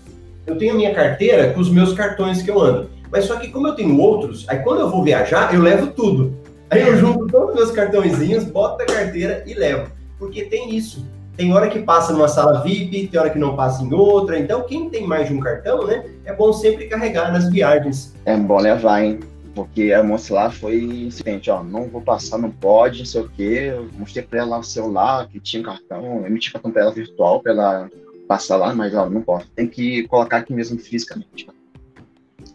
eu 0.46 0.57
tenho 0.57 0.74
a 0.74 0.76
minha 0.76 0.94
carteira 0.94 1.53
com 1.53 1.61
os 1.61 1.70
meus 1.70 1.92
cartões 1.92 2.42
que 2.42 2.50
eu 2.50 2.61
ando. 2.61 2.90
Mas 3.11 3.24
só 3.24 3.37
que 3.37 3.48
como 3.48 3.66
eu 3.66 3.74
tenho 3.74 3.98
outros, 3.98 4.48
aí 4.48 4.59
quando 4.59 4.81
eu 4.81 4.90
vou 4.90 5.03
viajar, 5.03 5.53
eu 5.55 5.61
levo 5.61 5.88
tudo. 5.88 6.37
Aí 6.70 6.87
eu 6.87 6.96
junto 6.96 7.26
todos 7.26 7.50
os 7.50 7.55
meus 7.57 7.70
cartõezinhos, 7.72 8.44
boto 8.44 8.79
na 8.79 8.87
carteira 8.87 9.42
e 9.46 9.55
levo. 9.55 9.90
Porque 10.18 10.44
tem 10.44 10.74
isso. 10.74 11.05
Tem 11.37 11.53
hora 11.53 11.68
que 11.68 11.81
passa 11.81 12.12
numa 12.12 12.29
sala 12.29 12.62
VIP, 12.62 13.09
tem 13.09 13.18
hora 13.18 13.31
que 13.31 13.38
não 13.38 13.57
passa 13.57 13.83
em 13.83 13.92
outra. 13.92 14.38
Então, 14.38 14.62
quem 14.62 14.90
tem 14.90 15.07
mais 15.07 15.26
de 15.26 15.35
um 15.35 15.40
cartão, 15.40 15.87
né? 15.87 16.05
É 16.24 16.33
bom 16.33 16.53
sempre 16.53 16.87
carregar 16.87 17.33
nas 17.33 17.48
viagens. 17.48 18.14
É 18.24 18.37
bom 18.37 18.61
levar, 18.61 19.03
hein? 19.03 19.20
Porque 19.55 19.92
a 19.92 20.03
moça 20.03 20.33
lá 20.33 20.50
foi 20.50 21.09
seguinte, 21.11 21.50
ó, 21.50 21.62
não 21.62 21.88
vou 21.88 22.00
passar, 22.00 22.38
não 22.38 22.50
pode, 22.50 23.00
não 23.00 23.07
sei 23.07 23.22
o 23.22 23.29
quê. 23.29 23.72
Eu 23.74 23.88
mostrei 23.98 24.22
pra 24.22 24.40
ela 24.40 24.59
o 24.59 24.62
celular, 24.62 25.26
que 25.29 25.40
tinha 25.40 25.61
um 25.61 25.64
cartão, 25.64 26.26
emiti 26.26 26.53
cartão 26.53 26.70
pra 26.70 26.83
ela 26.83 26.92
virtual, 26.92 27.40
pra 27.40 27.53
ela 27.53 27.90
passar 28.30 28.56
lá, 28.56 28.72
mas 28.72 28.94
ó, 28.94 29.10
não 29.10 29.22
posso. 29.22 29.50
Tem 29.56 29.66
que 29.66 30.06
colocar 30.06 30.36
aqui 30.36 30.52
mesmo 30.52 30.78
fisicamente. 30.78 31.48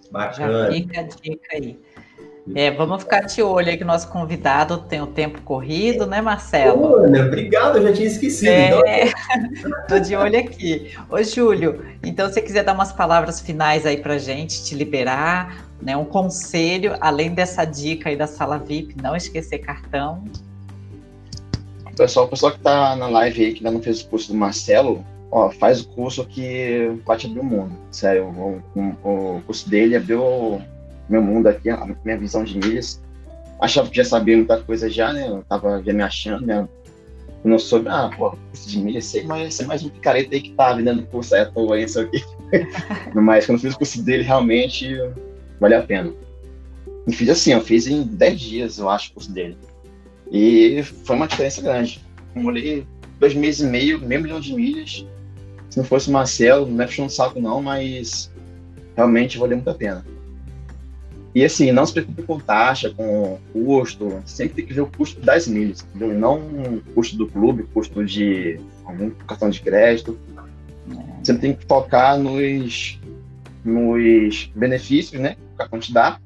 Bacana. 0.10 0.68
Já 0.68 0.72
fica 0.72 1.02
a 1.02 1.04
dica 1.04 1.48
aí. 1.52 1.78
É, 2.56 2.72
vamos 2.72 3.04
ficar 3.04 3.22
de 3.22 3.42
olho 3.42 3.68
aí 3.68 3.76
que 3.76 3.84
o 3.84 3.88
nosso 3.88 4.08
convidado 4.08 4.78
tem 4.78 5.02
o 5.02 5.08
tempo 5.08 5.42
corrido, 5.42 6.06
né, 6.06 6.22
Marcelo? 6.22 7.04
Ana, 7.04 7.26
obrigado, 7.26 7.80
eu 7.80 7.88
já 7.88 7.92
tinha 7.92 8.08
esquecido. 8.08 8.86
É, 8.88 9.12
tô 9.90 10.00
de 10.00 10.16
olho 10.16 10.40
aqui. 10.40 10.94
Ô, 11.10 11.22
Júlio, 11.22 11.84
então 12.02 12.30
se 12.30 12.36
você 12.36 12.42
quiser 12.42 12.64
dar 12.64 12.72
umas 12.72 12.94
palavras 12.94 13.42
finais 13.42 13.86
aí 13.86 13.98
pra 13.98 14.18
gente, 14.18 14.64
te 14.64 14.76
liberar, 14.76 15.68
né, 15.82 15.98
um 15.98 16.06
conselho, 16.06 16.96
além 17.02 17.34
dessa 17.34 17.66
dica 17.66 18.08
aí 18.08 18.16
da 18.16 18.28
sala 18.28 18.58
VIP, 18.58 18.96
não 19.02 19.14
esquecer 19.14 19.58
cartão. 19.58 20.24
Pessoal, 21.98 22.28
o 22.28 22.30
pessoal 22.30 22.54
que 22.54 22.60
tá 22.60 22.96
na 22.96 23.08
live 23.08 23.44
aí, 23.44 23.54
que 23.54 23.58
ainda 23.58 23.72
não 23.72 23.84
fez 23.84 24.00
o 24.02 24.08
curso 24.08 24.32
do 24.32 24.38
Marcelo, 24.38 25.04
ó, 25.32 25.50
faz 25.50 25.82
o 25.82 25.90
curso 25.90 26.26
que 26.26 26.92
vai 27.06 27.18
te 27.18 27.28
abrir 27.28 27.40
o 27.40 27.44
mundo. 27.44 27.76
Sério, 27.92 28.26
o, 28.26 28.62
o, 28.76 29.38
o 29.38 29.42
curso 29.42 29.70
dele 29.70 29.96
abriu 29.96 30.62
meu 31.10 31.22
mundo 31.22 31.48
aqui, 31.48 31.70
a 31.70 31.86
minha 32.04 32.18
visão 32.18 32.44
de 32.44 32.58
milhas. 32.58 33.02
Achava 33.60 33.90
que 33.90 33.98
já 33.98 34.04
sabia 34.04 34.36
muita 34.36 34.62
coisa 34.62 34.90
já, 34.90 35.14
né? 35.14 35.28
Eu 35.28 35.44
tava 35.48 35.82
já 35.84 35.94
me 35.94 36.04
achando, 36.04 36.46
né? 36.46 36.68
Eu 37.44 37.50
não 37.50 37.60
soube, 37.60 37.88
ah, 37.90 38.10
pô, 38.16 38.32
curso 38.32 38.70
de 38.70 38.80
milhas, 38.80 39.06
sei, 39.06 39.24
mas 39.24 39.54
sei 39.54 39.66
mais 39.66 39.84
um 39.84 39.90
picareta 39.90 40.34
aí 40.34 40.42
que 40.42 40.52
tá 40.52 40.74
vendendo 40.74 41.06
curso 41.06 41.36
aí 41.36 41.42
à 41.42 41.46
toa, 41.46 41.80
isso 41.80 42.00
aqui. 42.00 42.24
mas 43.14 43.46
quando 43.46 43.58
eu 43.58 43.62
fiz 43.62 43.74
o 43.74 43.78
curso 43.78 44.02
dele, 44.04 44.24
realmente 44.24 44.98
valeu 45.60 45.80
a 45.80 45.84
pena. 45.84 46.12
E 47.08 47.14
fiz 47.14 47.30
assim, 47.30 47.54
eu 47.54 47.62
fiz 47.62 47.88
em 47.88 48.04
10 48.04 48.40
dias, 48.40 48.78
eu 48.80 48.90
acho, 48.90 49.12
o 49.12 49.14
curso 49.14 49.32
dele. 49.32 49.58
E 50.32 50.82
foi 50.84 51.16
uma 51.16 51.28
diferença 51.28 51.62
grande. 51.62 52.04
Eu 52.36 52.42
molhei 52.42 52.86
dois 53.20 53.34
meses 53.36 53.62
e 53.62 53.66
meio, 53.66 54.00
meio 54.00 54.22
milhão 54.22 54.40
de 54.40 54.54
milhas, 54.54 55.06
se 55.70 55.78
não 55.78 55.86
fosse 55.86 56.10
o 56.10 56.14
Marcelo, 56.14 56.66
não 56.66 56.84
é 56.84 56.88
puxando 56.88 57.10
saco 57.10 57.40
não, 57.40 57.62
mas 57.62 58.32
realmente 58.96 59.38
valeu 59.38 59.58
muito 59.58 59.70
a 59.70 59.74
pena. 59.74 60.06
E 61.36 61.44
assim, 61.44 61.70
não 61.74 61.86
se 61.86 61.92
preocupe 61.92 62.24
com 62.24 62.40
taxa, 62.40 62.94
com 62.96 63.38
custo, 63.52 64.22
sempre 64.26 64.56
tem 64.56 64.66
que 64.66 64.74
ver 64.74 64.82
o 64.82 64.88
custo 64.88 65.20
das 65.20 65.48
milhas, 65.48 65.86
entendeu? 65.86 66.18
Não 66.18 66.38
o 66.38 66.82
custo 66.94 67.18
do 67.18 67.28
clube, 67.28 67.68
custo 67.74 68.06
de 68.06 68.58
algum 68.86 69.10
cartão 69.10 69.50
de 69.50 69.60
crédito. 69.60 70.18
Você 71.22 71.38
tem 71.38 71.54
que 71.54 71.66
focar 71.66 72.18
nos, 72.18 73.02
nos 73.66 74.50
benefícios, 74.56 75.20
né? 75.20 75.36
Que 75.58 75.76
o 75.76 75.94
dá, 75.94 76.22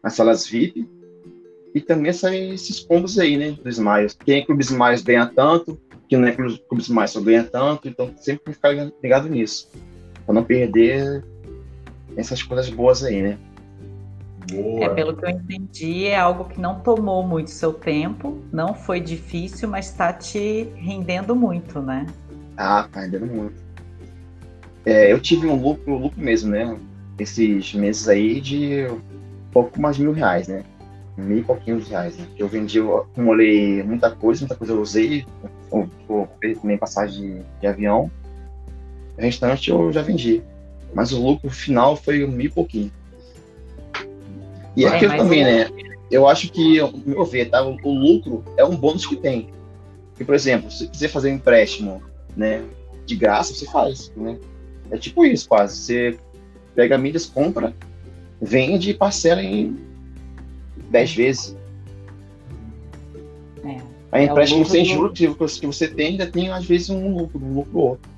nas 0.00 0.14
salas 0.14 0.46
VIP, 0.46 0.88
e 1.74 1.80
também 1.80 2.10
esses 2.10 2.80
combos 2.80 3.18
aí, 3.18 3.36
né? 3.36 3.50
Dos 3.50 3.78
Smiles. 3.78 4.16
Quem 4.24 4.38
é 4.38 4.44
Clube 4.46 4.62
Smiles 4.62 5.02
ganha 5.02 5.26
tanto, 5.26 5.78
que 6.08 6.16
não 6.16 6.28
é 6.28 6.32
clubes 6.32 6.88
mais 6.88 7.10
só 7.10 7.20
ganha 7.20 7.44
tanto, 7.44 7.88
então 7.88 8.12
sempre 8.16 8.52
ficar 8.52 8.70
ligado 9.02 9.28
nisso, 9.28 9.70
para 10.24 10.34
não 10.34 10.44
perder 10.44 11.24
essas 12.16 12.42
coisas 12.42 12.68
boas 12.70 13.04
aí, 13.04 13.22
né? 13.22 13.38
Boa. 14.50 14.84
É, 14.84 14.88
pelo 14.90 15.16
que 15.16 15.24
eu 15.24 15.30
entendi, 15.30 16.06
é 16.06 16.16
algo 16.16 16.44
que 16.44 16.60
não 16.60 16.80
tomou 16.80 17.26
muito 17.26 17.50
seu 17.50 17.72
tempo, 17.72 18.40
não 18.52 18.74
foi 18.74 19.00
difícil, 19.00 19.68
mas 19.68 19.86
está 19.90 20.12
te 20.12 20.68
rendendo 20.76 21.34
muito, 21.34 21.80
né? 21.80 22.06
Ah, 22.56 22.88
tá 22.90 23.00
rendendo 23.00 23.26
muito. 23.26 23.66
É, 24.84 25.12
eu 25.12 25.20
tive 25.20 25.48
um 25.48 25.60
lucro, 25.60 25.98
lucro 25.98 26.20
mesmo, 26.20 26.50
né? 26.50 26.78
Esses 27.18 27.74
meses 27.74 28.06
aí 28.08 28.40
de 28.40 28.86
pouco 29.50 29.80
mais 29.80 29.96
de 29.96 30.02
mil 30.02 30.12
reais, 30.12 30.46
né? 30.46 30.62
Mil 31.16 31.38
e 31.38 31.42
pouquinhos 31.42 31.88
reais, 31.88 32.16
né? 32.16 32.26
Eu 32.38 32.46
vendi, 32.46 32.78
eu 32.78 32.98
acumulei 32.98 33.82
muita 33.82 34.10
coisa, 34.10 34.42
muita 34.42 34.54
coisa 34.54 34.72
eu 34.74 34.80
usei, 34.80 35.26
ou 35.70 35.88
também 36.60 36.78
passagem 36.78 37.36
de, 37.36 37.42
de 37.60 37.66
avião. 37.66 38.10
O 39.16 39.20
restante 39.20 39.70
eu 39.70 39.92
já 39.92 40.02
vendi. 40.02 40.42
Mas 40.94 41.12
o 41.12 41.22
lucro 41.22 41.50
final 41.50 41.96
foi 41.96 42.24
um 42.24 42.28
mil 42.28 42.46
e 42.46 42.50
pouquinho. 42.50 42.92
E 44.76 44.84
é, 44.84 44.88
aquilo 44.88 45.16
também, 45.16 45.44
né? 45.44 45.68
Eu 46.10 46.28
acho 46.28 46.50
que, 46.50 46.78
meu 47.04 47.24
ver, 47.24 47.50
tá? 47.50 47.64
O, 47.64 47.76
o, 47.82 47.92
lucro 47.92 48.44
é 48.56 48.64
um 48.64 48.76
bônus 48.76 49.06
que 49.06 49.16
tem. 49.16 49.48
Porque, 50.10 50.24
por 50.24 50.34
exemplo, 50.34 50.70
se 50.70 50.88
quiser 50.88 51.08
fazer 51.08 51.30
um 51.30 51.34
empréstimo, 51.34 52.02
né? 52.36 52.62
De 53.04 53.16
graça, 53.16 53.54
você 53.54 53.66
faz, 53.66 54.12
né? 54.16 54.38
É 54.90 54.96
tipo 54.96 55.24
isso, 55.24 55.48
quase. 55.48 55.76
Você 55.76 56.18
pega 56.74 56.98
milhas, 56.98 57.26
compra, 57.26 57.74
vende 58.40 58.90
e 58.90 58.94
parcela 58.94 59.42
em 59.42 59.76
10 60.90 61.14
vezes. 61.14 61.56
A 64.16 64.22
empréstimo 64.22 64.62
é 64.62 64.64
sem 64.64 64.84
juros 64.84 65.58
que 65.58 65.66
você 65.66 65.86
tem 65.88 66.08
ainda 66.08 66.26
tem, 66.26 66.50
às 66.50 66.64
vezes, 66.64 66.88
um 66.88 67.18
lucro, 67.18 67.38
um 67.38 67.54
lucro 67.54 67.78
outro. 67.78 68.10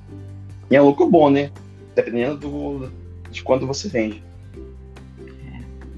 E 0.71 0.77
é 0.77 0.81
um 0.83 0.87
lucro 0.87 1.09
bom, 1.09 1.29
né? 1.29 1.51
Dependendo 1.95 2.37
do, 2.37 2.91
de 3.31 3.43
quanto 3.43 3.67
você 3.67 3.89
vende. 3.89 4.23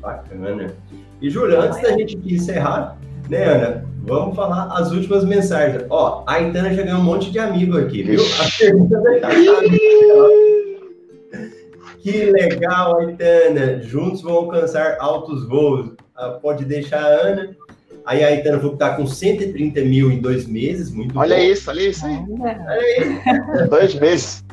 Bacana. 0.00 0.74
E, 1.20 1.28
Júlio, 1.28 1.60
antes 1.60 1.82
da 1.82 1.92
gente 1.92 2.16
encerrar, 2.32 2.96
né, 3.28 3.44
Ana? 3.44 3.84
Vamos 4.04 4.34
falar 4.34 4.72
as 4.72 4.90
últimas 4.90 5.22
mensagens. 5.24 5.84
Ó, 5.90 6.24
a 6.26 6.32
Aitana 6.34 6.72
já 6.72 6.82
ganhou 6.82 7.00
um 7.00 7.04
monte 7.04 7.30
de 7.30 7.38
amigo 7.38 7.76
aqui, 7.76 8.02
viu? 8.02 8.20
A 8.40 8.58
pergunta 8.58 8.98
da 8.98 9.28
Que 12.00 12.30
legal, 12.30 13.00
Aitana. 13.00 13.82
Juntos 13.82 14.22
vão 14.22 14.34
alcançar 14.34 14.96
altos 14.98 15.46
voos. 15.46 15.92
Ah, 16.16 16.30
pode 16.30 16.64
deixar 16.64 17.02
a 17.02 17.28
Ana. 17.28 17.54
Aí 18.04 18.24
a 18.24 18.28
Aitana 18.28 18.58
falou 18.58 18.72
que 18.72 18.78
tá 18.78 18.96
com 18.96 19.06
130 19.06 19.80
mil 19.82 20.10
em 20.10 20.20
dois 20.20 20.46
meses, 20.46 20.90
muito 20.90 21.18
Olha 21.18 21.36
bom. 21.36 21.42
isso, 21.42 21.70
olha 21.70 21.82
isso 21.82 22.06
aí. 22.06 22.18
Olha 22.40 22.98
isso. 22.98 23.68
dois 23.70 23.94
meses. 23.94 24.44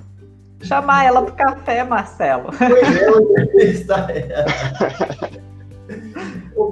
Chamar 0.61 1.05
ela 1.05 1.21
pro 1.21 1.33
café, 1.33 1.83
Marcelo. 1.83 2.49
Pois 2.57 3.59
é, 3.59 3.63
está 3.63 4.07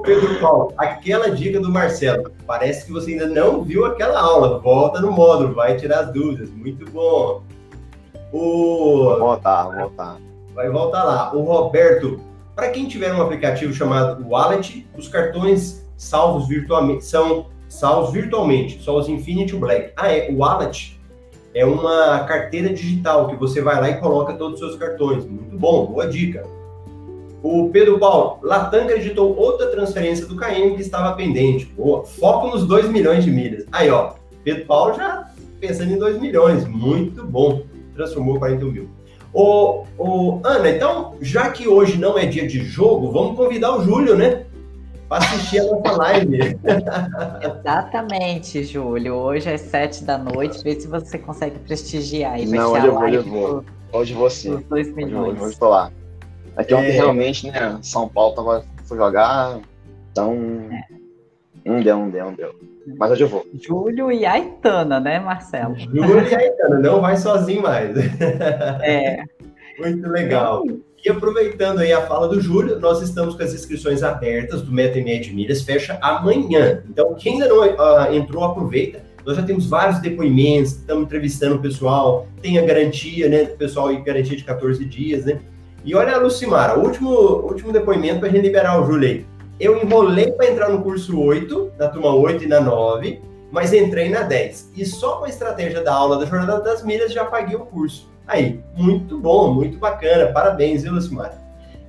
Pedro 0.06 0.40
Paulo, 0.40 0.74
aquela 0.78 1.30
dica 1.32 1.60
do 1.60 1.72
Marcelo. 1.72 2.32
Parece 2.46 2.86
que 2.86 2.92
você 2.92 3.12
ainda 3.12 3.28
não 3.28 3.64
viu 3.64 3.86
aquela 3.86 4.20
aula. 4.20 4.60
Volta 4.60 5.02
no 5.02 5.12
módulo, 5.12 5.54
vai 5.54 5.76
tirar 5.76 6.02
as 6.02 6.14
dúvidas. 6.14 6.50
Muito 6.52 6.90
bom. 6.92 7.44
O... 8.32 9.06
Vou 9.06 9.20
voltar, 9.20 9.64
vou 9.64 9.74
voltar. 9.74 10.18
Vai 10.54 10.70
voltar 10.70 11.04
lá. 11.04 11.36
O 11.36 11.42
Roberto, 11.42 12.20
para 12.56 12.70
quem 12.70 12.88
tiver 12.88 13.14
um 13.14 13.22
aplicativo 13.22 13.74
chamado 13.74 14.26
Wallet, 14.28 14.88
os 14.96 15.08
cartões 15.08 15.85
salvos 15.98 16.48
virtualmente 16.48 17.06
são 17.06 17.48
salvos 17.68 18.14
virtualmente, 18.14 18.82
só 18.82 18.98
os 18.98 19.10
Infinity 19.10 19.56
Black. 19.56 19.92
Ah, 19.96 20.12
é, 20.12 20.30
o 20.32 20.38
Wallet 20.38 21.00
é 21.54 21.66
uma 21.66 22.20
carteira 22.26 22.74
digital 22.74 23.28
que 23.28 23.36
você 23.36 23.62
vai 23.62 23.80
lá 23.80 23.90
e 23.90 24.00
coloca 24.00 24.34
todos 24.34 24.56
os 24.56 24.60
seus 24.60 24.78
cartões. 24.78 25.26
Muito 25.26 25.58
bom, 25.58 25.86
boa 25.88 26.08
dica. 26.08 26.46
O 27.42 27.70
Pedro 27.70 28.00
Paulo, 28.00 28.40
Latam 28.42 28.84
acreditou 28.84 29.36
outra 29.38 29.68
transferência 29.68 30.26
do 30.26 30.36
KM 30.36 30.76
que 30.76 30.82
estava 30.82 31.16
pendente. 31.16 31.66
Boa, 31.66 32.04
foco 32.04 32.48
nos 32.48 32.66
2 32.66 32.90
milhões 32.90 33.24
de 33.24 33.32
milhas. 33.32 33.66
Aí, 33.72 33.90
ó, 33.90 34.14
Pedro 34.44 34.66
Paulo 34.66 34.96
já 34.96 35.30
pensando 35.60 35.94
em 35.94 35.98
2 35.98 36.20
milhões, 36.20 36.68
muito 36.68 37.24
bom. 37.24 37.62
Transformou 37.94 38.40
41 38.40 38.72
mil. 38.72 38.90
Ô, 39.34 39.84
ô, 39.98 40.40
Ana, 40.44 40.70
então, 40.70 41.16
já 41.22 41.50
que 41.50 41.68
hoje 41.68 41.98
não 41.98 42.18
é 42.18 42.26
dia 42.26 42.48
de 42.48 42.64
jogo, 42.64 43.12
vamos 43.12 43.36
convidar 43.36 43.78
o 43.78 43.84
Júlio, 43.84 44.16
né? 44.16 44.46
Para 45.08 45.24
assistir 45.24 45.60
a 45.60 45.64
nossa 45.66 45.92
live. 45.98 46.60
Exatamente, 47.60 48.64
Júlio. 48.64 49.14
Hoje 49.16 49.52
às 49.52 49.62
sete 49.62 50.04
da 50.04 50.18
noite, 50.18 50.64
vê 50.64 50.80
se 50.80 50.88
você 50.88 51.18
consegue 51.18 51.60
prestigiar. 51.60 52.40
E 52.40 52.46
Não, 52.46 52.72
hoje 52.72 52.88
eu 52.88 52.94
vou, 52.94 53.04
hoje 53.04 53.16
eu 53.16 53.24
vou. 53.24 53.66
Hoje 53.92 54.14
você. 54.14 54.58
Dois 54.70 54.94
milhões. 54.94 55.34
Hoje, 55.34 55.42
hoje 55.42 55.54
estou 55.54 55.70
lá. 55.70 55.92
Aqui 56.56 56.74
é... 56.74 56.78
ontem 56.78 56.92
realmente, 56.92 57.52
né, 57.52 57.78
São 57.82 58.08
Paulo 58.08 58.36
tava, 58.36 58.66
foi 58.86 58.98
jogar, 58.98 59.60
então 60.12 60.34
é. 60.72 61.72
um 61.72 61.82
deu, 61.82 61.98
um 61.98 62.10
deu, 62.10 62.28
um 62.28 62.34
deu. 62.34 62.56
Mas 62.98 63.12
hoje 63.12 63.24
eu 63.24 63.28
vou. 63.28 63.46
Júlio 63.54 64.12
e 64.12 64.26
Aitana, 64.26 65.00
né, 65.00 65.20
Marcelo? 65.20 65.76
Júlio 65.78 66.28
e 66.28 66.36
Aitana, 66.36 66.80
não 66.80 67.02
vai 67.02 67.18
sozinho 67.18 67.64
mais. 67.64 67.96
É. 68.82 69.24
Muito 69.80 70.08
legal. 70.08 70.64
E 71.06 71.10
aproveitando 71.12 71.82
aí 71.82 71.94
a 71.94 72.02
fala 72.08 72.28
do 72.28 72.42
Júlio, 72.42 72.80
nós 72.80 73.00
estamos 73.00 73.36
com 73.36 73.44
as 73.44 73.54
inscrições 73.54 74.02
abertas 74.02 74.64
do 74.64 74.72
MetaMed 74.72 75.36
Milhas, 75.36 75.62
fecha 75.62 76.00
amanhã. 76.02 76.82
Então, 76.90 77.14
quem 77.14 77.34
ainda 77.34 77.48
não 77.48 77.60
uh, 77.60 78.12
entrou, 78.12 78.44
aproveita. 78.44 79.04
Nós 79.24 79.38
já 79.38 79.44
temos 79.44 79.68
vários 79.68 80.00
depoimentos, 80.00 80.72
estamos 80.72 81.04
entrevistando 81.04 81.58
o 81.58 81.62
pessoal, 81.62 82.26
tem 82.42 82.58
a 82.58 82.66
garantia, 82.66 83.30
né, 83.30 83.44
do 83.44 83.56
pessoal 83.56 83.94
e 83.94 84.02
garantia 84.02 84.36
de 84.36 84.44
14 84.44 84.84
dias, 84.84 85.26
né? 85.26 85.42
E 85.84 85.94
olha 85.94 86.16
a 86.16 86.20
Lucimara, 86.20 86.80
o 86.80 86.84
último, 86.84 87.12
último 87.12 87.72
depoimento 87.72 88.22
para 88.22 88.30
a 88.30 88.32
gente 88.32 88.42
liberar 88.42 88.82
o 88.82 88.88
Júlio 88.88 89.08
aí. 89.08 89.26
Eu 89.60 89.78
enrolei 89.78 90.32
para 90.32 90.50
entrar 90.50 90.70
no 90.70 90.82
curso 90.82 91.22
8, 91.22 91.74
na 91.78 91.88
turma 91.88 92.16
8 92.16 92.46
e 92.46 92.48
na 92.48 92.60
9, 92.60 93.22
mas 93.52 93.72
entrei 93.74 94.10
na 94.10 94.24
10. 94.24 94.72
E 94.76 94.84
só 94.84 95.18
com 95.18 95.26
a 95.26 95.30
estratégia 95.30 95.84
da 95.84 95.94
aula 95.94 96.18
da 96.18 96.26
Jornada 96.26 96.62
das 96.62 96.84
Milhas 96.84 97.14
já 97.14 97.26
paguei 97.26 97.56
o 97.56 97.60
curso. 97.60 98.15
Aí, 98.28 98.60
muito 98.76 99.20
bom, 99.20 99.54
muito 99.54 99.78
bacana. 99.78 100.32
Parabéns, 100.32 100.84
viu, 100.84 100.94
Lucimar? 100.94 101.34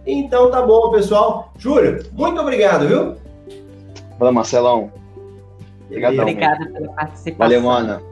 Então 0.06 0.50
tá 0.50 0.62
bom, 0.62 0.90
pessoal. 0.90 1.52
Júlio, 1.58 2.04
muito 2.12 2.40
obrigado, 2.40 2.86
viu? 2.86 3.16
Valeu, 4.18 4.34
Marcelão. 4.34 4.92
Obrigado. 5.86 6.18
Obrigada 6.20 6.66
pela 6.66 6.92
participação. 6.92 7.38
Valeu, 7.38 7.62
Mana. 7.62 8.02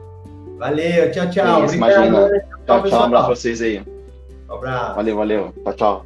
Valeu, 0.57 1.11
tchau, 1.11 1.29
tchau. 1.29 1.65
Isso, 1.65 1.75
imagina. 1.75 2.29
Tchau, 2.65 2.83
tchau, 2.83 2.99
um 2.99 3.03
abraço 3.03 3.25
pra 3.25 3.35
vocês 3.35 3.61
aí. 3.61 3.83
Um 4.49 4.53
abraço. 4.53 4.95
Valeu, 4.95 5.17
valeu. 5.17 5.53
Tchau, 5.63 5.73
tchau. 5.73 6.05